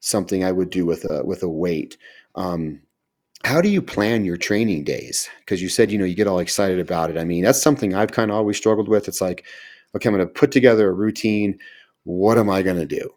something 0.00 0.44
I 0.44 0.52
would 0.52 0.70
do 0.70 0.86
with 0.86 1.04
a 1.10 1.24
with 1.24 1.42
a 1.42 1.48
weight. 1.48 1.96
Um, 2.34 2.80
how 3.44 3.60
do 3.60 3.68
you 3.68 3.80
plan 3.80 4.24
your 4.24 4.36
training 4.36 4.84
days? 4.84 5.28
Because 5.40 5.62
you 5.62 5.68
said, 5.68 5.90
you 5.90 5.98
know, 5.98 6.04
you 6.04 6.14
get 6.14 6.26
all 6.26 6.38
excited 6.38 6.78
about 6.78 7.10
it. 7.10 7.16
I 7.16 7.24
mean, 7.24 7.42
that's 7.42 7.62
something 7.62 7.94
I've 7.94 8.12
kind 8.12 8.30
of 8.30 8.36
always 8.36 8.56
struggled 8.58 8.88
with. 8.88 9.08
It's 9.08 9.20
like, 9.20 9.44
okay, 9.94 10.08
I'm 10.08 10.14
going 10.14 10.26
to 10.26 10.32
put 10.32 10.52
together 10.52 10.88
a 10.88 10.92
routine. 10.92 11.58
What 12.04 12.38
am 12.38 12.48
I 12.48 12.62
going 12.62 12.78
to 12.78 12.86
do? 12.86 13.14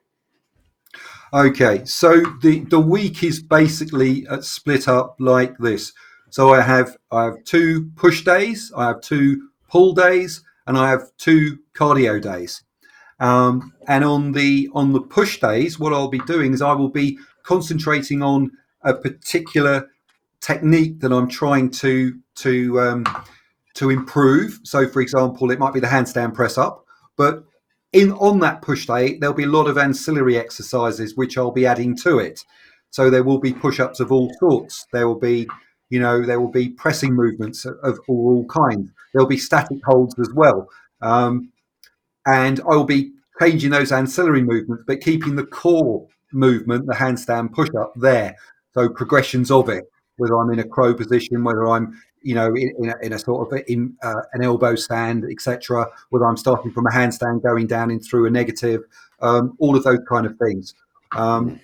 Okay, 1.33 1.83
so 1.85 2.21
the 2.41 2.59
the 2.69 2.79
week 2.79 3.23
is 3.23 3.41
basically 3.41 4.27
uh, 4.27 4.41
split 4.41 4.87
up 4.87 5.15
like 5.19 5.57
this. 5.57 5.91
So 6.29 6.53
I 6.53 6.61
have 6.61 6.95
I 7.11 7.23
have 7.25 7.43
two 7.43 7.89
push 7.95 8.23
days, 8.23 8.71
I 8.75 8.87
have 8.87 9.01
two 9.01 9.49
pull 9.67 9.93
days, 9.93 10.43
and 10.67 10.77
I 10.77 10.89
have 10.89 11.09
two 11.17 11.59
cardio 11.73 12.21
days. 12.21 12.63
Um, 13.19 13.73
and 13.87 14.03
on 14.03 14.33
the 14.33 14.69
on 14.73 14.93
the 14.93 15.01
push 15.01 15.39
days, 15.39 15.79
what 15.79 15.93
I'll 15.93 16.07
be 16.07 16.19
doing 16.19 16.53
is 16.53 16.61
I 16.61 16.73
will 16.73 16.89
be 16.89 17.17
concentrating 17.43 18.21
on 18.21 18.51
a 18.83 18.93
particular 18.93 19.89
technique 20.39 20.99
that 20.99 21.11
I'm 21.11 21.29
trying 21.29 21.71
to 21.71 22.19
to 22.35 22.79
um, 22.79 23.05
to 23.75 23.89
improve. 23.89 24.59
So, 24.63 24.87
for 24.87 25.01
example, 25.01 25.49
it 25.51 25.57
might 25.59 25.73
be 25.73 25.79
the 25.79 25.87
handstand 25.87 26.33
press 26.35 26.57
up, 26.57 26.85
but 27.15 27.43
in 27.93 28.11
on 28.13 28.39
that 28.39 28.61
push 28.61 28.87
day, 28.87 29.17
there'll 29.17 29.35
be 29.35 29.43
a 29.43 29.47
lot 29.47 29.67
of 29.67 29.77
ancillary 29.77 30.37
exercises 30.37 31.15
which 31.15 31.37
I'll 31.37 31.51
be 31.51 31.65
adding 31.65 31.95
to 31.97 32.19
it. 32.19 32.43
So 32.89 33.09
there 33.09 33.23
will 33.23 33.39
be 33.39 33.53
push-ups 33.53 33.99
of 33.99 34.11
all 34.11 34.31
sorts. 34.39 34.85
There 34.91 35.07
will 35.07 35.19
be, 35.19 35.47
you 35.89 35.99
know, 35.99 36.25
there 36.25 36.39
will 36.39 36.51
be 36.51 36.69
pressing 36.69 37.13
movements 37.13 37.65
of, 37.65 37.77
of 37.83 37.99
all 38.07 38.45
kinds. 38.45 38.89
There'll 39.13 39.27
be 39.27 39.37
static 39.37 39.77
holds 39.85 40.17
as 40.19 40.29
well, 40.33 40.67
um, 41.01 41.51
and 42.25 42.59
I 42.61 42.75
will 42.75 42.83
be 42.83 43.11
changing 43.39 43.71
those 43.71 43.91
ancillary 43.91 44.43
movements, 44.43 44.83
but 44.87 45.01
keeping 45.01 45.35
the 45.35 45.45
core 45.45 46.07
movement, 46.31 46.87
the 46.87 46.93
handstand 46.93 47.53
push-up, 47.53 47.93
there. 47.95 48.35
So 48.73 48.89
progressions 48.89 49.51
of 49.51 49.69
it, 49.69 49.85
whether 50.17 50.37
I'm 50.37 50.51
in 50.51 50.59
a 50.59 50.67
crow 50.67 50.93
position, 50.93 51.43
whether 51.43 51.67
I'm 51.67 51.99
you 52.23 52.33
know, 52.33 52.47
in, 52.55 52.73
in, 52.79 52.89
a, 52.89 52.95
in 53.03 53.13
a 53.13 53.19
sort 53.19 53.51
of 53.51 53.63
in 53.67 53.95
uh, 54.01 54.21
an 54.33 54.43
elbow 54.43 54.75
stand, 54.75 55.25
etc. 55.29 55.85
Whether 56.09 56.25
I'm 56.25 56.37
starting 56.37 56.71
from 56.71 56.87
a 56.87 56.89
handstand, 56.89 57.43
going 57.43 57.67
down 57.67 57.91
in 57.91 57.99
through 57.99 58.25
a 58.25 58.29
negative, 58.29 58.81
um, 59.21 59.55
all 59.59 59.75
of 59.75 59.83
those 59.83 59.99
kind 60.09 60.25
of 60.25 60.37
things. 60.37 60.73
Um, 61.11 61.59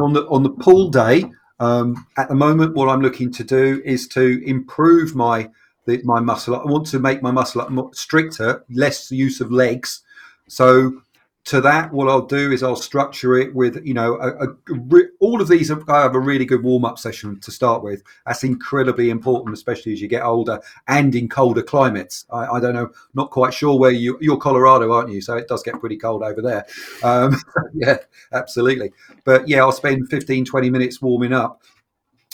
on 0.00 0.12
the 0.12 0.26
on 0.26 0.42
the 0.42 0.50
pull 0.50 0.90
day, 0.90 1.24
um, 1.60 2.06
at 2.18 2.28
the 2.28 2.34
moment, 2.34 2.74
what 2.74 2.88
I'm 2.88 3.00
looking 3.00 3.32
to 3.32 3.44
do 3.44 3.80
is 3.84 4.06
to 4.08 4.42
improve 4.44 5.14
my 5.14 5.48
the, 5.86 6.02
my 6.04 6.20
muscle. 6.20 6.56
I 6.56 6.64
want 6.64 6.86
to 6.88 6.98
make 6.98 7.22
my 7.22 7.30
muscle 7.30 7.60
up 7.60 7.70
more 7.70 7.90
stricter, 7.94 8.64
less 8.68 9.10
use 9.10 9.40
of 9.40 9.50
legs. 9.50 10.02
So 10.48 11.00
to 11.46 11.60
that, 11.60 11.92
what 11.92 12.08
I'll 12.08 12.26
do 12.26 12.50
is 12.50 12.64
I'll 12.64 12.74
structure 12.74 13.36
it 13.36 13.54
with, 13.54 13.80
you 13.86 13.94
know, 13.94 14.16
a, 14.16 14.48
a, 14.48 15.02
all 15.20 15.40
of 15.40 15.46
these. 15.46 15.70
I 15.70 15.76
have 16.02 16.16
a 16.16 16.20
really 16.20 16.44
good 16.44 16.64
warm 16.64 16.84
up 16.84 16.98
session 16.98 17.38
to 17.40 17.52
start 17.52 17.84
with. 17.84 18.02
That's 18.26 18.42
incredibly 18.42 19.10
important, 19.10 19.54
especially 19.54 19.92
as 19.92 20.00
you 20.00 20.08
get 20.08 20.24
older 20.24 20.60
and 20.88 21.14
in 21.14 21.28
colder 21.28 21.62
climates. 21.62 22.26
I, 22.30 22.46
I 22.46 22.60
don't 22.60 22.74
know, 22.74 22.90
not 23.14 23.30
quite 23.30 23.54
sure 23.54 23.78
where 23.78 23.92
you 23.92 24.18
you're 24.20 24.38
Colorado, 24.38 24.92
aren't 24.92 25.10
you? 25.10 25.20
So 25.20 25.36
it 25.36 25.46
does 25.46 25.62
get 25.62 25.78
pretty 25.78 25.96
cold 25.96 26.24
over 26.24 26.42
there. 26.42 26.66
Um, 27.04 27.36
yeah, 27.74 27.98
absolutely. 28.32 28.90
But 29.24 29.48
yeah, 29.48 29.60
I'll 29.60 29.70
spend 29.70 30.08
15, 30.10 30.46
20 30.46 30.68
minutes 30.68 31.00
warming 31.00 31.32
up. 31.32 31.62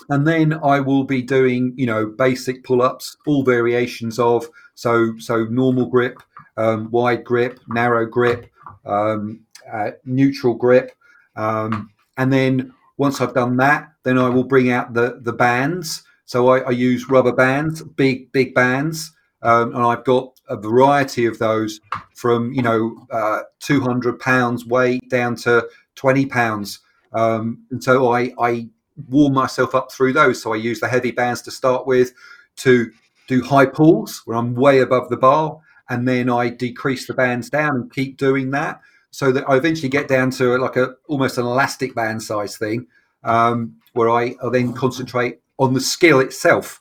And 0.09 0.27
then 0.27 0.59
I 0.65 0.81
will 0.81 1.05
be 1.05 1.21
doing, 1.21 1.75
you 1.77 1.85
know, 1.85 2.07
basic 2.07 2.65
pull 2.65 2.81
ups, 2.81 3.19
all 3.27 3.45
variations 3.45 4.19
of 4.19 4.49
so 4.75 5.13
so 5.19 5.45
normal 5.45 5.87
grip, 5.87 6.23
um, 6.57 6.91
wide 6.91 7.25
grip, 7.25 7.61
narrow 7.69 8.07
grip, 8.07 8.47
um, 8.85 9.41
uh, 9.71 9.93
neutral 10.05 10.55
grip, 10.55 10.93
um, 11.37 11.91
and 12.17 12.33
then 12.33 12.73
once 12.97 13.21
I've 13.21 13.35
done 13.35 13.57
that, 13.59 13.93
then 14.05 14.19
I 14.19 14.29
will 14.29 14.45
bring 14.45 14.71
out 14.71 14.95
the 14.95 15.21
the 15.23 15.33
bands. 15.33 16.03
So 16.25 16.49
I, 16.49 16.61
I 16.61 16.71
use 16.71 17.09
rubber 17.09 17.33
bands, 17.33 17.83
big 17.83 18.33
big 18.33 18.55
bands, 18.55 19.13
um, 19.43 19.75
and 19.75 19.85
I've 19.85 20.05
got 20.05 20.39
a 20.49 20.57
variety 20.57 21.27
of 21.27 21.39
those 21.39 21.81
from 22.15 22.53
you 22.53 22.63
know 22.63 23.07
uh, 23.11 23.41
200 23.61 24.19
pounds 24.19 24.67
weight 24.67 25.09
down 25.09 25.37
to 25.37 25.69
20 25.97 26.27
pounds. 26.27 26.81
Um, 27.13 27.65
and 27.71 27.83
so 27.83 28.13
I, 28.13 28.33
I 28.39 28.69
warm 29.09 29.35
myself 29.35 29.75
up 29.75 29.93
through 29.93 30.15
those. 30.15 30.43
So 30.43 30.53
I 30.53 30.57
use 30.57 30.81
the 30.81 30.89
heavy 30.89 31.11
bands 31.11 31.43
to 31.43 31.51
start 31.51 31.87
with 31.87 32.13
to 32.57 32.91
do 33.29 33.43
high 33.43 33.67
pulls 33.67 34.23
where 34.25 34.37
I'm 34.37 34.55
way 34.55 34.81
above 34.81 35.09
the 35.09 35.17
bar 35.17 35.59
and 35.93 36.09
then 36.09 36.31
I 36.31 36.49
decrease 36.49 37.07
the 37.07 37.13
bands 37.13 37.51
down 37.51 37.77
and 37.77 37.93
keep 37.93 38.17
doing 38.17 38.51
that 38.53 38.81
so 39.11 39.31
that 39.31 39.45
I 39.47 39.57
eventually 39.57 39.91
get 39.91 40.09
down 40.09 40.31
to 40.31 40.57
like 40.57 40.77
a 40.77 40.95
almost 41.07 41.37
an 41.37 41.45
elastic 41.45 41.95
band 41.95 42.23
size 42.23 42.57
thing 42.57 42.87
um, 43.25 43.77
where 43.93 44.09
I 44.09 44.35
i 44.43 44.49
then 44.51 44.73
concentrate 44.73 45.41
on 45.59 45.75
the 45.75 45.83
skill 45.83 46.21
itself. 46.21 46.81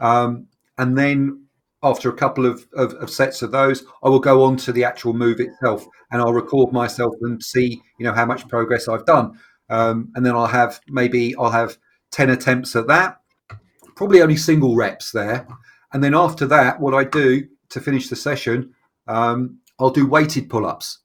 Um, 0.00 0.46
and 0.78 0.96
then 0.96 1.44
after 1.82 2.08
a 2.08 2.16
couple 2.16 2.46
of, 2.46 2.66
of, 2.72 2.94
of, 2.94 3.10
sets 3.10 3.42
of 3.42 3.52
those, 3.52 3.84
I 4.02 4.08
will 4.08 4.18
go 4.18 4.42
on 4.44 4.56
to 4.58 4.72
the 4.72 4.82
actual 4.82 5.12
move 5.12 5.40
itself 5.40 5.86
and 6.10 6.22
I'll 6.22 6.32
record 6.32 6.72
myself 6.72 7.14
and 7.20 7.42
see, 7.42 7.82
you 7.98 8.06
know, 8.06 8.14
how 8.14 8.24
much 8.24 8.48
progress 8.48 8.88
I've 8.88 9.04
done. 9.04 9.38
Um, 9.68 10.10
and 10.14 10.24
then 10.24 10.34
I'll 10.34 10.46
have 10.46 10.80
maybe 10.88 11.36
I'll 11.36 11.50
have 11.50 11.76
10 12.12 12.30
attempts 12.30 12.74
at 12.76 12.86
that, 12.86 13.20
probably 13.94 14.22
only 14.22 14.36
single 14.36 14.74
reps 14.74 15.12
there. 15.12 15.46
And 15.92 16.02
then 16.02 16.14
after 16.14 16.46
that, 16.46 16.80
what 16.80 16.94
I 16.94 17.04
do 17.04 17.46
to 17.70 17.80
finish 17.80 18.08
the 18.08 18.16
session, 18.16 18.74
um, 19.06 19.58
I'll 19.78 19.90
do 19.90 20.06
weighted 20.06 20.48
pull-ups. 20.48 20.98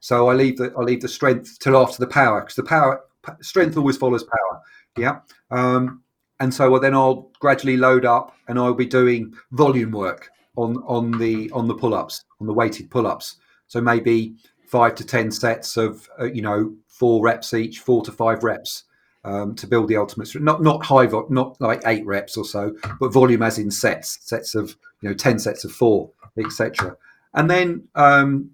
So 0.00 0.28
I 0.28 0.34
leave 0.34 0.58
the 0.58 0.72
I 0.78 0.82
leave 0.82 1.00
the 1.00 1.08
strength 1.08 1.58
till 1.58 1.76
after 1.76 1.98
the 1.98 2.06
power 2.06 2.40
because 2.40 2.56
the 2.56 2.62
power 2.62 3.00
strength 3.40 3.76
always 3.76 3.96
follows 3.96 4.24
power. 4.24 4.60
Yeah. 4.96 5.20
Um, 5.50 6.02
and 6.40 6.52
so 6.54 6.78
then 6.78 6.94
I'll 6.94 7.30
gradually 7.40 7.76
load 7.76 8.04
up 8.04 8.34
and 8.46 8.58
I'll 8.58 8.74
be 8.74 8.86
doing 8.86 9.34
volume 9.52 9.90
work 9.90 10.30
on 10.56 10.76
on 10.86 11.12
the 11.18 11.50
on 11.50 11.66
the 11.66 11.74
pull-ups 11.74 12.24
on 12.40 12.46
the 12.46 12.52
weighted 12.52 12.90
pull-ups. 12.90 13.36
So 13.66 13.80
maybe 13.80 14.36
five 14.66 14.94
to 14.96 15.04
ten 15.04 15.30
sets 15.30 15.76
of 15.76 16.08
uh, 16.20 16.24
you 16.24 16.42
know 16.42 16.74
four 16.86 17.22
reps 17.22 17.54
each, 17.54 17.80
four 17.80 18.02
to 18.04 18.12
five 18.12 18.44
reps 18.44 18.84
um, 19.24 19.54
to 19.56 19.66
build 19.66 19.88
the 19.88 19.96
ultimate. 19.96 20.34
Not 20.40 20.62
not 20.62 20.84
high, 20.84 21.06
vo- 21.06 21.26
not 21.30 21.60
like 21.60 21.82
eight 21.86 22.04
reps 22.06 22.36
or 22.36 22.44
so, 22.44 22.74
but 23.00 23.12
volume 23.12 23.42
as 23.42 23.58
in 23.58 23.70
sets, 23.70 24.18
sets 24.22 24.54
of 24.54 24.76
you 25.00 25.08
know 25.08 25.14
ten 25.14 25.38
sets 25.38 25.64
of 25.64 25.72
four, 25.72 26.10
etc. 26.38 26.96
And 27.34 27.50
then 27.50 27.88
um, 27.94 28.50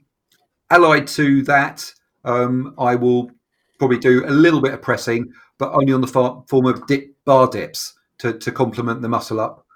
allied 0.71 1.07
to 1.09 1.43
that, 1.45 1.93
um, 2.25 2.75
I 2.79 2.95
will 2.95 3.31
probably 3.79 3.99
do 3.99 4.25
a 4.27 4.31
little 4.31 4.61
bit 4.61 4.75
of 4.75 4.83
pressing, 4.83 5.33
but 5.59 5.73
only 5.73 5.93
on 5.93 6.01
the 6.01 6.07
far- 6.07 6.45
form 6.49 6.67
of 6.67 6.87
dip 6.87 7.15
bar 7.25 7.49
dips 7.49 7.95
to 8.19 8.39
to 8.39 8.51
complement 8.51 9.03
the 9.03 9.09
muscle 9.09 9.41
up 9.41 9.67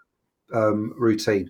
um, 0.52 0.94
routine. 0.96 1.48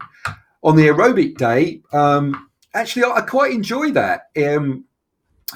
On 0.65 0.75
the 0.75 0.89
aerobic 0.89 1.37
day, 1.37 1.83
um, 1.93 2.49
actually, 2.75 3.05
I, 3.05 3.17
I 3.17 3.21
quite 3.21 3.53
enjoy 3.53 3.93
that 3.93 4.23
because 4.35 4.57
um, 4.59 4.85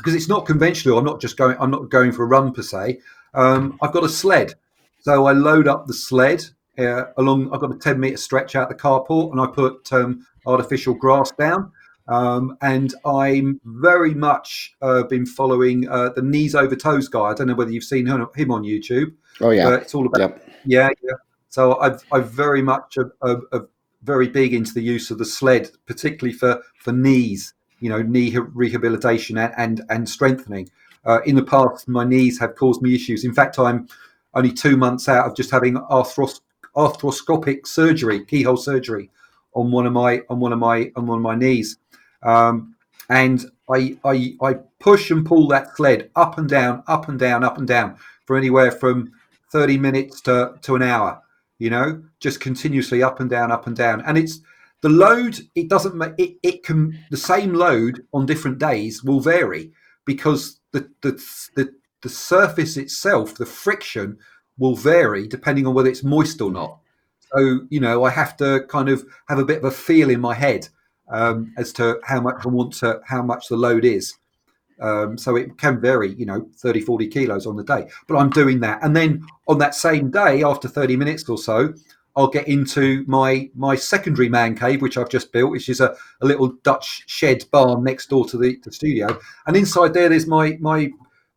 it's 0.06 0.28
not 0.28 0.46
conventional. 0.46 0.98
I'm 0.98 1.04
not 1.04 1.20
just 1.20 1.36
going. 1.36 1.56
I'm 1.58 1.70
not 1.70 1.90
going 1.90 2.12
for 2.12 2.22
a 2.22 2.26
run 2.26 2.52
per 2.52 2.62
se. 2.62 3.00
Um, 3.34 3.78
I've 3.82 3.92
got 3.92 4.04
a 4.04 4.08
sled, 4.08 4.54
so 5.00 5.26
I 5.26 5.32
load 5.32 5.68
up 5.68 5.86
the 5.86 5.94
sled 5.94 6.44
uh, 6.78 7.04
along. 7.16 7.52
I've 7.52 7.60
got 7.60 7.74
a 7.74 7.78
ten 7.78 8.00
meter 8.00 8.16
stretch 8.16 8.56
out 8.56 8.68
the 8.68 8.74
carport, 8.74 9.32
and 9.32 9.40
I 9.40 9.46
put 9.46 9.92
um, 9.92 10.26
artificial 10.46 10.94
grass 10.94 11.30
down. 11.32 11.72
Um, 12.08 12.56
and 12.60 12.92
I'm 13.06 13.60
very 13.64 14.12
much 14.12 14.74
uh, 14.82 15.04
been 15.04 15.24
following 15.24 15.88
uh, 15.88 16.10
the 16.10 16.22
knees 16.22 16.54
over 16.54 16.74
toes 16.74 17.08
guy. 17.08 17.20
I 17.20 17.34
don't 17.34 17.46
know 17.46 17.54
whether 17.54 17.70
you've 17.70 17.84
seen 17.84 18.06
him, 18.06 18.20
on 18.20 18.64
YouTube. 18.64 19.14
Oh 19.40 19.50
yeah, 19.50 19.74
it's 19.76 19.94
all 19.94 20.06
about 20.06 20.20
yep. 20.20 20.48
yeah, 20.66 20.88
yeah. 21.02 21.14
So 21.48 21.78
I've 21.78 22.02
I've 22.12 22.30
very 22.30 22.62
much 22.62 22.96
a, 22.96 23.10
a, 23.26 23.36
a 23.52 23.60
very 24.02 24.28
big 24.28 24.52
into 24.52 24.74
the 24.74 24.82
use 24.82 25.10
of 25.10 25.18
the 25.18 25.24
sled, 25.24 25.70
particularly 25.86 26.36
for 26.36 26.60
for 26.78 26.92
knees. 26.92 27.54
You 27.80 27.88
know, 27.88 28.02
knee 28.02 28.36
rehabilitation 28.36 29.38
and 29.38 29.54
and, 29.56 29.82
and 29.88 30.08
strengthening. 30.08 30.68
Uh, 31.04 31.20
in 31.26 31.34
the 31.34 31.42
past, 31.42 31.88
my 31.88 32.04
knees 32.04 32.38
have 32.38 32.54
caused 32.54 32.82
me 32.82 32.94
issues. 32.94 33.24
In 33.24 33.34
fact, 33.34 33.58
I'm 33.58 33.88
only 34.34 34.52
two 34.52 34.76
months 34.76 35.08
out 35.08 35.26
of 35.26 35.36
just 35.36 35.50
having 35.50 35.74
arthros- 35.74 36.40
arthroscopic 36.76 37.66
surgery, 37.66 38.24
keyhole 38.24 38.56
surgery, 38.56 39.10
on 39.54 39.70
one 39.70 39.86
of 39.86 39.92
my 39.92 40.22
on 40.30 40.40
one 40.40 40.52
of 40.52 40.58
my 40.58 40.90
on 40.96 41.06
one 41.06 41.18
of 41.18 41.22
my 41.22 41.34
knees, 41.34 41.76
um, 42.22 42.74
and 43.10 43.44
I, 43.70 43.96
I 44.04 44.34
I 44.40 44.54
push 44.80 45.10
and 45.10 45.26
pull 45.26 45.48
that 45.48 45.76
sled 45.76 46.10
up 46.16 46.38
and 46.38 46.48
down, 46.48 46.82
up 46.86 47.08
and 47.08 47.18
down, 47.18 47.44
up 47.44 47.58
and 47.58 47.68
down 47.68 47.96
for 48.26 48.36
anywhere 48.36 48.70
from 48.70 49.12
thirty 49.50 49.76
minutes 49.76 50.20
to 50.22 50.54
to 50.62 50.76
an 50.76 50.82
hour. 50.82 51.20
You 51.58 51.70
know, 51.70 52.02
just 52.18 52.40
continuously 52.40 53.02
up 53.02 53.20
and 53.20 53.28
down, 53.30 53.52
up 53.52 53.66
and 53.66 53.76
down, 53.76 54.00
and 54.02 54.16
it's 54.16 54.40
the 54.80 54.88
load. 54.88 55.38
It 55.54 55.68
doesn't 55.68 56.00
it. 56.18 56.36
It 56.42 56.64
can 56.64 56.98
the 57.10 57.16
same 57.16 57.52
load 57.52 58.04
on 58.14 58.26
different 58.26 58.58
days 58.58 59.04
will 59.04 59.20
vary 59.20 59.72
because 60.04 60.60
the, 60.72 60.90
the, 61.02 61.12
the, 61.54 61.74
the 62.02 62.08
surface 62.08 62.76
itself, 62.76 63.34
the 63.34 63.46
friction 63.46 64.18
will 64.58 64.76
vary 64.76 65.26
depending 65.26 65.66
on 65.66 65.74
whether 65.74 65.88
it's 65.88 66.04
moist 66.04 66.40
or 66.40 66.50
not. 66.50 66.78
So, 67.34 67.60
you 67.70 67.80
know, 67.80 68.04
I 68.04 68.10
have 68.10 68.36
to 68.38 68.64
kind 68.68 68.88
of 68.88 69.04
have 69.28 69.38
a 69.38 69.44
bit 69.44 69.58
of 69.58 69.64
a 69.64 69.70
feel 69.70 70.10
in 70.10 70.20
my 70.20 70.34
head 70.34 70.68
um, 71.08 71.52
as 71.56 71.72
to 71.74 71.98
how 72.04 72.20
much 72.20 72.44
I 72.44 72.48
want 72.48 72.74
to, 72.74 73.00
how 73.06 73.22
much 73.22 73.48
the 73.48 73.56
load 73.56 73.84
is. 73.84 74.14
Um, 74.80 75.16
so 75.16 75.36
it 75.36 75.56
can 75.58 75.80
vary, 75.80 76.12
you 76.14 76.26
know, 76.26 76.48
30, 76.56 76.80
40 76.80 77.06
kilos 77.06 77.46
on 77.46 77.56
the 77.56 77.62
day. 77.62 77.88
But 78.08 78.16
I'm 78.16 78.30
doing 78.30 78.60
that. 78.60 78.82
And 78.82 78.96
then 78.96 79.24
on 79.46 79.58
that 79.58 79.74
same 79.74 80.10
day, 80.10 80.42
after 80.42 80.68
30 80.68 80.96
minutes 80.96 81.28
or 81.28 81.38
so, 81.38 81.72
I'll 82.14 82.28
get 82.28 82.48
into 82.48 83.04
my 83.06 83.50
my 83.54 83.74
secondary 83.74 84.28
man 84.28 84.56
cave, 84.56 84.82
which 84.82 84.98
I've 84.98 85.08
just 85.08 85.32
built, 85.32 85.50
which 85.50 85.68
is 85.68 85.80
a, 85.80 85.94
a 86.20 86.26
little 86.26 86.48
Dutch 86.62 87.04
shed 87.06 87.44
barn 87.50 87.82
next 87.84 88.10
door 88.10 88.26
to 88.26 88.38
the, 88.38 88.58
the 88.64 88.72
studio. 88.72 89.18
And 89.46 89.56
inside 89.56 89.94
there, 89.94 90.08
there's 90.08 90.26
my 90.26 90.56
my 90.60 90.90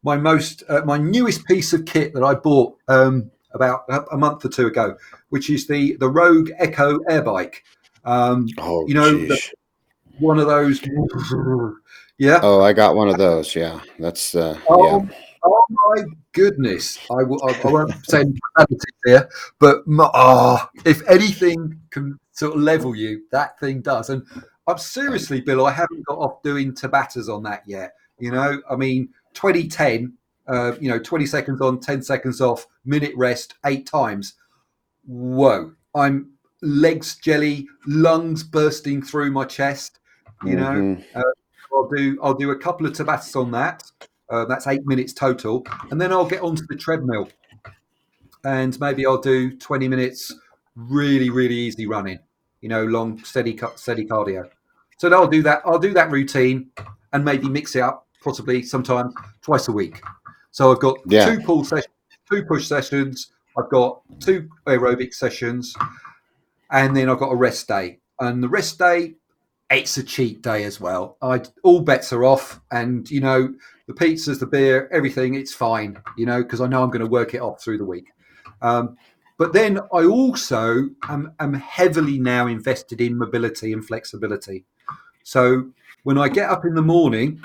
my 0.03 0.17
most 0.17 0.63
uh, 0.69 0.81
my 0.85 0.97
newest 0.97 1.45
piece 1.45 1.73
of 1.73 1.85
kit 1.85 2.13
that 2.13 2.23
I 2.23 2.33
bought 2.33 2.75
um, 2.87 3.31
about 3.53 3.85
a 4.11 4.17
month 4.17 4.43
or 4.45 4.49
two 4.49 4.67
ago, 4.67 4.97
which 5.29 5.49
is 5.49 5.67
the 5.67 5.95
the 5.97 6.09
Rogue 6.09 6.49
Echo 6.57 6.99
air 7.09 7.21
bike. 7.21 7.63
Um, 8.03 8.47
oh, 8.57 8.85
you 8.87 8.93
know, 8.93 9.11
the, 9.11 9.41
one 10.19 10.39
of 10.39 10.47
those. 10.47 10.81
Yeah. 12.17 12.39
Oh, 12.43 12.61
I 12.61 12.71
got 12.71 12.95
one 12.95 13.09
of 13.09 13.17
those. 13.17 13.55
Yeah, 13.55 13.81
that's 13.99 14.35
uh, 14.35 14.57
oh, 14.69 15.03
yeah. 15.03 15.15
Oh 15.45 15.63
my 15.69 16.03
goodness! 16.33 16.97
I 17.11 17.23
will. 17.23 17.39
I, 17.47 17.59
I 17.63 17.71
won't 17.71 17.93
say 18.05 18.21
anything 18.21 18.77
here, 19.05 19.29
but 19.59 19.85
my, 19.87 20.09
oh, 20.13 20.67
if 20.85 21.07
anything 21.07 21.79
can 21.91 22.19
sort 22.35 22.55
of 22.55 22.61
level 22.61 22.95
you. 22.95 23.23
That 23.31 23.59
thing 23.59 23.81
does. 23.81 24.09
And 24.09 24.25
I'm 24.67 24.77
seriously, 24.77 25.41
Bill, 25.41 25.65
I 25.65 25.71
haven't 25.71 26.05
got 26.05 26.17
off 26.17 26.43
doing 26.43 26.73
Tabatas 26.73 27.33
on 27.33 27.43
that 27.43 27.63
yet. 27.65 27.93
You 28.19 28.31
know, 28.31 28.61
I 28.69 28.75
mean, 28.75 29.09
2010, 29.33 30.13
uh, 30.47 30.73
you 30.79 30.89
know, 30.89 30.99
20 30.99 31.25
seconds 31.25 31.61
on, 31.61 31.79
10 31.79 32.01
seconds 32.01 32.41
off, 32.41 32.67
minute 32.85 33.13
rest, 33.15 33.55
eight 33.65 33.87
times. 33.87 34.35
Whoa. 35.05 35.73
I'm 35.93 36.31
legs 36.61 37.15
jelly, 37.15 37.67
lungs 37.87 38.43
bursting 38.43 39.01
through 39.01 39.31
my 39.31 39.45
chest. 39.45 39.99
You 40.43 40.57
know, 40.57 40.71
mm-hmm. 40.71 41.17
uh, 41.17 41.21
I'll 41.73 41.87
do 41.87 42.19
I'll 42.21 42.33
do 42.33 42.51
a 42.51 42.57
couple 42.57 42.85
of 42.85 42.93
Tabatas 42.93 43.39
on 43.39 43.51
that. 43.51 43.83
Uh, 44.29 44.45
that's 44.45 44.67
eight 44.67 44.85
minutes 44.85 45.13
total, 45.13 45.65
and 45.91 46.01
then 46.01 46.11
I'll 46.11 46.25
get 46.25 46.41
onto 46.41 46.65
the 46.67 46.75
treadmill, 46.75 47.29
and 48.43 48.79
maybe 48.79 49.05
I'll 49.05 49.21
do 49.21 49.55
twenty 49.57 49.87
minutes 49.87 50.33
really 50.75 51.29
really 51.29 51.55
easy 51.55 51.87
running. 51.87 52.19
You 52.61 52.69
know, 52.69 52.85
long 52.85 53.23
steady 53.23 53.59
steady 53.75 54.05
cardio. 54.05 54.49
So 54.97 55.13
I'll 55.13 55.27
do 55.27 55.43
that. 55.43 55.61
I'll 55.65 55.79
do 55.79 55.93
that 55.93 56.09
routine, 56.09 56.71
and 57.13 57.23
maybe 57.23 57.47
mix 57.47 57.75
it 57.75 57.81
up, 57.81 58.07
possibly 58.23 58.63
sometimes 58.63 59.13
twice 59.41 59.67
a 59.67 59.71
week. 59.71 60.01
So 60.51 60.71
I've 60.71 60.79
got 60.79 60.97
yeah. 61.05 61.25
two 61.25 61.41
pull 61.41 61.63
sessions, 61.63 61.93
two 62.31 62.43
push 62.45 62.67
sessions. 62.67 63.31
I've 63.57 63.69
got 63.69 64.01
two 64.19 64.49
aerobic 64.65 65.13
sessions, 65.13 65.75
and 66.71 66.95
then 66.95 67.09
I've 67.09 67.19
got 67.19 67.31
a 67.31 67.35
rest 67.35 67.67
day. 67.67 67.99
And 68.19 68.41
the 68.41 68.49
rest 68.49 68.79
day, 68.79 69.15
it's 69.69 69.97
a 69.97 70.03
cheat 70.03 70.41
day 70.41 70.63
as 70.63 70.79
well. 70.79 71.17
I 71.21 71.41
all 71.63 71.81
bets 71.81 72.11
are 72.13 72.23
off, 72.23 72.59
and 72.71 73.09
you 73.11 73.19
know 73.19 73.53
the 73.87 73.93
pizzas, 73.93 74.39
the 74.39 74.45
beer, 74.45 74.89
everything. 74.91 75.35
It's 75.35 75.53
fine, 75.53 76.01
you 76.17 76.25
know, 76.25 76.43
because 76.43 76.61
I 76.61 76.67
know 76.67 76.83
I'm 76.83 76.89
going 76.89 77.01
to 77.01 77.07
work 77.07 77.33
it 77.33 77.41
off 77.41 77.61
through 77.61 77.77
the 77.77 77.85
week. 77.85 78.07
Um, 78.61 78.97
but 79.37 79.53
then 79.53 79.79
I 79.93 80.05
also 80.05 80.89
am, 81.09 81.33
am 81.39 81.53
heavily 81.53 82.19
now 82.19 82.47
invested 82.47 83.01
in 83.01 83.17
mobility 83.17 83.73
and 83.73 83.85
flexibility. 83.85 84.65
So 85.23 85.71
when 86.03 86.17
I 86.17 86.29
get 86.29 86.49
up 86.49 86.65
in 86.65 86.73
the 86.73 86.81
morning, 86.81 87.41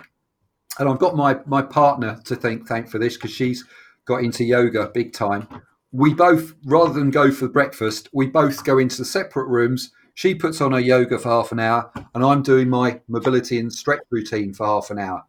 and 0.79 0.89
I've 0.89 1.01
got 1.01 1.17
my 1.17 1.39
my 1.47 1.63
partner 1.63 2.21
to 2.25 2.37
thank 2.37 2.67
thank 2.69 2.89
for 2.89 2.99
this 2.99 3.17
because 3.17 3.33
she's 3.33 3.65
got 4.05 4.23
into 4.23 4.45
yoga 4.45 4.89
big 4.95 5.13
time. 5.13 5.49
We 5.93 6.15
both, 6.15 6.55
rather 6.65 6.93
than 6.93 7.11
go 7.11 7.33
for 7.33 7.49
breakfast, 7.49 8.09
we 8.13 8.29
both 8.29 8.65
go 8.65 8.79
into 8.79 9.05
separate 9.05 9.49
rooms 9.49 9.91
she 10.21 10.35
puts 10.35 10.61
on 10.61 10.73
her 10.73 10.81
yoga 10.81 11.19
for 11.19 11.31
half 11.31 11.51
an 11.51 11.61
hour, 11.61 11.91
and 12.15 12.23
I'm 12.23 12.43
doing 12.43 12.69
my 12.69 13.01
mobility 13.09 13.59
and 13.59 13.73
stretch 13.73 14.03
routine 14.11 14.53
for 14.53 14.67
half 14.67 14.91
an 14.91 14.99
hour. 14.99 15.25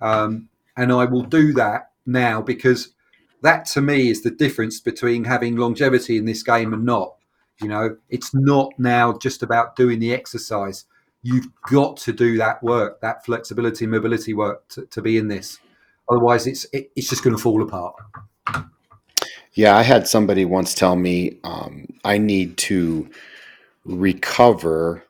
Um, 0.00 0.48
and 0.76 0.92
I 0.92 1.04
will 1.04 1.22
do 1.22 1.52
that 1.54 1.90
now 2.06 2.42
because 2.42 2.94
that 3.42 3.66
to 3.66 3.80
me 3.80 4.08
is 4.08 4.22
the 4.22 4.30
difference 4.30 4.80
between 4.80 5.24
having 5.24 5.56
longevity 5.56 6.16
in 6.16 6.24
this 6.24 6.42
game 6.42 6.72
and 6.72 6.84
not. 6.84 7.14
You 7.60 7.68
know, 7.68 7.96
it's 8.08 8.34
not 8.34 8.72
now 8.78 9.12
just 9.18 9.42
about 9.42 9.76
doing 9.76 10.00
the 10.00 10.12
exercise. 10.12 10.84
You've 11.22 11.48
got 11.70 11.96
to 11.98 12.12
do 12.12 12.36
that 12.38 12.62
work, 12.62 13.00
that 13.00 13.24
flexibility, 13.24 13.86
mobility 13.86 14.34
work 14.34 14.66
to, 14.68 14.86
to 14.86 15.02
be 15.02 15.18
in 15.18 15.28
this. 15.28 15.58
Otherwise, 16.10 16.46
it's 16.46 16.66
it, 16.72 16.90
it's 16.96 17.08
just 17.08 17.22
going 17.22 17.36
to 17.36 17.42
fall 17.42 17.62
apart. 17.62 17.94
Yeah, 19.54 19.76
I 19.76 19.82
had 19.82 20.08
somebody 20.08 20.44
once 20.44 20.74
tell 20.74 20.96
me 20.96 21.38
um, 21.44 21.86
I 22.04 22.18
need 22.18 22.56
to 22.58 23.08
recover 23.84 25.04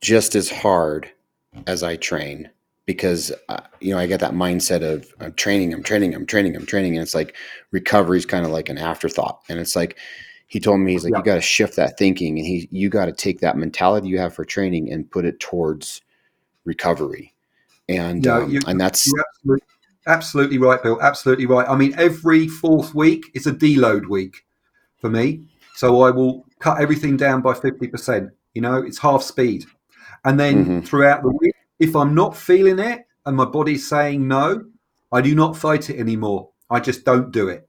just 0.00 0.34
as 0.34 0.50
hard 0.50 1.10
as 1.66 1.82
I 1.82 1.96
train 1.96 2.48
because 2.90 3.30
uh, 3.48 3.60
you 3.78 3.94
know 3.94 4.00
I 4.00 4.06
get 4.08 4.18
that 4.18 4.32
mindset 4.32 4.82
of 4.82 5.14
I'm 5.20 5.32
training, 5.34 5.72
I'm 5.72 5.82
training, 5.84 6.12
I'm 6.12 6.26
training, 6.26 6.56
I'm 6.56 6.66
training, 6.66 6.96
and 6.96 7.02
it's 7.02 7.14
like 7.14 7.36
recovery 7.70 8.18
is 8.18 8.26
kind 8.26 8.44
of 8.44 8.50
like 8.50 8.68
an 8.68 8.78
afterthought. 8.78 9.42
And 9.48 9.60
it's 9.60 9.76
like 9.76 9.96
he 10.48 10.58
told 10.58 10.80
me 10.80 10.90
he's 10.90 11.04
like 11.04 11.12
yeah. 11.12 11.18
you 11.18 11.24
got 11.24 11.34
to 11.36 11.40
shift 11.40 11.76
that 11.76 11.96
thinking, 11.96 12.36
and 12.36 12.44
he 12.44 12.68
you 12.72 12.88
got 12.88 13.04
to 13.06 13.12
take 13.12 13.38
that 13.40 13.56
mentality 13.56 14.08
you 14.08 14.18
have 14.18 14.34
for 14.34 14.44
training 14.44 14.92
and 14.92 15.08
put 15.08 15.24
it 15.24 15.38
towards 15.38 16.02
recovery. 16.64 17.32
And 17.88 18.26
um, 18.26 18.58
and 18.66 18.80
that's 18.80 19.08
absolutely, 19.08 19.66
absolutely 20.08 20.58
right, 20.58 20.82
Bill. 20.82 21.00
Absolutely 21.00 21.46
right. 21.46 21.68
I 21.68 21.76
mean, 21.76 21.94
every 21.96 22.48
fourth 22.48 22.92
week 22.92 23.30
is 23.34 23.46
a 23.46 23.52
deload 23.52 24.08
week 24.08 24.44
for 25.00 25.10
me. 25.10 25.46
So 25.76 26.02
I 26.02 26.10
will 26.10 26.44
cut 26.58 26.80
everything 26.80 27.16
down 27.16 27.40
by 27.40 27.52
50%. 27.52 28.30
You 28.54 28.62
know, 28.62 28.78
it's 28.78 28.98
half 28.98 29.22
speed. 29.22 29.64
And 30.24 30.38
then 30.38 30.64
mm-hmm. 30.64 30.80
throughout 30.80 31.22
the 31.22 31.30
week, 31.40 31.54
if 31.80 31.96
I'm 31.96 32.14
not 32.14 32.36
feeling 32.36 32.78
it 32.78 33.06
and 33.26 33.36
my 33.36 33.46
body's 33.46 33.88
saying 33.88 34.28
no, 34.28 34.64
I 35.10 35.20
do 35.22 35.34
not 35.34 35.56
fight 35.56 35.90
it 35.90 35.98
anymore. 35.98 36.50
I 36.68 36.78
just 36.78 37.04
don't 37.04 37.32
do 37.32 37.48
it. 37.48 37.66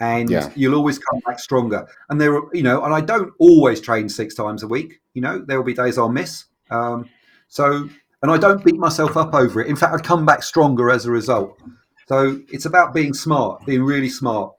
And 0.00 0.30
yeah. 0.30 0.50
you'll 0.56 0.74
always 0.74 0.98
come 0.98 1.20
back 1.26 1.38
stronger. 1.38 1.86
And 2.08 2.18
there 2.18 2.34
are, 2.34 2.48
you 2.54 2.62
know, 2.62 2.82
and 2.82 2.92
I 2.92 3.02
don't 3.02 3.32
always 3.38 3.80
train 3.82 4.08
six 4.08 4.34
times 4.34 4.62
a 4.62 4.66
week. 4.66 5.00
You 5.12 5.20
know, 5.20 5.44
there 5.46 5.58
will 5.58 5.64
be 5.64 5.74
days 5.74 5.98
I'll 5.98 6.08
miss. 6.08 6.46
Um, 6.70 7.08
so, 7.48 7.88
and 8.22 8.32
I 8.32 8.38
don't 8.38 8.64
beat 8.64 8.76
myself 8.76 9.16
up 9.18 9.34
over 9.34 9.60
it. 9.60 9.68
In 9.68 9.76
fact, 9.76 9.94
I 9.94 9.98
come 9.98 10.24
back 10.24 10.42
stronger 10.42 10.90
as 10.90 11.04
a 11.04 11.10
result. 11.10 11.60
So 12.08 12.40
it's 12.48 12.64
about 12.64 12.94
being 12.94 13.12
smart, 13.12 13.66
being 13.66 13.82
really 13.82 14.08
smart. 14.08 14.54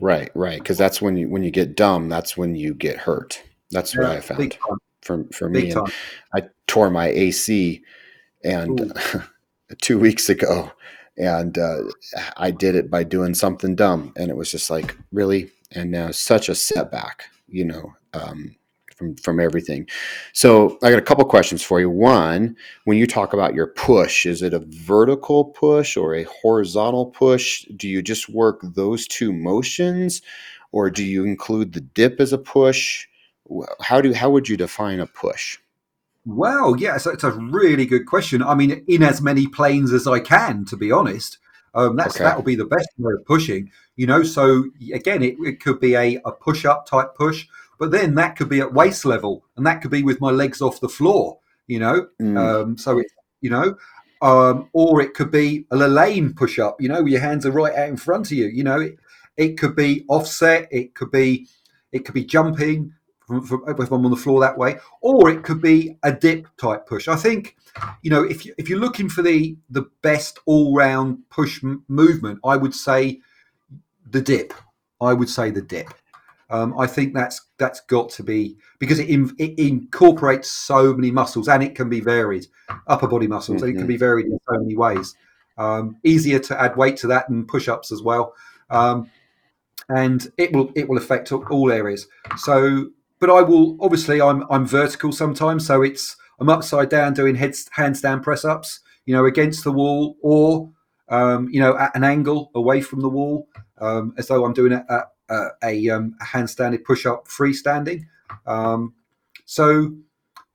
Right, 0.00 0.30
right. 0.34 0.58
Because 0.58 0.76
that's 0.76 1.00
when 1.00 1.16
you 1.16 1.28
when 1.28 1.42
you 1.44 1.50
get 1.50 1.76
dumb, 1.76 2.08
that's 2.08 2.36
when 2.36 2.56
you 2.56 2.74
get 2.74 2.98
hurt. 2.98 3.42
That's 3.70 3.94
yeah, 3.94 4.00
what 4.02 4.10
I 4.10 4.20
found 4.20 4.58
for 5.02 5.24
for 5.32 5.48
me. 5.48 5.72
I 6.34 6.42
tore 6.66 6.90
my 6.90 7.06
AC 7.06 7.82
and 8.44 8.92
two 9.82 9.98
weeks 9.98 10.28
ago, 10.28 10.70
and 11.18 11.56
uh, 11.58 11.82
I 12.36 12.50
did 12.50 12.74
it 12.74 12.90
by 12.90 13.04
doing 13.04 13.34
something 13.34 13.74
dumb, 13.74 14.12
and 14.16 14.30
it 14.30 14.36
was 14.36 14.50
just 14.50 14.70
like 14.70 14.96
really, 15.12 15.50
and 15.72 15.90
now 15.90 16.10
such 16.10 16.48
a 16.48 16.54
setback, 16.54 17.24
you 17.48 17.64
know. 17.64 17.94
Um, 18.14 18.56
from 18.96 19.14
from 19.16 19.38
everything. 19.38 19.86
So 20.32 20.78
I 20.82 20.90
got 20.90 20.98
a 20.98 21.02
couple 21.02 21.24
questions 21.26 21.62
for 21.62 21.80
you. 21.80 21.90
One, 21.90 22.56
when 22.84 22.98
you 22.98 23.06
talk 23.06 23.32
about 23.32 23.54
your 23.54 23.68
push, 23.68 24.26
is 24.26 24.42
it 24.42 24.54
a 24.54 24.60
vertical 24.60 25.44
push 25.44 25.96
or 25.96 26.14
a 26.14 26.24
horizontal 26.24 27.06
push? 27.06 27.64
Do 27.76 27.88
you 27.88 28.02
just 28.02 28.28
work 28.28 28.60
those 28.62 29.06
two 29.06 29.32
motions, 29.32 30.22
or 30.72 30.90
do 30.90 31.04
you 31.04 31.24
include 31.24 31.74
the 31.74 31.82
dip 31.82 32.20
as 32.20 32.32
a 32.32 32.38
push? 32.38 33.06
How 33.80 34.00
do 34.00 34.12
how 34.12 34.30
would 34.30 34.48
you 34.48 34.56
define 34.56 34.98
a 34.98 35.06
push? 35.06 35.58
Well, 36.26 36.76
yes, 36.76 37.06
it's 37.06 37.22
a 37.22 37.30
really 37.30 37.86
good 37.86 38.04
question. 38.04 38.42
I 38.42 38.56
mean, 38.56 38.84
in 38.88 39.04
as 39.04 39.22
many 39.22 39.46
planes 39.46 39.92
as 39.92 40.08
I 40.08 40.18
can, 40.18 40.64
to 40.66 40.76
be 40.76 40.90
honest. 40.90 41.38
Um, 41.72 41.94
that's 41.94 42.16
okay. 42.16 42.24
that 42.24 42.36
will 42.36 42.42
be 42.42 42.56
the 42.56 42.64
best 42.64 42.88
way 42.98 43.12
of 43.12 43.24
pushing. 43.26 43.70
You 43.96 44.06
know, 44.06 44.22
so 44.22 44.64
again, 44.92 45.22
it, 45.22 45.36
it 45.40 45.60
could 45.60 45.78
be 45.78 45.94
a, 45.94 46.18
a 46.24 46.32
push 46.32 46.64
up 46.64 46.86
type 46.86 47.14
push, 47.14 47.46
but 47.78 47.90
then 47.90 48.14
that 48.16 48.34
could 48.36 48.48
be 48.48 48.60
at 48.60 48.72
waist 48.72 49.04
level, 49.04 49.44
and 49.56 49.66
that 49.66 49.82
could 49.82 49.90
be 49.90 50.02
with 50.02 50.20
my 50.20 50.30
legs 50.30 50.60
off 50.60 50.80
the 50.80 50.88
floor. 50.88 51.38
You 51.68 51.78
know, 51.78 52.08
mm. 52.20 52.36
um, 52.38 52.78
so 52.78 52.98
it, 52.98 53.06
you 53.40 53.50
know, 53.50 53.76
um, 54.22 54.68
or 54.72 55.02
it 55.02 55.14
could 55.14 55.30
be 55.30 55.66
a 55.70 55.76
lane 55.76 56.32
push 56.32 56.58
up. 56.58 56.80
You 56.80 56.88
know, 56.88 57.02
where 57.02 57.12
your 57.12 57.20
hands 57.20 57.44
are 57.44 57.52
right 57.52 57.74
out 57.74 57.88
in 57.88 57.98
front 57.98 58.26
of 58.26 58.32
you. 58.32 58.46
You 58.46 58.64
know, 58.64 58.80
it, 58.80 58.96
it 59.36 59.58
could 59.58 59.76
be 59.76 60.04
offset. 60.08 60.68
It 60.72 60.94
could 60.94 61.10
be 61.10 61.46
it 61.92 62.04
could 62.04 62.14
be 62.14 62.24
jumping 62.24 62.94
from, 63.26 63.42
from, 63.42 63.64
if 63.68 63.90
I'm 63.90 64.04
on 64.04 64.10
the 64.10 64.16
floor 64.16 64.40
that 64.40 64.56
way, 64.56 64.78
or 65.00 65.30
it 65.30 65.42
could 65.42 65.60
be 65.60 65.98
a 66.02 66.12
dip 66.12 66.46
type 66.56 66.86
push. 66.86 67.08
I 67.08 67.16
think, 67.16 67.56
you 68.02 68.10
know, 68.10 68.22
if 68.22 68.46
you, 68.46 68.54
if 68.56 68.68
you're 68.68 68.78
looking 68.78 69.08
for 69.08 69.22
the 69.22 69.56
the 69.70 69.86
best 70.02 70.38
all 70.46 70.74
round 70.74 71.18
push 71.30 71.62
m- 71.62 71.84
movement, 71.88 72.38
I 72.44 72.56
would 72.56 72.74
say 72.74 73.20
the 74.10 74.20
dip. 74.20 74.54
I 75.00 75.12
would 75.12 75.28
say 75.28 75.50
the 75.50 75.62
dip. 75.62 75.92
Um, 76.48 76.78
I 76.78 76.86
think 76.86 77.12
that's 77.12 77.40
that's 77.58 77.80
got 77.80 78.08
to 78.10 78.22
be 78.22 78.56
because 78.78 79.00
it, 79.00 79.08
in, 79.08 79.34
it, 79.38 79.58
incorporates 79.58 80.48
so 80.48 80.94
many 80.94 81.10
muscles 81.10 81.48
and 81.48 81.62
it 81.62 81.74
can 81.74 81.88
be 81.88 82.00
varied, 82.00 82.46
upper 82.86 83.08
body 83.08 83.26
muscles, 83.26 83.58
mm-hmm. 83.58 83.66
and 83.66 83.76
it 83.76 83.78
can 83.78 83.88
be 83.88 83.96
varied 83.96 84.26
in 84.26 84.38
so 84.48 84.58
many 84.58 84.76
ways. 84.76 85.16
Um, 85.58 85.96
easier 86.04 86.38
to 86.38 86.60
add 86.60 86.76
weight 86.76 86.98
to 86.98 87.08
that 87.08 87.28
and 87.28 87.48
push 87.48 87.66
ups 87.66 87.90
as 87.90 88.00
well, 88.00 88.34
um, 88.70 89.10
and 89.88 90.30
it 90.38 90.52
will 90.52 90.70
it 90.76 90.88
will 90.88 90.98
affect 90.98 91.32
all 91.32 91.72
areas. 91.72 92.06
So, 92.36 92.90
but 93.18 93.30
I 93.30 93.42
will 93.42 93.76
obviously 93.80 94.20
I'm 94.20 94.44
I'm 94.50 94.66
vertical 94.66 95.12
sometimes, 95.12 95.66
so 95.66 95.82
it's 95.82 96.16
I'm 96.40 96.48
upside 96.48 96.88
down 96.88 97.14
doing 97.14 97.34
head 97.34 97.52
handstand 97.76 98.22
press 98.22 98.44
ups, 98.44 98.80
you 99.06 99.14
know, 99.14 99.24
against 99.24 99.64
the 99.64 99.72
wall 99.72 100.16
or 100.22 100.70
um, 101.08 101.48
you 101.50 101.60
know 101.60 101.76
at 101.78 101.96
an 101.96 102.04
angle 102.04 102.50
away 102.54 102.80
from 102.80 103.00
the 103.00 103.08
wall, 103.08 103.48
um, 103.78 104.14
as 104.18 104.28
though 104.28 104.44
I'm 104.44 104.52
doing 104.52 104.72
at 104.72 104.86
uh, 105.28 105.48
a, 105.62 105.90
um, 105.90 106.16
a 106.20 106.24
handstanding 106.24 106.84
push 106.84 107.06
up 107.06 107.26
freestanding. 107.28 108.06
Um, 108.46 108.94
so, 109.44 109.92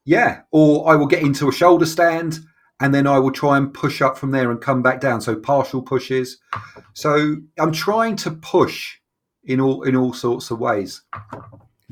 yeah, 0.05 0.41
or 0.51 0.89
I 0.89 0.95
will 0.95 1.07
get 1.07 1.23
into 1.23 1.49
a 1.49 1.53
shoulder 1.53 1.85
stand 1.85 2.39
and 2.79 2.93
then 2.93 3.07
I 3.07 3.19
will 3.19 3.31
try 3.31 3.57
and 3.57 3.73
push 3.73 4.01
up 4.01 4.17
from 4.17 4.31
there 4.31 4.51
and 4.51 4.59
come 4.59 4.81
back 4.81 4.99
down. 4.99 5.21
So 5.21 5.35
partial 5.35 5.81
pushes. 5.81 6.39
So 6.93 7.37
I'm 7.59 7.71
trying 7.71 8.15
to 8.17 8.31
push 8.31 8.97
in 9.43 9.59
all 9.59 9.83
in 9.83 9.95
all 9.95 10.13
sorts 10.13 10.51
of 10.51 10.59
ways. 10.59 11.01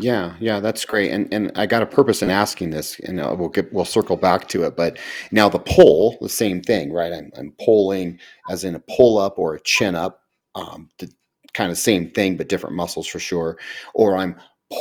Yeah, 0.02 0.36
yeah, 0.40 0.62
that's 0.62 0.86
great. 0.86 1.12
And 1.12 1.32
and 1.34 1.52
I 1.56 1.66
got 1.66 1.84
a 1.84 1.86
purpose 1.86 2.22
in 2.22 2.30
asking 2.30 2.70
this, 2.70 3.00
and 3.02 3.20
uh, 3.20 3.36
we'll 3.38 3.50
get 3.50 3.74
we'll 3.74 3.84
circle 3.86 4.16
back 4.16 4.48
to 4.50 4.64
it. 4.64 4.78
But 4.78 4.98
now 5.32 5.50
the 5.50 5.60
pull, 5.60 6.18
the 6.22 6.30
same 6.30 6.62
thing, 6.62 6.94
right? 6.94 7.12
I'm 7.12 7.32
I'm 7.38 7.54
pulling 7.64 8.18
as 8.50 8.64
in 8.64 8.76
a 8.76 8.80
pull 8.80 9.18
up 9.18 9.38
or 9.38 9.56
a 9.56 9.62
chin 9.62 9.96
up. 9.96 10.22
Um, 10.56 10.90
to 11.00 11.10
kind 11.54 11.72
of 11.72 11.78
same 11.78 12.10
thing 12.12 12.38
but 12.38 12.48
different 12.50 12.76
muscles 12.76 13.08
for 13.08 13.18
sure 13.20 13.58
or 13.96 14.16
i'm 14.16 14.36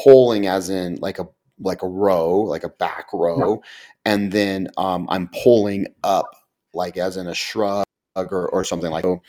pulling 0.04 0.46
as 0.46 0.68
in 0.70 0.96
like 0.96 1.18
a 1.18 1.26
like 1.60 1.82
a 1.82 1.88
row, 1.88 2.38
like 2.40 2.62
a 2.64 2.68
back 2.68 3.06
row, 3.12 3.60
and 4.04 4.30
then 4.30 4.68
um, 4.76 5.06
I'm 5.10 5.28
pulling 5.42 5.86
up, 6.04 6.26
like 6.74 6.96
as 6.96 7.16
in 7.16 7.26
a 7.26 7.34
shrug 7.34 7.84
or, 8.16 8.48
or 8.50 8.62
something 8.64 8.90
like. 8.92 9.02
So, 9.04 9.22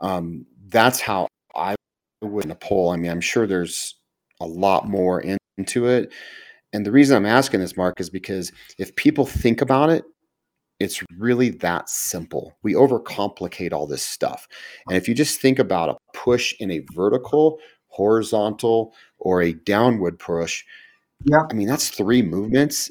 um, 0.00 0.46
that's 0.68 1.00
how 1.00 1.28
I 1.56 1.76
would 2.22 2.50
a 2.50 2.54
pull. 2.54 2.90
I 2.90 2.96
mean, 2.96 3.10
I'm 3.10 3.20
sure 3.20 3.46
there's 3.46 3.96
a 4.40 4.46
lot 4.46 4.88
more 4.88 5.20
in, 5.20 5.38
into 5.58 5.86
it, 5.86 6.12
and 6.72 6.86
the 6.86 6.92
reason 6.92 7.16
I'm 7.16 7.26
asking 7.26 7.60
this, 7.60 7.76
Mark, 7.76 8.00
is 8.00 8.10
because 8.10 8.52
if 8.78 8.94
people 8.96 9.26
think 9.26 9.60
about 9.60 9.90
it, 9.90 10.04
it's 10.78 11.02
really 11.18 11.50
that 11.50 11.90
simple. 11.90 12.56
We 12.62 12.74
overcomplicate 12.74 13.72
all 13.72 13.86
this 13.86 14.02
stuff. 14.02 14.48
And 14.88 14.96
if 14.96 15.08
you 15.08 15.14
just 15.14 15.40
think 15.40 15.58
about 15.58 15.90
a 15.90 15.96
push 16.16 16.54
in 16.58 16.70
a 16.70 16.84
vertical, 16.94 17.58
horizontal, 17.88 18.94
or 19.18 19.42
a 19.42 19.52
downward 19.52 20.18
push, 20.18 20.64
yeah. 21.24 21.42
I 21.50 21.54
mean, 21.54 21.68
that's 21.68 21.90
three 21.90 22.22
movements. 22.22 22.90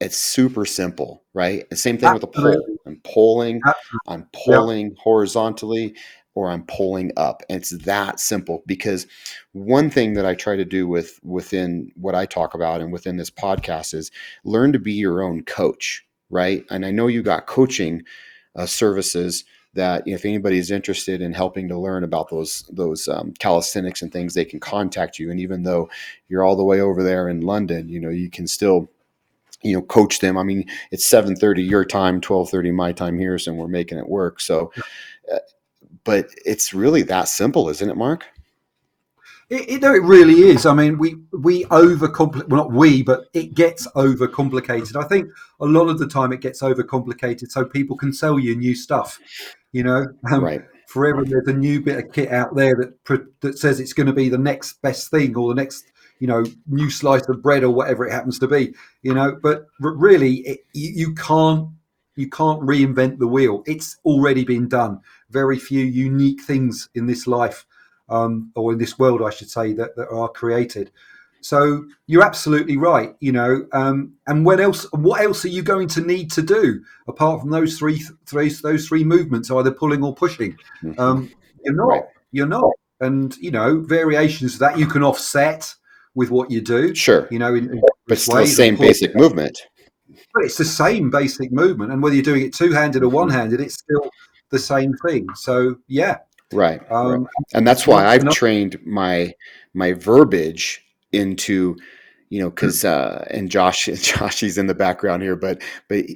It's 0.00 0.16
super 0.16 0.66
simple, 0.66 1.24
right? 1.32 1.68
The 1.70 1.76
same 1.76 1.96
thing 1.98 2.08
Absolutely. 2.10 2.40
with 2.40 2.56
a 2.56 2.60
pull. 2.62 2.76
I'm 2.86 3.00
pulling, 3.04 3.60
I'm 4.06 4.28
pulling 4.32 4.94
horizontally, 4.98 5.94
or 6.40 6.50
I'm 6.50 6.64
pulling 6.64 7.12
up. 7.18 7.42
And 7.50 7.58
it's 7.58 7.76
that 7.84 8.18
simple 8.18 8.62
because 8.64 9.06
one 9.52 9.90
thing 9.90 10.14
that 10.14 10.24
I 10.24 10.34
try 10.34 10.56
to 10.56 10.64
do 10.64 10.88
with 10.88 11.20
within 11.22 11.92
what 11.96 12.14
I 12.14 12.24
talk 12.24 12.54
about 12.54 12.80
and 12.80 12.90
within 12.90 13.18
this 13.18 13.30
podcast 13.30 13.92
is 13.92 14.10
learn 14.44 14.72
to 14.72 14.78
be 14.78 14.94
your 14.94 15.22
own 15.22 15.42
coach, 15.42 16.02
right? 16.30 16.64
And 16.70 16.86
I 16.86 16.92
know 16.92 17.08
you 17.08 17.22
got 17.22 17.46
coaching 17.46 18.04
uh, 18.56 18.64
services 18.64 19.44
that 19.74 20.02
if 20.06 20.24
anybody 20.24 20.56
is 20.56 20.70
interested 20.70 21.20
in 21.20 21.34
helping 21.34 21.68
to 21.68 21.78
learn 21.78 22.04
about 22.04 22.30
those 22.30 22.64
those 22.72 23.06
um, 23.06 23.34
calisthenics 23.38 24.00
and 24.00 24.10
things, 24.10 24.32
they 24.32 24.46
can 24.46 24.60
contact 24.60 25.18
you. 25.18 25.30
And 25.30 25.38
even 25.38 25.62
though 25.62 25.90
you're 26.28 26.42
all 26.42 26.56
the 26.56 26.64
way 26.64 26.80
over 26.80 27.02
there 27.02 27.28
in 27.28 27.42
London, 27.42 27.90
you 27.90 28.00
know 28.00 28.08
you 28.08 28.30
can 28.30 28.46
still 28.46 28.90
you 29.62 29.74
know 29.74 29.82
coach 29.82 30.20
them. 30.20 30.38
I 30.38 30.42
mean, 30.42 30.64
it's 30.90 31.06
7:30 31.06 31.68
your 31.68 31.84
time, 31.84 32.22
12:30 32.22 32.72
my 32.72 32.92
time 32.92 33.18
here, 33.18 33.38
so 33.38 33.52
we're 33.52 33.68
making 33.68 33.98
it 33.98 34.08
work. 34.08 34.40
So, 34.40 34.72
uh, 35.32 35.38
but 36.10 36.26
it's 36.44 36.74
really 36.74 37.02
that 37.02 37.28
simple, 37.28 37.68
isn't 37.68 37.88
it, 37.88 37.96
Mark? 37.96 38.26
It, 39.48 39.68
it, 39.68 39.80
no, 39.80 39.94
it 39.94 40.02
really 40.02 40.40
is. 40.40 40.66
I 40.66 40.74
mean, 40.74 40.98
we 40.98 41.14
we 41.32 41.66
overcomplicate. 41.66 42.48
Well, 42.48 42.64
not 42.64 42.72
we, 42.72 43.04
but 43.04 43.26
it 43.32 43.54
gets 43.54 43.86
overcomplicated. 43.94 45.00
I 45.00 45.06
think 45.06 45.28
a 45.60 45.66
lot 45.66 45.88
of 45.88 46.00
the 46.00 46.08
time 46.08 46.32
it 46.32 46.40
gets 46.40 46.62
overcomplicated 46.62 47.52
so 47.52 47.64
people 47.64 47.96
can 47.96 48.12
sell 48.12 48.40
you 48.40 48.56
new 48.56 48.74
stuff. 48.74 49.20
You 49.70 49.84
know, 49.84 50.08
um, 50.32 50.42
right? 50.42 50.62
Forever, 50.88 51.24
there's 51.24 51.46
a 51.46 51.52
new 51.52 51.80
bit 51.80 52.04
of 52.04 52.12
kit 52.12 52.32
out 52.32 52.56
there 52.56 52.74
that 52.74 53.30
that 53.40 53.56
says 53.60 53.78
it's 53.78 53.92
going 53.92 54.08
to 54.08 54.12
be 54.12 54.28
the 54.28 54.36
next 54.36 54.82
best 54.82 55.12
thing 55.12 55.36
or 55.36 55.50
the 55.50 55.62
next 55.62 55.92
you 56.18 56.26
know 56.26 56.44
new 56.66 56.90
slice 56.90 57.28
of 57.28 57.40
bread 57.40 57.62
or 57.62 57.70
whatever 57.70 58.04
it 58.04 58.10
happens 58.10 58.40
to 58.40 58.48
be. 58.48 58.74
You 59.02 59.14
know, 59.14 59.38
but 59.40 59.66
really, 59.78 60.38
it, 60.38 60.60
you, 60.72 60.90
you 60.90 61.14
can't 61.14 61.68
you 62.16 62.28
can't 62.28 62.60
reinvent 62.60 63.18
the 63.18 63.26
wheel. 63.26 63.62
It's 63.66 63.98
already 64.04 64.44
been 64.44 64.68
done. 64.68 65.00
Very 65.30 65.58
few 65.58 65.84
unique 65.84 66.42
things 66.42 66.88
in 66.94 67.06
this 67.06 67.26
life 67.26 67.66
um, 68.08 68.50
or 68.54 68.72
in 68.72 68.78
this 68.78 68.98
world, 68.98 69.22
I 69.22 69.30
should 69.30 69.50
say, 69.50 69.72
that, 69.74 69.96
that 69.96 70.08
are 70.10 70.28
created. 70.28 70.90
So 71.40 71.86
you're 72.06 72.24
absolutely 72.24 72.76
right. 72.76 73.14
You 73.20 73.32
know, 73.32 73.66
um, 73.72 74.14
and 74.26 74.44
when 74.44 74.60
else? 74.60 74.86
What 74.92 75.22
else 75.22 75.44
are 75.44 75.48
you 75.48 75.62
going 75.62 75.88
to 75.88 76.00
need 76.00 76.30
to 76.32 76.42
do 76.42 76.82
apart 77.08 77.40
from 77.40 77.50
those 77.50 77.78
three, 77.78 78.02
three 78.26 78.50
those 78.62 78.86
three 78.86 79.04
movements, 79.04 79.50
either 79.50 79.70
pulling 79.70 80.04
or 80.04 80.14
pushing? 80.14 80.56
Mm-hmm. 80.82 81.00
Um, 81.00 81.30
you're 81.64 81.74
not. 81.74 82.08
You're 82.32 82.46
not. 82.46 82.72
And 83.00 83.34
you 83.38 83.50
know, 83.50 83.80
variations 83.80 84.58
that 84.58 84.78
you 84.78 84.86
can 84.86 85.02
offset 85.02 85.74
with 86.14 86.30
what 86.30 86.50
you 86.50 86.60
do. 86.60 86.94
Sure. 86.94 87.26
You 87.30 87.38
know, 87.38 87.54
in, 87.54 87.70
in 87.70 87.80
but 88.06 88.18
it's 88.18 88.26
the 88.26 88.46
same 88.46 88.76
basic 88.76 89.14
movement. 89.14 89.58
But 90.34 90.44
it's 90.44 90.58
the 90.58 90.64
same 90.64 91.10
basic 91.10 91.50
movement, 91.52 91.92
and 91.92 92.02
whether 92.02 92.14
you're 92.14 92.24
doing 92.24 92.42
it 92.42 92.54
two 92.54 92.72
handed 92.72 93.02
or 93.02 93.06
mm-hmm. 93.06 93.16
one 93.16 93.30
handed, 93.30 93.60
it's 93.60 93.74
still 93.78 94.10
the 94.50 94.58
same 94.58 94.94
thing. 95.04 95.26
So 95.34 95.76
yeah, 95.88 96.18
Right. 96.52 96.80
Um, 96.90 97.22
right. 97.22 97.28
And 97.54 97.66
that's 97.66 97.86
why 97.86 98.06
I've 98.06 98.28
trained 98.30 98.78
my 98.84 99.34
my 99.72 99.92
verbiage 99.92 100.84
into, 101.12 101.76
you 102.28 102.40
know, 102.40 102.50
because 102.50 102.84
uh, 102.84 103.24
and 103.30 103.50
Josh 103.50 103.84
Josh 103.94 104.40
he's 104.40 104.58
in 104.58 104.66
the 104.66 104.74
background 104.74 105.22
here, 105.22 105.36
but 105.36 105.62
but 105.88 106.06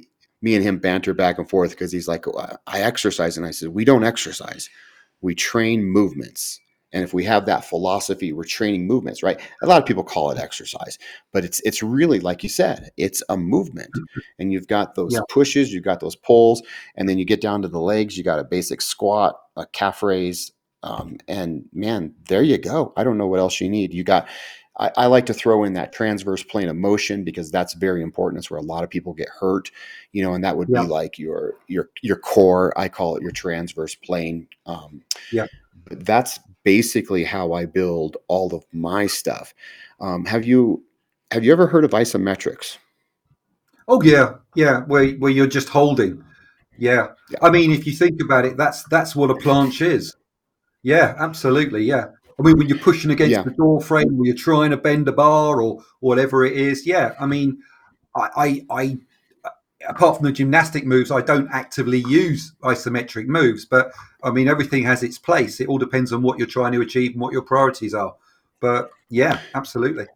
me 0.41 0.55
and 0.55 0.63
him 0.63 0.77
banter 0.77 1.13
back 1.13 1.37
and 1.39 1.49
forth 1.49 1.71
because 1.71 1.91
he's 1.91 2.07
like, 2.07 2.25
I 2.67 2.81
exercise, 2.81 3.37
and 3.37 3.45
I 3.45 3.51
said, 3.51 3.69
we 3.69 3.85
don't 3.85 4.03
exercise, 4.03 4.69
we 5.21 5.33
train 5.33 5.83
movements. 5.83 6.59
And 6.93 7.03
if 7.03 7.13
we 7.13 7.23
have 7.25 7.45
that 7.45 7.65
philosophy, 7.65 8.31
we're 8.31 8.45
training 8.45 8.87
movements, 8.87 9.21
right? 9.21 9.39
A 9.61 9.67
lot 9.67 9.81
of 9.81 9.85
people 9.85 10.03
call 10.03 10.31
it 10.31 10.39
exercise, 10.39 10.97
but 11.33 11.43
it's 11.43 11.59
it's 11.61 11.83
really 11.83 12.19
like 12.19 12.41
you 12.41 12.49
said, 12.49 12.89
it's 12.95 13.21
a 13.29 13.35
movement. 13.35 13.91
Mm-hmm. 13.91 14.19
And 14.39 14.53
you've 14.53 14.67
got 14.67 14.95
those 14.95 15.13
yeah. 15.13 15.21
pushes, 15.29 15.73
you've 15.73 15.83
got 15.83 15.99
those 15.99 16.15
pulls, 16.15 16.61
and 16.95 17.09
then 17.09 17.17
you 17.17 17.25
get 17.25 17.41
down 17.41 17.61
to 17.63 17.67
the 17.67 17.81
legs. 17.81 18.17
You 18.17 18.23
got 18.23 18.39
a 18.39 18.43
basic 18.45 18.81
squat, 18.81 19.39
a 19.57 19.65
calf 19.65 20.03
raise, 20.03 20.51
um, 20.83 21.17
and 21.27 21.65
man, 21.73 22.13
there 22.27 22.43
you 22.43 22.57
go. 22.57 22.93
I 22.95 23.03
don't 23.03 23.17
know 23.17 23.27
what 23.27 23.39
else 23.39 23.59
you 23.59 23.69
need. 23.69 23.93
You 23.93 24.03
got. 24.03 24.27
I, 24.77 24.91
I 24.97 25.05
like 25.05 25.25
to 25.27 25.33
throw 25.33 25.63
in 25.63 25.73
that 25.73 25.93
transverse 25.93 26.43
plane 26.43 26.67
of 26.67 26.75
motion 26.75 27.23
because 27.23 27.49
that's 27.49 27.73
very 27.75 28.01
important. 28.01 28.39
It's 28.39 28.51
where 28.51 28.59
a 28.59 28.63
lot 28.63 28.83
of 28.83 28.89
people 28.89 29.13
get 29.13 29.29
hurt, 29.29 29.71
you 30.11 30.21
know, 30.21 30.33
and 30.33 30.43
that 30.43 30.57
would 30.57 30.67
yeah. 30.69 30.81
be 30.81 30.87
like 30.87 31.17
your 31.17 31.55
your 31.67 31.89
your 32.01 32.17
core. 32.17 32.77
I 32.77 32.89
call 32.89 33.15
it 33.15 33.21
your 33.21 33.31
transverse 33.31 33.95
plane. 33.95 34.47
Um, 34.65 35.01
yeah, 35.31 35.47
that's 35.89 36.39
basically 36.65 37.23
how 37.23 37.53
I 37.53 37.65
build 37.65 38.17
all 38.27 38.53
of 38.53 38.65
my 38.73 39.07
stuff. 39.07 39.53
Um, 40.01 40.25
have 40.25 40.43
you 40.43 40.83
have 41.31 41.45
you 41.45 41.53
ever 41.53 41.67
heard 41.67 41.85
of 41.85 41.91
isometrics? 41.91 42.77
Oh 43.87 44.01
yeah, 44.01 44.33
yeah. 44.55 44.81
Where 44.81 45.11
where 45.11 45.31
you're 45.31 45.47
just 45.47 45.69
holding. 45.69 46.21
Yeah. 46.77 47.07
yeah. 47.29 47.37
I 47.41 47.51
mean, 47.51 47.71
if 47.71 47.87
you 47.87 47.93
think 47.93 48.21
about 48.21 48.43
it, 48.43 48.57
that's 48.57 48.83
that's 48.83 49.15
what 49.15 49.31
a 49.31 49.35
planche 49.35 49.85
is. 49.85 50.13
Yeah, 50.83 51.15
absolutely. 51.17 51.83
Yeah. 51.83 52.07
I 52.37 52.41
mean, 52.41 52.57
when 52.57 52.67
you're 52.67 52.77
pushing 52.77 53.11
against 53.11 53.31
yeah. 53.31 53.43
the 53.43 53.51
door 53.51 53.79
frame, 53.79 54.19
or 54.19 54.25
you're 54.25 54.35
trying 54.35 54.71
to 54.71 54.77
bend 54.77 55.07
a 55.07 55.13
bar, 55.13 55.61
or 55.61 55.81
whatever 56.01 56.43
it 56.43 56.53
is. 56.53 56.85
Yeah. 56.85 57.13
I 57.17 57.25
mean, 57.25 57.59
I, 58.13 58.29
I, 58.35 58.81
I 58.81 58.97
apart 59.87 60.17
from 60.17 60.25
the 60.25 60.31
gymnastic 60.31 60.85
moves, 60.85 61.11
I 61.11 61.21
don't 61.21 61.49
actively 61.51 61.99
use 62.07 62.53
isometric 62.63 63.27
moves, 63.27 63.65
but 63.65 63.91
I 64.23 64.31
mean, 64.31 64.47
everything 64.47 64.83
has 64.83 65.03
its 65.03 65.17
place. 65.17 65.59
It 65.59 65.67
all 65.67 65.77
depends 65.77 66.11
on 66.13 66.21
what 66.21 66.37
you're 66.37 66.47
trying 66.47 66.71
to 66.73 66.81
achieve 66.81 67.11
and 67.11 67.21
what 67.21 67.33
your 67.33 67.41
priorities 67.41 67.93
are. 67.93 68.15
But 68.59 68.91
yeah, 69.09 69.39
absolutely. 69.53 70.07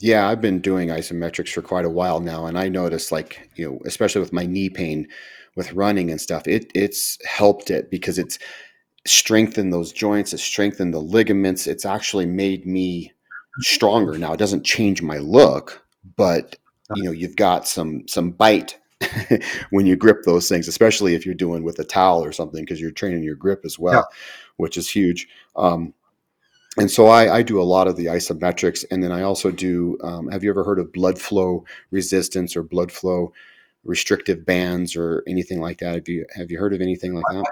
Yeah, 0.00 0.28
I've 0.28 0.40
been 0.40 0.60
doing 0.60 0.88
isometrics 0.88 1.52
for 1.52 1.62
quite 1.62 1.86
a 1.86 1.90
while 1.90 2.20
now, 2.20 2.46
and 2.46 2.58
I 2.58 2.68
noticed, 2.68 3.12
like 3.12 3.50
you 3.56 3.70
know, 3.70 3.80
especially 3.86 4.20
with 4.20 4.32
my 4.32 4.44
knee 4.44 4.68
pain, 4.68 5.08
with 5.56 5.72
running 5.72 6.10
and 6.10 6.20
stuff, 6.20 6.46
it 6.46 6.70
it's 6.74 7.18
helped 7.24 7.70
it 7.70 7.90
because 7.90 8.18
it's 8.18 8.38
strengthened 9.06 9.72
those 9.72 9.92
joints, 9.92 10.34
it's 10.34 10.42
strengthened 10.42 10.92
the 10.92 11.00
ligaments. 11.00 11.66
It's 11.66 11.86
actually 11.86 12.26
made 12.26 12.66
me 12.66 13.12
stronger. 13.60 14.18
Now 14.18 14.34
it 14.34 14.38
doesn't 14.38 14.64
change 14.64 15.00
my 15.00 15.18
look, 15.18 15.82
but 16.16 16.56
you 16.94 17.04
know 17.04 17.10
you've 17.10 17.36
got 17.36 17.66
some 17.66 18.06
some 18.06 18.30
bite 18.30 18.78
when 19.70 19.86
you 19.86 19.96
grip 19.96 20.22
those 20.24 20.48
things, 20.48 20.68
especially 20.68 21.14
if 21.14 21.26
you're 21.26 21.34
doing 21.34 21.62
with 21.62 21.78
a 21.78 21.84
towel 21.84 22.24
or 22.24 22.32
something, 22.32 22.64
because 22.64 22.80
you're 22.80 22.90
training 22.90 23.22
your 23.22 23.34
grip 23.34 23.62
as 23.64 23.78
well, 23.78 23.94
yeah. 23.94 24.16
which 24.56 24.76
is 24.76 24.88
huge. 24.88 25.28
Um, 25.54 25.92
and 26.78 26.90
so 26.90 27.06
I, 27.06 27.36
I, 27.36 27.42
do 27.42 27.60
a 27.60 27.64
lot 27.64 27.88
of 27.88 27.96
the 27.96 28.06
isometrics, 28.06 28.84
and 28.90 29.02
then 29.02 29.10
I 29.10 29.22
also 29.22 29.50
do. 29.50 29.98
Um, 30.02 30.28
have 30.28 30.44
you 30.44 30.50
ever 30.50 30.62
heard 30.62 30.78
of 30.78 30.92
blood 30.92 31.18
flow 31.18 31.64
resistance 31.90 32.54
or 32.54 32.62
blood 32.62 32.92
flow 32.92 33.32
restrictive 33.84 34.44
bands 34.44 34.94
or 34.96 35.22
anything 35.26 35.60
like 35.60 35.78
that? 35.78 35.94
Have 35.94 36.08
you 36.08 36.26
have 36.34 36.50
you 36.50 36.58
heard 36.58 36.74
of 36.74 36.80
anything 36.80 37.14
like 37.14 37.24
that? 37.30 37.44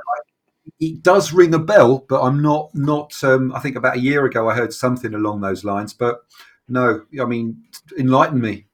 It 0.81 1.03
does 1.03 1.33
ring 1.33 1.55
a 1.55 1.59
bell, 1.59 2.05
but 2.09 2.23
I'm 2.23 2.43
not 2.43 2.75
not. 2.75 3.13
Um, 3.25 3.53
I 3.55 3.61
think 3.61 3.77
about 3.77 3.97
a 3.97 4.01
year 4.01 4.27
ago 4.27 4.49
I 4.49 4.55
heard 4.55 4.73
something 4.75 5.15
along 5.15 5.41
those 5.41 5.65
lines, 5.65 5.95
but 5.95 6.25
no. 6.69 7.05
I 7.21 7.25
mean, 7.25 7.65
enlighten 7.99 8.41
me. 8.41 8.67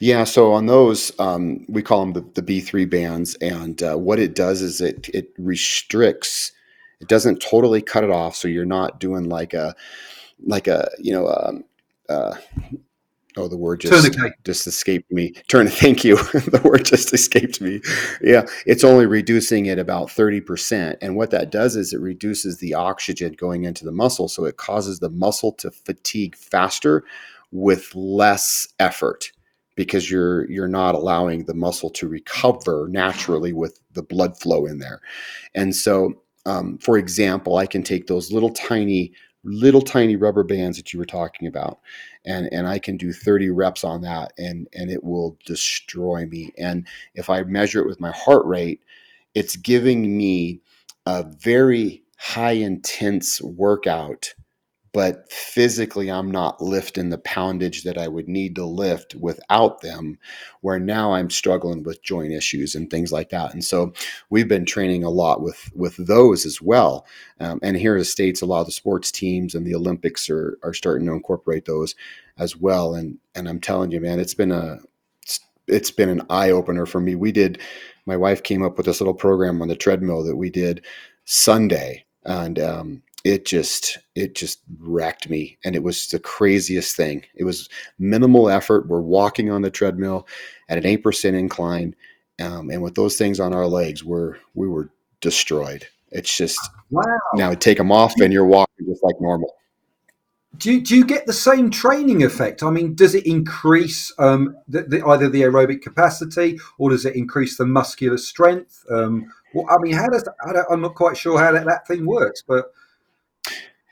Yeah, 0.00 0.24
so 0.24 0.52
on 0.52 0.66
those, 0.66 1.12
um, 1.18 1.64
we 1.68 1.82
call 1.82 2.00
them 2.00 2.12
the, 2.12 2.40
the 2.40 2.60
B3 2.62 2.88
bands, 2.88 3.34
and 3.36 3.82
uh, 3.82 3.96
what 3.96 4.18
it 4.18 4.34
does 4.34 4.62
is 4.62 4.80
it 4.80 5.08
it 5.14 5.32
restricts. 5.38 6.52
It 7.00 7.08
doesn't 7.08 7.40
totally 7.42 7.82
cut 7.82 8.04
it 8.04 8.10
off, 8.10 8.36
so 8.36 8.48
you're 8.48 8.64
not 8.64 9.00
doing 9.00 9.28
like 9.28 9.54
a 9.54 9.74
like 10.44 10.66
a 10.66 10.88
you 10.98 11.12
know 11.12 11.28
um, 11.28 11.64
uh, 12.08 12.34
oh 13.36 13.48
the 13.48 13.56
word 13.56 13.80
just 13.80 14.16
just 14.44 14.66
escaped 14.66 15.10
me. 15.12 15.32
Turn 15.48 15.68
thank 15.68 16.04
you. 16.04 16.16
the 16.16 16.60
word 16.64 16.84
just 16.84 17.12
escaped 17.12 17.60
me. 17.60 17.80
Yeah, 18.22 18.46
it's 18.66 18.84
only 18.84 19.06
reducing 19.06 19.66
it 19.66 19.78
about 19.78 20.10
thirty 20.10 20.40
percent, 20.40 20.98
and 21.02 21.16
what 21.16 21.30
that 21.30 21.50
does 21.50 21.76
is 21.76 21.92
it 21.92 22.00
reduces 22.00 22.58
the 22.58 22.74
oxygen 22.74 23.32
going 23.32 23.64
into 23.64 23.84
the 23.84 23.92
muscle, 23.92 24.28
so 24.28 24.44
it 24.44 24.56
causes 24.56 25.00
the 25.00 25.10
muscle 25.10 25.52
to 25.52 25.70
fatigue 25.70 26.36
faster 26.36 27.04
with 27.52 27.94
less 27.94 28.68
effort 28.78 29.32
because 29.76 30.10
you're 30.10 30.50
you're 30.50 30.66
not 30.66 30.94
allowing 30.94 31.44
the 31.44 31.54
muscle 31.54 31.90
to 31.90 32.08
recover 32.08 32.88
naturally 32.90 33.52
with 33.52 33.78
the 33.92 34.02
blood 34.02 34.38
flow 34.38 34.66
in 34.66 34.78
there. 34.78 35.00
And 35.54 35.76
so, 35.76 36.14
um, 36.44 36.78
for 36.78 36.98
example, 36.98 37.58
I 37.58 37.66
can 37.66 37.82
take 37.82 38.08
those 38.08 38.32
little 38.32 38.50
tiny 38.50 39.12
little 39.44 39.82
tiny 39.82 40.16
rubber 40.16 40.42
bands 40.42 40.76
that 40.76 40.92
you 40.92 40.98
were 40.98 41.06
talking 41.06 41.46
about 41.46 41.78
and 42.24 42.52
and 42.52 42.66
I 42.66 42.80
can 42.80 42.96
do 42.96 43.12
30 43.12 43.50
reps 43.50 43.84
on 43.84 44.02
that 44.02 44.32
and 44.36 44.66
and 44.72 44.90
it 44.90 45.04
will 45.04 45.38
destroy 45.46 46.26
me 46.26 46.52
and 46.58 46.84
if 47.14 47.30
I 47.30 47.44
measure 47.44 47.80
it 47.80 47.86
with 47.86 48.00
my 48.00 48.10
heart 48.10 48.44
rate 48.44 48.80
it's 49.36 49.54
giving 49.54 50.16
me 50.16 50.62
a 51.06 51.22
very 51.22 52.02
high 52.18 52.52
intense 52.52 53.40
workout 53.40 54.34
but 54.96 55.30
physically 55.30 56.10
I'm 56.10 56.30
not 56.30 56.62
lifting 56.62 57.10
the 57.10 57.18
poundage 57.18 57.82
that 57.82 57.98
I 57.98 58.08
would 58.08 58.28
need 58.28 58.54
to 58.54 58.64
lift 58.64 59.14
without 59.14 59.82
them, 59.82 60.18
where 60.62 60.78
now 60.78 61.12
I'm 61.12 61.28
struggling 61.28 61.82
with 61.82 62.02
joint 62.02 62.32
issues 62.32 62.74
and 62.74 62.88
things 62.88 63.12
like 63.12 63.28
that. 63.28 63.52
And 63.52 63.62
so 63.62 63.92
we've 64.30 64.48
been 64.48 64.64
training 64.64 65.04
a 65.04 65.10
lot 65.10 65.42
with 65.42 65.70
with 65.74 65.96
those 65.98 66.46
as 66.46 66.62
well. 66.62 67.04
Um, 67.40 67.60
and 67.62 67.76
here 67.76 67.96
in 67.96 67.98
the 67.98 68.06
states, 68.06 68.40
a 68.40 68.46
lot 68.46 68.60
of 68.60 68.66
the 68.68 68.72
sports 68.72 69.12
teams 69.12 69.54
and 69.54 69.66
the 69.66 69.74
Olympics 69.74 70.30
are 70.30 70.56
are 70.62 70.72
starting 70.72 71.06
to 71.08 71.12
incorporate 71.12 71.66
those 71.66 71.94
as 72.38 72.56
well. 72.56 72.94
And 72.94 73.18
and 73.34 73.50
I'm 73.50 73.60
telling 73.60 73.90
you, 73.90 74.00
man, 74.00 74.18
it's 74.18 74.32
been 74.32 74.50
a 74.50 74.78
it's 75.68 75.90
been 75.90 76.08
an 76.08 76.22
eye 76.30 76.52
opener 76.52 76.86
for 76.86 77.02
me. 77.02 77.14
We 77.14 77.32
did. 77.32 77.60
My 78.06 78.16
wife 78.16 78.42
came 78.42 78.62
up 78.62 78.78
with 78.78 78.86
this 78.86 79.02
little 79.02 79.12
program 79.12 79.60
on 79.60 79.68
the 79.68 79.76
treadmill 79.76 80.24
that 80.24 80.36
we 80.36 80.48
did 80.48 80.86
Sunday, 81.26 82.06
and 82.24 82.58
um, 82.58 83.02
it 83.26 83.44
just 83.44 83.98
it 84.14 84.36
just 84.36 84.60
wrecked 84.78 85.28
me 85.28 85.58
and 85.64 85.74
it 85.74 85.82
was 85.82 86.06
the 86.06 86.20
craziest 86.20 86.94
thing. 86.94 87.24
It 87.34 87.42
was 87.42 87.68
minimal 87.98 88.48
effort. 88.48 88.86
We're 88.86 89.00
walking 89.00 89.50
on 89.50 89.62
the 89.62 89.70
treadmill 89.70 90.28
at 90.68 90.78
an 90.78 90.84
8% 90.84 91.34
incline 91.34 91.96
um, 92.40 92.70
and 92.70 92.82
with 92.82 92.94
those 92.94 93.16
things 93.16 93.40
on 93.40 93.52
our 93.52 93.66
legs 93.66 94.04
we're 94.04 94.36
we 94.54 94.68
were 94.68 94.90
destroyed. 95.20 95.88
It's 96.12 96.36
just 96.36 96.58
wow. 96.90 97.02
now 97.34 97.52
take 97.54 97.78
them 97.78 97.90
off 97.90 98.14
and 98.20 98.32
you're 98.32 98.46
walking 98.46 98.86
just 98.86 99.02
like 99.02 99.20
normal. 99.20 99.52
Do 100.58 100.72
you, 100.72 100.80
do 100.80 100.96
you 100.96 101.04
get 101.04 101.26
the 101.26 101.34
same 101.34 101.70
training 101.70 102.22
effect? 102.22 102.62
I 102.62 102.70
mean, 102.70 102.94
does 102.94 103.14
it 103.14 103.26
increase 103.26 104.10
um, 104.18 104.56
the, 104.68 104.84
the, 104.84 105.06
either 105.06 105.28
the 105.28 105.42
aerobic 105.42 105.82
capacity 105.82 106.58
or 106.78 106.90
does 106.90 107.04
it 107.04 107.14
increase 107.14 107.58
the 107.58 107.66
muscular 107.66 108.16
strength? 108.16 108.86
Um, 108.88 109.30
well, 109.52 109.66
I 109.68 109.76
mean, 109.82 109.92
how 109.92 110.08
does 110.08 110.26
I 110.46 110.72
am 110.72 110.80
not 110.80 110.94
quite 110.94 111.18
sure 111.18 111.38
how 111.38 111.52
that, 111.52 111.66
that 111.66 111.86
thing 111.86 112.06
works, 112.06 112.42
but 112.46 112.72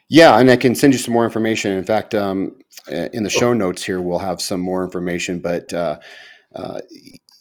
yeah, 0.09 0.39
and 0.39 0.51
I 0.51 0.57
can 0.57 0.75
send 0.75 0.93
you 0.93 0.99
some 0.99 1.15
more 1.15 1.25
information. 1.25 1.73
In 1.73 1.85
fact, 1.85 2.15
um, 2.15 2.57
in 2.89 3.23
the 3.23 3.31
show 3.31 3.53
notes 3.53 3.83
here, 3.83 4.01
we'll 4.01 4.19
have 4.19 4.41
some 4.41 4.61
more 4.61 4.85
information. 4.85 5.39
But 5.39 5.73
uh, 5.73 5.99
uh, 6.55 6.81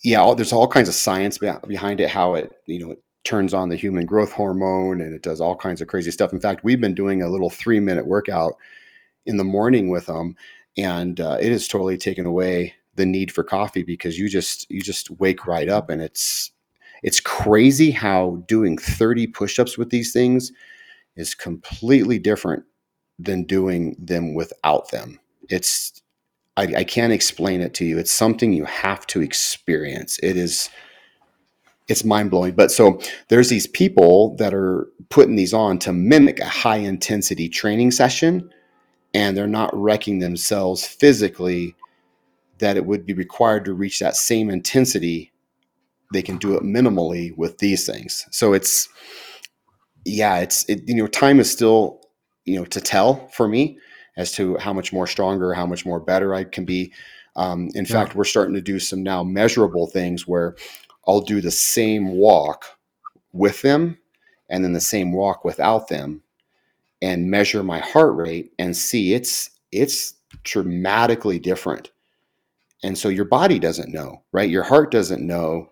yeah, 0.03 0.21
all, 0.21 0.35
there's 0.35 0.53
all 0.53 0.67
kinds 0.67 0.89
of 0.89 0.95
science 0.95 1.37
behind 1.37 1.99
it. 1.99 2.09
How 2.09 2.35
it 2.35 2.51
you 2.65 2.79
know 2.79 2.91
it 2.91 3.03
turns 3.23 3.53
on 3.53 3.69
the 3.69 3.75
human 3.75 4.05
growth 4.05 4.31
hormone, 4.31 5.01
and 5.01 5.13
it 5.13 5.23
does 5.23 5.41
all 5.41 5.55
kinds 5.55 5.81
of 5.81 5.87
crazy 5.87 6.11
stuff. 6.11 6.31
In 6.31 6.39
fact, 6.39 6.63
we've 6.63 6.81
been 6.81 6.95
doing 6.95 7.21
a 7.21 7.29
little 7.29 7.49
three 7.49 7.79
minute 7.79 8.07
workout 8.07 8.53
in 9.25 9.37
the 9.37 9.43
morning 9.43 9.89
with 9.89 10.05
them, 10.05 10.35
and 10.77 11.19
uh, 11.19 11.37
it 11.41 11.51
has 11.51 11.67
totally 11.67 11.97
taken 11.97 12.25
away 12.25 12.73
the 12.95 13.05
need 13.05 13.31
for 13.31 13.43
coffee 13.43 13.83
because 13.83 14.17
you 14.17 14.29
just 14.29 14.69
you 14.71 14.81
just 14.81 15.11
wake 15.11 15.45
right 15.45 15.67
up, 15.67 15.89
and 15.89 16.01
it's 16.01 16.51
it's 17.01 17.19
crazy 17.19 17.91
how 17.91 18.41
doing 18.47 18.77
30 18.77 19.27
push-ups 19.27 19.77
with 19.77 19.89
these 19.89 20.13
things 20.13 20.53
is 21.15 21.35
completely 21.35 22.19
different 22.19 22.63
than 23.19 23.43
doing 23.43 23.95
them 23.99 24.33
without 24.33 24.91
them. 24.91 25.19
It's 25.49 26.01
I, 26.55 26.63
I, 26.77 26.83
can't 26.83 27.13
explain 27.13 27.61
it 27.61 27.73
to 27.75 27.85
you. 27.85 27.97
It's 27.97 28.11
something 28.11 28.53
you 28.53 28.65
have 28.65 29.07
to 29.07 29.21
experience. 29.21 30.19
It 30.21 30.37
is 30.37 30.69
it's 31.87 32.03
mind 32.03 32.31
blowing. 32.31 32.53
But 32.53 32.71
so 32.71 32.99
there's 33.27 33.49
these 33.49 33.67
people 33.67 34.35
that 34.37 34.53
are 34.53 34.87
putting 35.09 35.35
these 35.35 35.53
on 35.53 35.79
to 35.79 35.91
mimic 35.91 36.39
a 36.39 36.45
high 36.45 36.77
intensity 36.77 37.49
training 37.49 37.91
session, 37.91 38.49
and 39.13 39.35
they're 39.35 39.47
not 39.47 39.75
wrecking 39.75 40.19
themselves 40.19 40.85
physically 40.85 41.75
that 42.59 42.77
it 42.77 42.85
would 42.85 43.05
be 43.05 43.13
required 43.13 43.65
to 43.65 43.73
reach 43.73 43.99
that 43.99 44.15
same 44.15 44.49
intensity. 44.49 45.31
They 46.13 46.21
can 46.21 46.37
do 46.37 46.55
it 46.55 46.63
minimally 46.63 47.35
with 47.35 47.57
these 47.57 47.85
things. 47.85 48.25
So 48.31 48.53
it's 48.53 48.87
yeah, 50.05 50.39
it's 50.39 50.67
it, 50.69 50.87
you 50.87 50.95
know 50.95 51.07
time 51.07 51.39
is 51.39 51.51
still 51.51 52.01
you 52.45 52.57
know 52.57 52.65
to 52.65 52.81
tell 52.81 53.27
for 53.29 53.47
me 53.47 53.77
as 54.17 54.31
to 54.33 54.57
how 54.57 54.73
much 54.73 54.93
more 54.93 55.07
stronger, 55.07 55.53
how 55.53 55.65
much 55.65 55.85
more 55.85 55.99
better 55.99 56.33
I 56.33 56.43
can 56.43 56.65
be. 56.65 56.93
Um, 57.35 57.69
in 57.73 57.85
yeah. 57.85 57.91
fact, 57.91 58.15
we're 58.15 58.25
starting 58.25 58.53
to 58.53 58.61
do 58.61 58.79
some 58.79 59.01
now 59.01 59.23
measurable 59.23 59.87
things 59.87 60.27
where 60.27 60.55
I'll 61.07 61.21
do 61.21 61.41
the 61.41 61.51
same 61.51 62.11
walk 62.11 62.65
with 63.31 63.61
them 63.63 63.97
and 64.49 64.63
then 64.63 64.73
the 64.73 64.81
same 64.81 65.11
walk 65.13 65.43
without 65.43 65.87
them 65.87 66.21
and 67.01 67.29
measure 67.29 67.63
my 67.63 67.79
heart 67.79 68.15
rate 68.15 68.53
and 68.59 68.77
see 68.77 69.13
it's 69.13 69.49
it's 69.71 70.13
dramatically 70.43 71.39
different. 71.39 71.91
And 72.83 72.97
so 72.97 73.09
your 73.09 73.25
body 73.25 73.59
doesn't 73.59 73.91
know, 73.91 74.23
right? 74.31 74.49
Your 74.49 74.63
heart 74.63 74.91
doesn't 74.91 75.25
know 75.25 75.69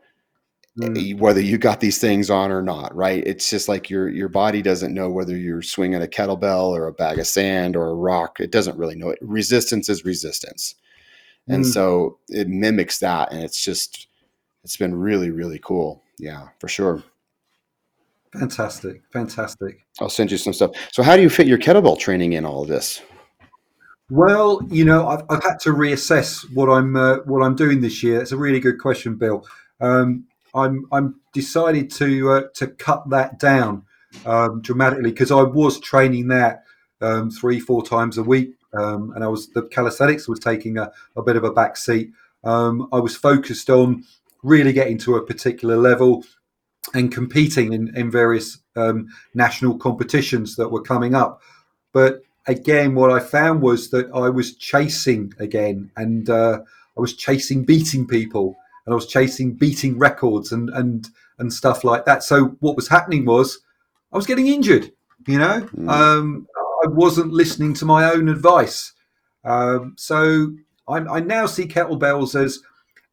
mm. 0.79 1.19
whether 1.19 1.41
you 1.41 1.57
got 1.57 1.79
these 1.79 1.99
things 1.99 2.29
on 2.29 2.51
or 2.51 2.61
not, 2.61 2.95
right? 2.95 3.23
It's 3.25 3.49
just 3.49 3.67
like 3.67 3.89
your 3.89 4.09
your 4.09 4.29
body 4.29 4.61
doesn't 4.61 4.93
know 4.93 5.09
whether 5.09 5.35
you're 5.35 5.61
swinging 5.61 6.01
a 6.01 6.07
kettlebell 6.07 6.69
or 6.69 6.87
a 6.87 6.93
bag 6.93 7.19
of 7.19 7.27
sand 7.27 7.75
or 7.75 7.89
a 7.89 7.95
rock. 7.95 8.39
It 8.39 8.51
doesn't 8.51 8.77
really 8.77 8.95
know 8.95 9.09
it. 9.09 9.19
Resistance 9.21 9.89
is 9.89 10.05
resistance, 10.05 10.75
and 11.47 11.65
mm. 11.65 11.71
so 11.71 12.19
it 12.29 12.47
mimics 12.47 12.99
that, 12.99 13.31
and 13.31 13.43
it's 13.43 13.63
just 13.63 14.07
it's 14.63 14.77
been 14.77 14.95
really 14.95 15.29
really 15.29 15.59
cool. 15.59 16.03
Yeah, 16.19 16.49
for 16.59 16.67
sure. 16.67 17.03
Fantastic, 18.33 19.01
fantastic. 19.11 19.85
I'll 19.99 20.09
send 20.09 20.31
you 20.31 20.37
some 20.37 20.53
stuff. 20.53 20.71
So, 20.93 21.03
how 21.03 21.17
do 21.17 21.21
you 21.21 21.29
fit 21.29 21.47
your 21.47 21.57
kettlebell 21.57 21.99
training 21.99 22.33
in 22.33 22.45
all 22.45 22.61
of 22.61 22.69
this? 22.69 23.01
Well, 24.09 24.61
you 24.69 24.85
know, 24.85 25.07
I've, 25.07 25.23
I've 25.29 25.43
had 25.43 25.59
to 25.61 25.71
reassess 25.71 26.45
what 26.53 26.69
I'm 26.69 26.95
uh, 26.95 27.17
what 27.25 27.41
I'm 27.41 27.55
doing 27.55 27.81
this 27.81 28.01
year. 28.03 28.21
It's 28.21 28.31
a 28.31 28.37
really 28.37 28.59
good 28.59 28.79
question, 28.79 29.15
Bill. 29.15 29.45
Um, 29.81 30.25
I'm 30.53 30.85
I'm 30.91 31.19
decided 31.33 31.91
to 31.91 32.31
uh, 32.31 32.41
to 32.55 32.67
cut 32.67 33.09
that 33.09 33.39
down 33.39 33.83
um, 34.25 34.61
dramatically 34.61 35.11
because 35.11 35.31
I 35.31 35.43
was 35.43 35.79
training 35.79 36.27
that 36.29 36.63
um, 37.01 37.31
three 37.31 37.59
four 37.59 37.83
times 37.83 38.17
a 38.17 38.23
week, 38.23 38.53
um, 38.73 39.11
and 39.15 39.23
I 39.23 39.27
was 39.27 39.49
the 39.49 39.63
calisthenics 39.63 40.27
was 40.27 40.39
taking 40.39 40.77
a, 40.77 40.91
a 41.15 41.21
bit 41.21 41.37
of 41.37 41.43
a 41.43 41.51
back 41.51 41.77
seat. 41.77 42.11
Um, 42.43 42.87
I 42.91 42.99
was 42.99 43.15
focused 43.15 43.69
on 43.69 44.03
really 44.43 44.73
getting 44.73 44.97
to 44.99 45.15
a 45.15 45.25
particular 45.25 45.77
level 45.77 46.23
and 46.93 47.11
competing 47.11 47.73
in, 47.73 47.95
in 47.95 48.09
various 48.09 48.57
um, 48.75 49.07
national 49.35 49.77
competitions 49.77 50.55
that 50.55 50.69
were 50.69 50.81
coming 50.81 51.13
up. 51.13 51.41
But 51.93 52.23
again, 52.47 52.95
what 52.95 53.11
I 53.11 53.19
found 53.19 53.61
was 53.61 53.91
that 53.91 54.09
I 54.13 54.29
was 54.29 54.55
chasing 54.55 55.33
again, 55.39 55.91
and 55.95 56.29
uh, 56.29 56.61
I 56.97 57.01
was 57.01 57.15
chasing 57.15 57.63
beating 57.63 58.07
people 58.07 58.57
and 58.91 58.95
I 58.95 58.95
was 58.95 59.07
chasing 59.07 59.53
beating 59.53 59.97
records 59.97 60.51
and 60.51 60.69
and 60.71 61.07
and 61.39 61.51
stuff 61.53 61.85
like 61.85 62.03
that. 62.05 62.23
So 62.23 62.57
what 62.59 62.75
was 62.75 62.89
happening 62.89 63.23
was 63.23 63.59
I 64.11 64.17
was 64.17 64.25
getting 64.25 64.47
injured. 64.47 64.91
You 65.27 65.39
know, 65.39 65.61
mm. 65.61 65.89
um, 65.89 66.47
I 66.83 66.87
wasn't 66.89 67.31
listening 67.31 67.73
to 67.75 67.85
my 67.85 68.11
own 68.11 68.27
advice. 68.27 68.91
Um, 69.45 69.93
so 69.97 70.53
I, 70.89 70.97
I 70.97 71.19
now 71.21 71.45
see 71.45 71.67
kettlebells 71.67 72.35
as 72.35 72.59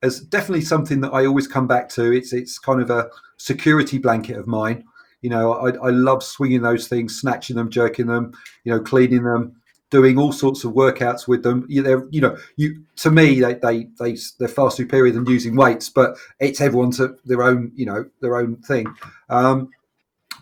as 0.02 0.20
definitely 0.20 0.64
something 0.64 1.00
that 1.02 1.12
I 1.12 1.26
always 1.26 1.46
come 1.46 1.68
back 1.68 1.88
to. 1.90 2.12
It's 2.12 2.32
it's 2.32 2.58
kind 2.58 2.82
of 2.82 2.90
a 2.90 3.08
security 3.36 3.98
blanket 3.98 4.36
of 4.36 4.48
mine. 4.48 4.84
You 5.22 5.30
know, 5.30 5.52
I, 5.52 5.70
I 5.86 5.90
love 5.90 6.24
swinging 6.24 6.62
those 6.62 6.88
things, 6.88 7.20
snatching 7.20 7.56
them, 7.56 7.70
jerking 7.70 8.06
them, 8.06 8.32
you 8.64 8.72
know, 8.72 8.80
cleaning 8.80 9.22
them, 9.22 9.57
doing 9.90 10.18
all 10.18 10.32
sorts 10.32 10.64
of 10.64 10.72
workouts 10.72 11.26
with 11.26 11.42
them. 11.42 11.64
You, 11.68 12.08
you 12.10 12.20
know, 12.20 12.36
you 12.56 12.84
to 12.96 13.10
me 13.10 13.40
they 13.40 13.54
they 13.54 13.88
they 13.98 14.16
they're 14.38 14.48
far 14.48 14.70
superior 14.70 15.12
than 15.12 15.26
using 15.26 15.56
weights, 15.56 15.88
but 15.88 16.16
it's 16.40 16.60
everyone's 16.60 17.00
their 17.24 17.42
own 17.42 17.72
you 17.74 17.86
know 17.86 18.04
their 18.20 18.36
own 18.36 18.56
thing. 18.56 18.86
Um, 19.28 19.70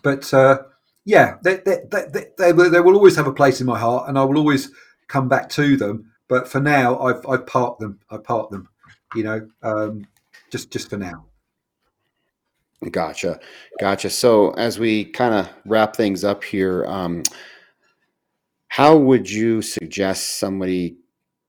but 0.03 0.33
uh, 0.33 0.59
yeah, 1.05 1.37
they, 1.41 1.55
they, 1.57 1.77
they, 1.89 2.25
they, 2.37 2.51
they 2.51 2.81
will 2.81 2.95
always 2.95 3.15
have 3.15 3.27
a 3.27 3.33
place 3.33 3.61
in 3.61 3.67
my 3.67 3.79
heart, 3.79 4.09
and 4.09 4.17
I 4.19 4.23
will 4.23 4.37
always 4.37 4.71
come 5.07 5.29
back 5.29 5.49
to 5.49 5.77
them. 5.77 6.11
But 6.27 6.47
for 6.47 6.59
now, 6.59 6.99
I've 6.99 7.25
I've 7.27 7.47
parked 7.47 7.79
them. 7.79 7.99
I 8.09 8.17
parked 8.17 8.51
them. 8.51 8.67
You 9.15 9.23
know, 9.23 9.49
um, 9.63 10.05
just 10.51 10.71
just 10.71 10.89
for 10.89 10.97
now. 10.97 11.25
Gotcha, 12.91 13.39
gotcha. 13.79 14.09
So 14.09 14.51
as 14.51 14.77
we 14.77 15.05
kind 15.05 15.33
of 15.33 15.49
wrap 15.65 15.95
things 15.95 16.23
up 16.23 16.43
here. 16.43 16.85
Um, 16.85 17.23
how 18.77 18.95
would 18.95 19.27
you 19.27 19.59
suggest 19.63 20.37
somebody 20.37 20.95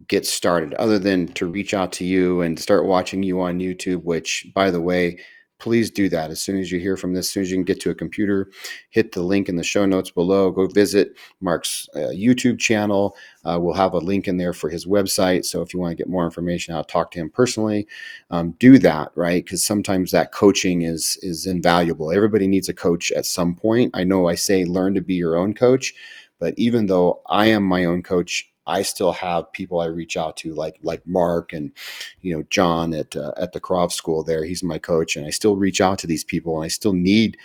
get 0.06 0.24
started 0.24 0.72
other 0.76 0.98
than 0.98 1.28
to 1.28 1.44
reach 1.44 1.74
out 1.74 1.92
to 1.92 2.02
you 2.02 2.40
and 2.40 2.58
start 2.58 2.86
watching 2.86 3.22
you 3.22 3.38
on 3.42 3.58
YouTube, 3.58 4.02
which, 4.02 4.46
by 4.54 4.70
the 4.70 4.80
way, 4.80 5.18
please 5.58 5.90
do 5.90 6.08
that 6.08 6.30
as 6.30 6.40
soon 6.40 6.58
as 6.58 6.72
you 6.72 6.80
hear 6.80 6.96
from 6.96 7.12
this, 7.12 7.26
as 7.26 7.32
soon 7.32 7.42
as 7.42 7.50
you 7.50 7.58
can 7.58 7.64
get 7.64 7.80
to 7.80 7.90
a 7.90 7.94
computer, 7.94 8.50
hit 8.88 9.12
the 9.12 9.20
link 9.20 9.50
in 9.50 9.56
the 9.56 9.62
show 9.62 9.84
notes 9.84 10.10
below. 10.10 10.50
Go 10.50 10.68
visit 10.68 11.18
Mark's 11.42 11.86
uh, 11.94 12.14
YouTube 12.14 12.58
channel. 12.58 13.14
Uh, 13.44 13.58
we'll 13.60 13.74
have 13.74 13.92
a 13.92 13.98
link 13.98 14.26
in 14.26 14.38
there 14.38 14.54
for 14.54 14.70
his 14.70 14.86
website. 14.86 15.44
So 15.44 15.60
if 15.60 15.74
you 15.74 15.80
want 15.80 15.92
to 15.92 16.02
get 16.02 16.08
more 16.08 16.24
information, 16.24 16.74
I'll 16.74 16.82
talk 16.82 17.10
to 17.10 17.18
him 17.18 17.28
personally. 17.28 17.86
Um, 18.30 18.52
do 18.52 18.78
that, 18.78 19.12
right? 19.14 19.44
Because 19.44 19.62
sometimes 19.62 20.12
that 20.12 20.32
coaching 20.32 20.80
is 20.80 21.18
is 21.20 21.44
invaluable. 21.44 22.10
Everybody 22.10 22.46
needs 22.46 22.70
a 22.70 22.74
coach 22.74 23.12
at 23.12 23.26
some 23.26 23.54
point. 23.54 23.90
I 23.92 24.04
know 24.04 24.28
I 24.28 24.34
say 24.34 24.64
learn 24.64 24.94
to 24.94 25.02
be 25.02 25.14
your 25.14 25.36
own 25.36 25.52
coach, 25.52 25.92
But 26.38 26.54
even 26.56 26.86
though 26.86 27.22
I 27.26 27.46
am 27.46 27.62
my 27.64 27.84
own 27.84 28.02
coach, 28.02 28.50
I 28.66 28.82
still 28.82 29.12
have 29.12 29.52
people 29.52 29.80
I 29.80 29.86
reach 29.86 30.16
out 30.16 30.36
to, 30.38 30.54
like 30.54 30.76
like 30.82 31.04
Mark 31.06 31.52
and 31.52 31.72
you 32.20 32.36
know 32.36 32.44
John 32.50 32.92
at 32.94 33.16
uh, 33.16 33.32
at 33.36 33.52
the 33.52 33.60
Krav 33.60 33.92
School. 33.92 34.22
There, 34.22 34.44
he's 34.44 34.62
my 34.62 34.78
coach, 34.78 35.16
and 35.16 35.26
I 35.26 35.30
still 35.30 35.56
reach 35.56 35.80
out 35.80 35.98
to 36.00 36.06
these 36.06 36.24
people, 36.24 36.56
and 36.56 36.64
I 36.64 36.68
still 36.68 36.92
need 36.92 37.38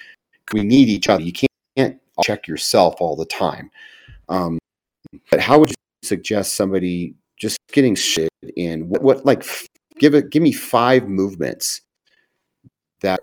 we 0.51 0.63
need 0.63 0.89
each 0.89 1.09
other. 1.09 1.23
You 1.23 1.33
can't 1.77 1.99
check 2.23 2.47
yourself 2.47 2.95
all 2.99 3.15
the 3.15 3.25
time. 3.25 3.71
Um, 4.29 4.59
but 5.31 5.39
how 5.39 5.59
would 5.59 5.69
you 5.69 5.75
suggest 6.03 6.55
somebody 6.55 7.15
just 7.37 7.57
getting 7.71 7.95
shit 7.95 8.29
in? 8.55 8.89
What, 8.89 9.01
what 9.01 9.25
like 9.25 9.45
give 9.99 10.13
it? 10.13 10.29
Give 10.29 10.43
me 10.43 10.51
five 10.51 11.07
movements 11.07 11.81
that 13.01 13.21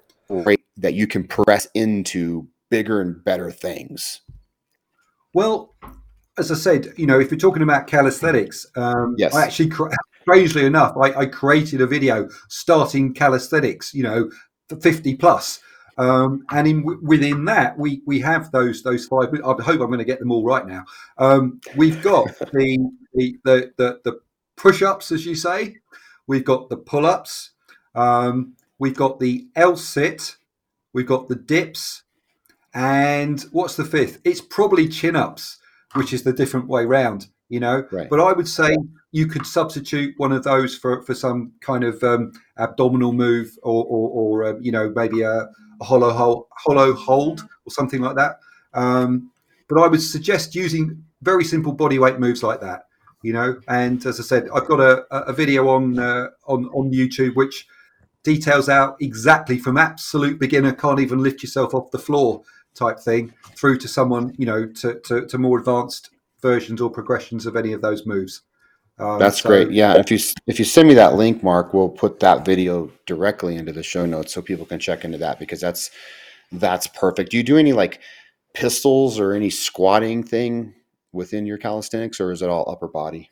that 0.79 0.95
you 0.95 1.07
can 1.07 1.25
press 1.25 1.69
into 1.75 2.49
bigger 2.71 3.01
and 3.01 3.23
better 3.23 3.51
things. 3.51 4.23
Well, 5.33 5.75
as 6.39 6.51
I 6.51 6.55
said, 6.55 6.93
you 6.97 7.07
know, 7.07 7.21
if 7.21 7.31
you're 7.31 7.39
talking 7.39 7.63
about 7.63 7.87
calisthenics, 7.87 8.67
um, 8.77 9.15
yes. 9.19 9.35
I 9.35 9.45
actually, 9.45 9.71
strangely 10.23 10.65
enough, 10.65 10.97
I, 10.97 11.13
I, 11.13 11.27
created 11.27 11.81
a 11.81 11.87
video 11.87 12.29
starting 12.49 13.15
calisthenics, 13.15 13.95
you 13.95 14.03
know, 14.03 14.31
for 14.69 14.77
50 14.77 15.17
plus. 15.17 15.61
Um, 15.99 16.45
and 16.51 16.67
in 16.67 16.99
within 17.03 17.45
that, 17.45 17.77
we 17.77 18.01
we 18.07 18.21
have 18.21 18.51
those 18.53 18.83
those 18.83 19.05
five. 19.07 19.29
I 19.35 19.63
hope 19.63 19.81
I'm 19.81 19.89
going 19.89 19.99
to 19.99 20.05
get 20.05 20.19
them 20.19 20.33
all 20.33 20.45
right 20.45 20.67
now. 20.67 20.85
Um, 21.19 21.61
we've 21.77 22.03
got 22.03 22.27
the 22.53 22.79
the 23.13 23.37
the, 23.45 23.73
the, 23.77 24.01
the 24.05 24.21
push 24.57 24.81
ups, 24.81 25.13
as 25.13 25.27
you 25.27 25.35
say. 25.35 25.77
We've 26.27 26.45
got 26.45 26.71
the 26.71 26.79
pull 26.79 27.05
ups. 27.05 27.51
Um, 27.95 28.55
we've 28.79 28.97
got 28.97 29.21
the 29.21 29.49
L 29.57 29.77
sit. 29.77 30.37
We've 30.95 31.07
got 31.07 31.29
the 31.29 31.37
dips. 31.37 32.05
And 32.75 33.41
what's 33.53 33.77
the 33.77 33.85
fifth? 33.85 34.21
It's 34.25 34.41
probably 34.41 34.89
chin 34.89 35.17
ups 35.17 35.61
which 35.95 36.13
is 36.13 36.23
the 36.23 36.33
different 36.33 36.69
way 36.69 36.85
round, 36.85 37.29
you 37.49 37.61
know. 37.61 37.87
Right. 37.91 38.09
But 38.09 38.21
I 38.21 38.33
would 38.33 38.49
say 38.49 38.77
you 39.13 39.27
could 39.27 39.47
substitute 39.47 40.15
one 40.19 40.33
of 40.33 40.45
those 40.45 40.77
for, 40.77 41.03
for 41.03 41.15
some 41.15 41.53
kind 41.61 41.85
of 41.85 42.03
um, 42.03 42.33
abdominal 42.59 43.13
move 43.13 43.57
or, 43.63 43.85
or, 43.85 44.11
or 44.11 44.45
um, 44.49 44.63
you 44.63 44.73
know, 44.73 44.93
maybe 44.95 45.23
a, 45.23 45.49
a, 45.81 45.85
hollow, 45.85 46.11
hold, 46.11 46.47
hollow 46.57 46.93
hold 46.93 47.41
or 47.65 47.71
something 47.71 48.01
like 48.01 48.17
that. 48.17 48.39
Um, 48.75 49.31
but 49.69 49.83
I 49.83 49.89
would 49.89 50.03
suggest 50.03 50.55
using 50.55 51.05
very 51.23 51.45
simple 51.45 51.73
body 51.73 51.99
weight 51.99 52.19
moves 52.19 52.43
like 52.43 52.61
that, 52.61 52.85
you 53.23 53.33
know. 53.33 53.61
And 53.69 54.05
as 54.07 54.21
I 54.21 54.23
said, 54.23 54.49
I've 54.55 54.69
got 54.69 54.81
a, 54.81 55.05
a 55.13 55.33
video 55.33 55.69
on, 55.69 55.99
uh, 55.99 56.29
on, 56.47 56.67
on 56.67 56.93
YouTube 56.93 57.35
which 57.35 57.67
details 58.23 58.69
out 58.69 58.97
exactly 59.01 59.59
from 59.59 59.79
absolute 59.79 60.39
beginner, 60.39 60.73
can't 60.73 61.01
even 61.01 61.23
lift 61.23 61.43
yourself 61.43 61.75
off 61.75 61.91
the 61.91 61.99
floor 61.99 62.43
type 62.81 62.99
thing 62.99 63.33
through 63.57 63.79
to 63.79 63.89
someone 63.89 64.35
you 64.39 64.47
know 64.47 64.67
to, 64.67 65.01
to, 65.01 65.27
to 65.27 65.39
more 65.39 65.59
advanced 65.59 66.11
versions 66.41 66.81
or 66.81 66.91
progressions 66.91 67.47
of 67.47 67.57
any 67.57 67.73
of 67.73 67.83
those 67.83 68.07
moves. 68.07 68.43
Um, 68.99 69.19
That's 69.19 69.41
so, 69.41 69.49
great. 69.49 69.71
Yeah, 69.71 69.95
if 69.95 70.11
you 70.11 70.19
if 70.47 70.59
you 70.59 70.65
send 70.65 70.89
me 70.89 70.95
that 70.95 71.15
link, 71.15 71.43
Mark, 71.43 71.73
we'll 71.73 71.89
put 71.89 72.21
that 72.21 72.45
video 72.45 72.91
directly 73.07 73.57
into 73.57 73.73
the 73.73 73.83
show 73.83 74.05
notes 74.05 74.35
so 74.35 74.43
people 74.43 74.67
can 74.67 74.79
check 74.79 75.05
into 75.05 75.19
that 75.19 75.39
because 75.39 75.61
that's 75.61 75.91
that's 76.53 76.87
perfect. 76.89 77.31
Do 77.31 77.37
you 77.37 77.43
do 77.43 77.57
any 77.57 77.73
like 77.73 78.01
pistols 78.53 79.19
or 79.19 79.33
any 79.33 79.49
squatting 79.49 80.23
thing 80.23 80.75
within 81.13 81.47
your 81.47 81.57
calisthenics, 81.57 82.21
or 82.21 82.31
is 82.31 82.43
it 82.43 82.51
all 82.51 82.69
upper 82.71 82.89
body? 82.89 83.31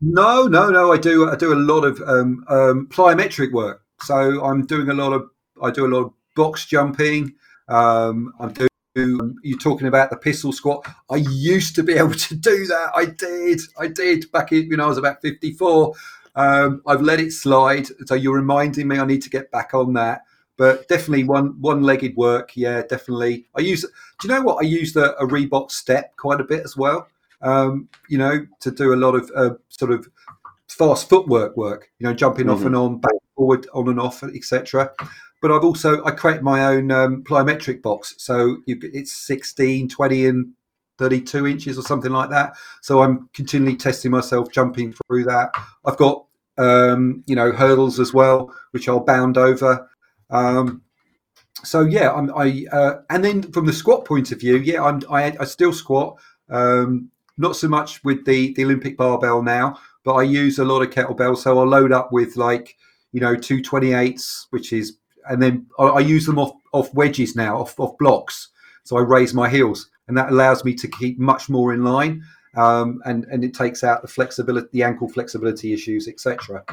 No, 0.00 0.46
no, 0.46 0.70
no. 0.70 0.92
I 0.92 0.96
do. 0.96 1.28
I 1.28 1.36
do 1.36 1.52
a 1.52 1.56
lot 1.56 1.84
of 1.84 2.00
um, 2.02 2.44
um, 2.48 2.88
plyometric 2.88 3.52
work. 3.52 3.82
So 4.02 4.44
I'm 4.44 4.64
doing 4.64 4.88
a 4.90 4.94
lot 4.94 5.12
of. 5.12 5.28
I 5.62 5.70
do 5.70 5.86
a 5.86 5.92
lot 5.92 6.06
of 6.06 6.12
box 6.36 6.66
jumping. 6.66 7.34
Um, 7.68 8.32
I'm 8.38 8.52
doing 8.52 8.69
you're 8.94 9.58
talking 9.58 9.86
about 9.86 10.10
the 10.10 10.16
pistol 10.16 10.52
squat. 10.52 10.86
I 11.10 11.16
used 11.16 11.74
to 11.76 11.82
be 11.82 11.94
able 11.94 12.14
to 12.14 12.34
do 12.34 12.66
that. 12.66 12.90
I 12.94 13.06
did. 13.06 13.60
I 13.78 13.88
did 13.88 14.30
back 14.32 14.52
in, 14.52 14.68
when 14.68 14.80
I 14.80 14.86
was 14.86 14.98
about 14.98 15.20
54. 15.22 15.94
Um, 16.34 16.82
I've 16.86 17.02
let 17.02 17.20
it 17.20 17.32
slide. 17.32 17.86
So 18.06 18.14
you're 18.14 18.34
reminding 18.34 18.88
me 18.88 18.98
I 18.98 19.04
need 19.04 19.22
to 19.22 19.30
get 19.30 19.50
back 19.50 19.74
on 19.74 19.92
that. 19.94 20.22
But 20.56 20.88
definitely 20.88 21.24
one 21.24 21.60
one 21.60 21.82
legged 21.82 22.16
work. 22.16 22.52
Yeah, 22.54 22.82
definitely. 22.82 23.46
I 23.56 23.60
use. 23.60 23.82
Do 23.82 24.28
you 24.28 24.34
know 24.34 24.42
what? 24.42 24.62
I 24.62 24.66
use 24.66 24.92
the, 24.92 25.16
a 25.16 25.26
Reebok 25.26 25.70
step 25.70 26.16
quite 26.16 26.40
a 26.40 26.44
bit 26.44 26.64
as 26.64 26.76
well. 26.76 27.08
Um, 27.40 27.88
you 28.08 28.18
know, 28.18 28.46
to 28.60 28.70
do 28.70 28.92
a 28.92 28.96
lot 28.96 29.14
of 29.14 29.30
uh, 29.34 29.54
sort 29.68 29.92
of 29.92 30.06
fast 30.68 31.08
footwork 31.08 31.56
work. 31.56 31.90
You 31.98 32.08
know, 32.08 32.14
jumping 32.14 32.46
mm-hmm. 32.46 32.60
off 32.60 32.66
and 32.66 32.76
on, 32.76 32.98
back 32.98 33.12
forward, 33.34 33.66
on 33.72 33.88
and 33.88 33.98
off, 34.00 34.22
etc 34.22 34.92
but 35.40 35.50
I've 35.50 35.64
also 35.64 36.04
I 36.04 36.10
create 36.10 36.42
my 36.42 36.64
own 36.64 36.90
um, 36.90 37.24
plyometric 37.24 37.82
box. 37.82 38.14
So 38.18 38.58
you, 38.66 38.78
it's 38.82 39.12
16, 39.12 39.88
20, 39.88 40.26
and 40.26 40.52
32 40.98 41.46
inches 41.46 41.78
or 41.78 41.82
something 41.82 42.12
like 42.12 42.30
that. 42.30 42.56
So 42.82 43.02
I'm 43.02 43.28
continually 43.32 43.76
testing 43.76 44.10
myself, 44.10 44.52
jumping 44.52 44.94
through 45.06 45.24
that. 45.24 45.50
I've 45.84 45.96
got 45.96 46.26
um, 46.58 47.24
you 47.26 47.34
know 47.34 47.52
hurdles 47.52 47.98
as 47.98 48.12
well, 48.12 48.54
which 48.72 48.88
I'll 48.88 49.00
bound 49.00 49.38
over. 49.38 49.88
Um, 50.28 50.82
so 51.64 51.80
yeah, 51.80 52.12
I'm, 52.12 52.30
I 52.36 52.66
uh, 52.70 53.00
and 53.08 53.24
then 53.24 53.50
from 53.50 53.66
the 53.66 53.72
squat 53.72 54.04
point 54.04 54.30
of 54.30 54.40
view, 54.40 54.56
yeah, 54.56 54.84
I'm, 54.84 55.02
I, 55.10 55.34
I 55.40 55.44
still 55.44 55.72
squat. 55.72 56.18
Um, 56.50 57.10
not 57.38 57.56
so 57.56 57.68
much 57.68 58.04
with 58.04 58.24
the 58.26 58.52
the 58.54 58.64
Olympic 58.64 58.96
barbell 58.96 59.42
now, 59.42 59.78
but 60.04 60.14
I 60.14 60.22
use 60.22 60.58
a 60.58 60.64
lot 60.64 60.82
of 60.82 60.90
kettlebells. 60.90 61.38
So 61.38 61.58
I'll 61.58 61.66
load 61.66 61.92
up 61.92 62.12
with 62.12 62.36
like 62.36 62.76
you 63.12 63.20
know 63.20 63.34
two 63.34 63.62
twenty 63.62 63.94
eights, 63.94 64.46
which 64.50 64.72
is 64.72 64.98
and 65.30 65.42
then 65.42 65.66
I, 65.78 65.84
I 65.84 66.00
use 66.00 66.26
them 66.26 66.38
off 66.38 66.52
off 66.72 66.92
wedges 66.92 67.34
now, 67.34 67.58
off 67.58 67.78
off 67.80 67.96
blocks. 67.98 68.48
So 68.84 68.96
I 68.96 69.00
raise 69.00 69.32
my 69.32 69.48
heels, 69.48 69.88
and 70.08 70.18
that 70.18 70.30
allows 70.30 70.64
me 70.64 70.74
to 70.74 70.88
keep 70.88 71.18
much 71.18 71.48
more 71.48 71.72
in 71.72 71.84
line, 71.84 72.22
um, 72.56 73.00
and 73.06 73.24
and 73.26 73.44
it 73.44 73.54
takes 73.54 73.82
out 73.82 74.02
the 74.02 74.08
flexibility, 74.08 74.68
the 74.72 74.82
ankle 74.82 75.08
flexibility 75.08 75.72
issues, 75.72 76.08
etc. 76.08 76.64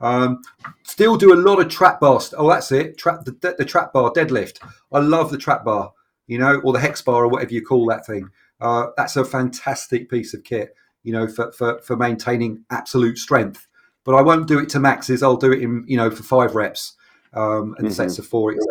Um, 0.00 0.42
still 0.82 1.16
do 1.16 1.32
a 1.32 1.36
lot 1.36 1.60
of 1.60 1.68
trap 1.68 2.00
bar. 2.00 2.20
Oh, 2.36 2.48
that's 2.48 2.72
it. 2.72 2.98
Trap 2.98 3.24
the, 3.24 3.54
the 3.58 3.64
trap 3.64 3.92
bar 3.92 4.10
deadlift. 4.10 4.58
I 4.92 4.98
love 4.98 5.30
the 5.30 5.38
trap 5.38 5.64
bar, 5.64 5.92
you 6.26 6.38
know, 6.38 6.60
or 6.64 6.72
the 6.72 6.80
hex 6.80 7.02
bar 7.02 7.24
or 7.24 7.28
whatever 7.28 7.52
you 7.52 7.62
call 7.62 7.86
that 7.86 8.06
thing. 8.06 8.28
Uh, 8.60 8.86
that's 8.96 9.16
a 9.16 9.24
fantastic 9.24 10.10
piece 10.10 10.32
of 10.32 10.42
kit, 10.44 10.74
you 11.02 11.12
know, 11.12 11.28
for, 11.28 11.52
for 11.52 11.80
for 11.80 11.96
maintaining 11.96 12.64
absolute 12.70 13.18
strength. 13.18 13.66
But 14.04 14.14
I 14.14 14.22
won't 14.22 14.46
do 14.46 14.58
it 14.58 14.68
to 14.70 14.80
maxes. 14.80 15.22
I'll 15.22 15.36
do 15.36 15.52
it 15.52 15.60
in, 15.60 15.84
you 15.86 15.96
know, 15.96 16.10
for 16.10 16.22
five 16.22 16.54
reps 16.54 16.95
um, 17.36 17.74
and 17.78 17.86
mm-hmm. 17.86 17.90
sets 17.90 18.18
of 18.18 18.26
four, 18.26 18.52
etc. 18.52 18.66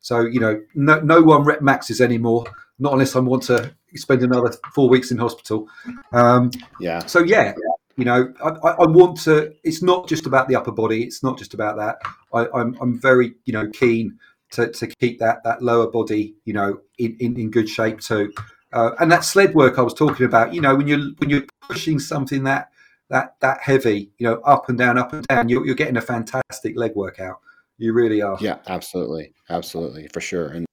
So 0.00 0.20
you 0.20 0.40
know, 0.40 0.60
no, 0.74 1.00
no 1.00 1.22
one 1.22 1.44
rep 1.44 1.62
maxes 1.62 2.00
anymore. 2.00 2.44
Not 2.78 2.92
unless 2.92 3.14
I 3.14 3.20
want 3.20 3.44
to 3.44 3.72
spend 3.94 4.22
another 4.22 4.52
four 4.74 4.88
weeks 4.88 5.10
in 5.10 5.18
hospital. 5.18 5.68
Um, 6.12 6.50
yeah. 6.80 7.06
So 7.06 7.20
yeah, 7.20 7.54
you 7.96 8.04
know, 8.04 8.32
I, 8.42 8.48
I, 8.48 8.86
want 8.86 9.20
to. 9.22 9.54
It's 9.62 9.82
not 9.82 10.08
just 10.08 10.26
about 10.26 10.48
the 10.48 10.56
upper 10.56 10.72
body. 10.72 11.04
It's 11.04 11.22
not 11.22 11.38
just 11.38 11.54
about 11.54 11.76
that. 11.76 11.98
I, 12.34 12.46
I'm 12.58 12.76
I'm 12.80 12.98
very 12.98 13.34
you 13.44 13.52
know 13.52 13.68
keen 13.70 14.18
to, 14.52 14.68
to 14.70 14.86
keep 14.86 15.18
that 15.20 15.44
that 15.44 15.62
lower 15.62 15.90
body 15.90 16.34
you 16.44 16.52
know 16.52 16.80
in, 16.98 17.16
in, 17.20 17.38
in 17.38 17.50
good 17.50 17.68
shape 17.68 18.00
too. 18.00 18.32
Uh, 18.72 18.92
and 19.00 19.12
that 19.12 19.24
sled 19.24 19.54
work 19.54 19.78
I 19.78 19.82
was 19.82 19.92
talking 19.92 20.24
about, 20.24 20.54
you 20.54 20.60
know, 20.60 20.74
when 20.74 20.88
you're 20.88 21.10
when 21.18 21.28
you're 21.28 21.44
pushing 21.60 21.98
something 21.98 22.44
that 22.44 22.70
that 23.10 23.36
that 23.40 23.60
heavy, 23.60 24.10
you 24.18 24.26
know, 24.26 24.40
up 24.40 24.68
and 24.68 24.78
down, 24.78 24.96
up 24.98 25.12
and 25.12 25.26
down, 25.26 25.48
you're, 25.48 25.64
you're 25.66 25.74
getting 25.74 25.98
a 25.98 26.02
fantastic 26.02 26.76
leg 26.76 26.92
workout. 26.94 27.40
You 27.82 27.92
really 27.92 28.22
are. 28.22 28.38
Yeah, 28.40 28.58
absolutely. 28.68 29.32
Absolutely. 29.50 30.06
For 30.12 30.20
sure. 30.20 30.50
And 30.50 30.66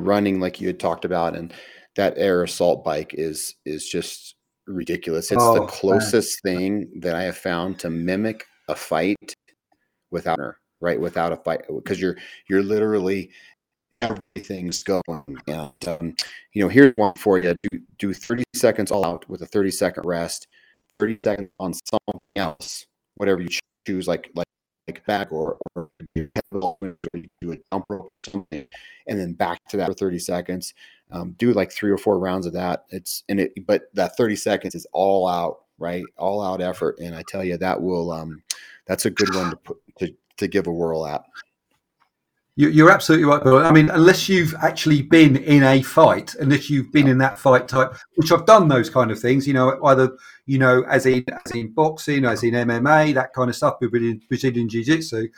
running 0.00 0.40
like 0.40 0.60
you 0.60 0.66
had 0.66 0.80
talked 0.80 1.04
about 1.04 1.36
and 1.36 1.54
that 1.94 2.14
air 2.16 2.42
assault 2.42 2.82
bike 2.82 3.14
is 3.14 3.54
is 3.64 3.88
just 3.88 4.34
ridiculous. 4.66 5.30
It's 5.30 5.40
oh, 5.40 5.54
the 5.54 5.66
closest 5.66 6.40
man. 6.44 6.56
thing 6.56 7.00
that 7.02 7.14
I 7.14 7.22
have 7.22 7.36
found 7.36 7.78
to 7.78 7.90
mimic 7.90 8.44
a 8.68 8.74
fight 8.74 9.36
without 10.10 10.40
her, 10.40 10.58
right? 10.80 11.00
Without 11.00 11.30
a 11.30 11.36
fight 11.36 11.60
because 11.72 12.00
you're 12.00 12.16
you're 12.50 12.64
literally 12.64 13.30
everything's 14.02 14.82
going. 14.82 15.38
And, 15.46 15.72
um, 15.86 16.16
you 16.52 16.62
know, 16.62 16.68
here's 16.68 16.94
one 16.96 17.14
for 17.14 17.38
you. 17.38 17.54
Do, 17.70 17.80
do 17.98 18.12
30 18.12 18.42
seconds 18.56 18.90
all 18.90 19.06
out 19.06 19.28
with 19.28 19.42
a 19.42 19.46
30 19.46 19.70
second 19.70 20.04
rest, 20.04 20.48
30 20.98 21.20
seconds 21.24 21.50
on 21.60 21.74
something 21.74 22.20
else, 22.34 22.86
whatever 23.18 23.40
you 23.40 23.48
choose, 23.86 24.08
like 24.08 24.30
like 24.34 24.48
like 24.88 25.04
back 25.06 25.32
or, 25.32 25.58
or 25.74 25.90
do 26.14 26.28
a 27.52 27.58
jump 27.72 27.86
rope 27.88 28.12
and 28.52 28.68
then 29.06 29.32
back 29.32 29.60
to 29.68 29.76
that 29.76 29.88
for 29.88 29.94
30 29.94 30.18
seconds. 30.18 30.74
Um, 31.10 31.34
do 31.38 31.52
like 31.52 31.72
three 31.72 31.90
or 31.90 31.98
four 31.98 32.18
rounds 32.18 32.46
of 32.46 32.52
that. 32.54 32.84
It's 32.90 33.24
and 33.28 33.40
it, 33.40 33.66
but 33.66 33.82
that 33.94 34.16
30 34.16 34.36
seconds 34.36 34.74
is 34.74 34.86
all 34.92 35.28
out, 35.28 35.62
right? 35.78 36.04
All 36.18 36.42
out 36.42 36.60
effort. 36.60 36.98
And 36.98 37.14
I 37.14 37.22
tell 37.28 37.44
you, 37.44 37.56
that 37.56 37.80
will, 37.80 38.12
um, 38.12 38.42
that's 38.86 39.06
a 39.06 39.10
good 39.10 39.34
one 39.34 39.50
to 39.50 39.56
put 39.56 39.78
to, 39.98 40.14
to 40.36 40.48
give 40.48 40.66
a 40.66 40.72
whirl 40.72 41.06
at. 41.06 41.24
You're 42.58 42.90
absolutely 42.90 43.26
right, 43.26 43.44
Bill. 43.44 43.58
I 43.58 43.70
mean, 43.70 43.90
unless 43.90 44.30
you've 44.30 44.54
actually 44.62 45.02
been 45.02 45.36
in 45.36 45.62
a 45.62 45.82
fight, 45.82 46.34
unless 46.36 46.70
you've 46.70 46.90
been 46.90 47.06
in 47.06 47.18
that 47.18 47.38
fight 47.38 47.68
type, 47.68 47.94
which 48.14 48.32
I've 48.32 48.46
done 48.46 48.66
those 48.66 48.88
kind 48.88 49.10
of 49.10 49.18
things, 49.18 49.46
you 49.46 49.52
know, 49.52 49.78
either 49.84 50.16
you 50.46 50.58
know, 50.58 50.82
as 50.88 51.04
in 51.04 51.22
as 51.44 51.52
in 51.52 51.72
boxing, 51.72 52.24
as 52.24 52.42
in 52.42 52.54
MMA, 52.54 53.12
that 53.12 53.34
kind 53.34 53.50
of 53.50 53.56
stuff, 53.56 53.78
Brazilian, 53.78 54.22
Brazilian 54.26 54.70
Jiu 54.70 54.82
Jitsu. 54.82 55.28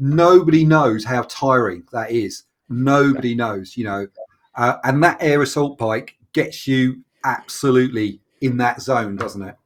Nobody 0.00 0.64
knows 0.64 1.04
how 1.04 1.22
tiring 1.22 1.84
that 1.92 2.10
is. 2.10 2.42
Nobody 2.68 3.36
knows, 3.36 3.76
you 3.76 3.84
know, 3.84 4.08
uh, 4.56 4.78
and 4.82 5.00
that 5.04 5.18
air 5.20 5.42
assault 5.42 5.78
bike 5.78 6.16
gets 6.32 6.66
you 6.66 7.04
absolutely 7.24 8.20
in 8.40 8.56
that 8.56 8.82
zone, 8.82 9.14
doesn't 9.14 9.42
it? 9.42 9.56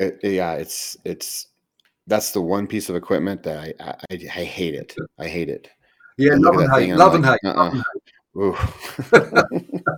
it 0.00 0.18
yeah, 0.24 0.54
it's 0.54 0.96
it's 1.04 1.46
that's 2.08 2.32
the 2.32 2.40
one 2.40 2.66
piece 2.66 2.88
of 2.88 2.96
equipment 2.96 3.44
that 3.44 3.58
I 3.58 3.74
I, 3.80 3.94
I 4.10 4.44
hate 4.44 4.74
it. 4.74 4.96
I 5.20 5.28
hate 5.28 5.48
it. 5.48 5.68
Yeah, 6.18 6.34
love 6.38 6.56
and 6.56 6.72
hate, 6.72 6.94
love 6.94 7.14
and 7.14 7.24
like, 7.24 7.40
hate. 7.42 7.48
uh-uh. 7.48 7.54
love 7.54 7.72
and 7.72 7.84
hate. 7.94 9.82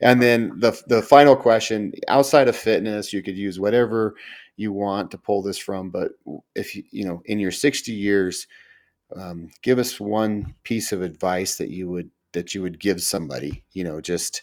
And 0.00 0.20
then 0.22 0.58
the 0.58 0.80
the 0.86 1.02
final 1.02 1.36
question: 1.36 1.92
outside 2.08 2.48
of 2.48 2.56
fitness, 2.56 3.12
you 3.12 3.22
could 3.22 3.36
use 3.36 3.60
whatever 3.60 4.14
you 4.56 4.72
want 4.72 5.10
to 5.10 5.18
pull 5.18 5.42
this 5.42 5.58
from. 5.58 5.90
But 5.90 6.12
if 6.54 6.74
you 6.74 6.84
you 6.90 7.04
know 7.04 7.22
in 7.26 7.38
your 7.38 7.50
sixty 7.50 7.92
years, 7.92 8.46
um, 9.16 9.50
give 9.62 9.78
us 9.78 10.00
one 10.00 10.54
piece 10.64 10.92
of 10.92 11.02
advice 11.02 11.56
that 11.56 11.70
you 11.70 11.88
would 11.90 12.10
that 12.32 12.54
you 12.54 12.62
would 12.62 12.80
give 12.80 13.02
somebody. 13.02 13.64
You 13.72 13.84
know, 13.84 14.00
just 14.00 14.42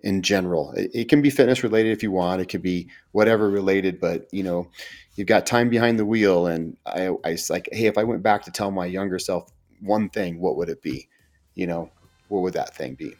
in 0.00 0.22
general. 0.22 0.72
It, 0.72 0.90
it 0.94 1.08
can 1.08 1.22
be 1.22 1.30
fitness 1.30 1.62
related 1.62 1.92
if 1.92 2.02
you 2.02 2.10
want. 2.10 2.40
It 2.42 2.48
could 2.48 2.62
be 2.62 2.88
whatever 3.12 3.50
related. 3.50 4.00
But 4.00 4.26
you 4.32 4.42
know, 4.42 4.68
you've 5.14 5.28
got 5.28 5.46
time 5.46 5.68
behind 5.70 5.98
the 5.98 6.06
wheel, 6.06 6.46
and 6.46 6.76
I 6.86 7.08
I 7.24 7.32
was 7.32 7.50
like, 7.50 7.68
hey, 7.72 7.86
if 7.86 7.98
I 7.98 8.04
went 8.04 8.22
back 8.22 8.44
to 8.44 8.50
tell 8.52 8.70
my 8.70 8.86
younger 8.86 9.18
self 9.18 9.50
one 9.80 10.08
thing, 10.08 10.40
what 10.40 10.56
would 10.56 10.68
it 10.68 10.82
be? 10.82 11.08
You 11.54 11.66
know, 11.66 11.90
what 12.28 12.40
would 12.40 12.54
that 12.54 12.74
thing 12.74 12.94
be? 12.94 13.14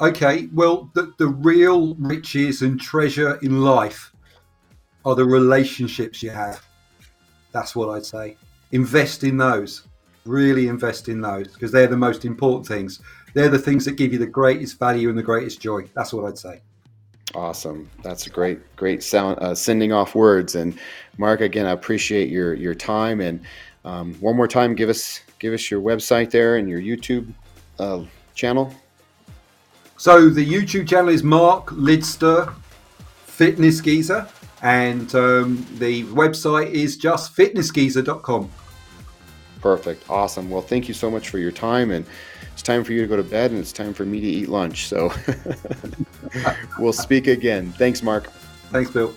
Okay, 0.00 0.48
well, 0.52 0.90
the, 0.94 1.12
the 1.18 1.28
real 1.28 1.94
riches 1.94 2.62
and 2.62 2.80
treasure 2.80 3.38
in 3.42 3.60
life 3.62 4.12
are 5.04 5.14
the 5.14 5.24
relationships 5.24 6.22
you 6.22 6.30
have. 6.30 6.64
That's 7.52 7.76
what 7.76 7.88
I'd 7.90 8.06
say. 8.06 8.36
Invest 8.72 9.24
in 9.24 9.36
those. 9.36 9.82
Really 10.24 10.68
invest 10.68 11.08
in 11.08 11.20
those 11.20 11.48
because 11.48 11.72
they're 11.72 11.86
the 11.86 11.96
most 11.96 12.24
important 12.24 12.66
things. 12.66 13.00
They're 13.34 13.48
the 13.48 13.58
things 13.58 13.84
that 13.84 13.92
give 13.92 14.12
you 14.12 14.18
the 14.18 14.26
greatest 14.26 14.78
value 14.78 15.08
and 15.08 15.18
the 15.18 15.22
greatest 15.22 15.60
joy. 15.60 15.88
That's 15.94 16.12
what 16.12 16.24
I'd 16.24 16.38
say. 16.38 16.60
Awesome. 17.34 17.90
That's 18.02 18.26
a 18.26 18.30
great, 18.30 18.76
great 18.76 19.02
sound. 19.02 19.38
Uh, 19.40 19.54
sending 19.54 19.92
off 19.92 20.14
words. 20.14 20.54
And 20.54 20.78
Mark, 21.18 21.40
again, 21.40 21.66
I 21.66 21.70
appreciate 21.70 22.28
your 22.28 22.54
your 22.54 22.74
time. 22.74 23.20
And 23.20 23.40
um, 23.84 24.14
one 24.14 24.36
more 24.36 24.48
time, 24.48 24.74
give 24.74 24.88
us 24.88 25.20
give 25.38 25.52
us 25.52 25.70
your 25.70 25.80
website 25.80 26.30
there 26.30 26.56
and 26.56 26.68
your 26.68 26.80
YouTube 26.80 27.32
uh, 27.78 28.04
channel. 28.34 28.74
So 29.96 30.28
the 30.28 30.44
YouTube 30.44 30.88
channel 30.88 31.10
is 31.10 31.22
Mark 31.22 31.66
Lidster 31.66 32.54
Fitness 33.24 33.80
Geezer, 33.80 34.28
and 34.62 35.14
um, 35.14 35.66
the 35.78 36.04
website 36.04 36.70
is 36.70 36.96
just 36.96 37.36
fitnessgeezer.com. 37.36 38.50
Perfect. 39.60 40.10
Awesome. 40.10 40.50
Well, 40.50 40.60
thank 40.60 40.88
you 40.88 40.94
so 40.94 41.10
much 41.10 41.28
for 41.28 41.38
your 41.38 41.52
time. 41.52 41.92
And 41.92 42.04
it's 42.52 42.62
time 42.62 42.82
for 42.84 42.92
you 42.92 43.00
to 43.00 43.06
go 43.06 43.16
to 43.16 43.22
bed, 43.22 43.52
and 43.52 43.60
it's 43.60 43.72
time 43.72 43.94
for 43.94 44.04
me 44.04 44.20
to 44.20 44.26
eat 44.26 44.48
lunch. 44.48 44.88
So 44.88 45.12
we'll 46.78 46.92
speak 46.92 47.28
again. 47.28 47.72
Thanks, 47.72 48.02
Mark. 48.02 48.30
Thanks, 48.70 48.90
Bill. 48.90 49.14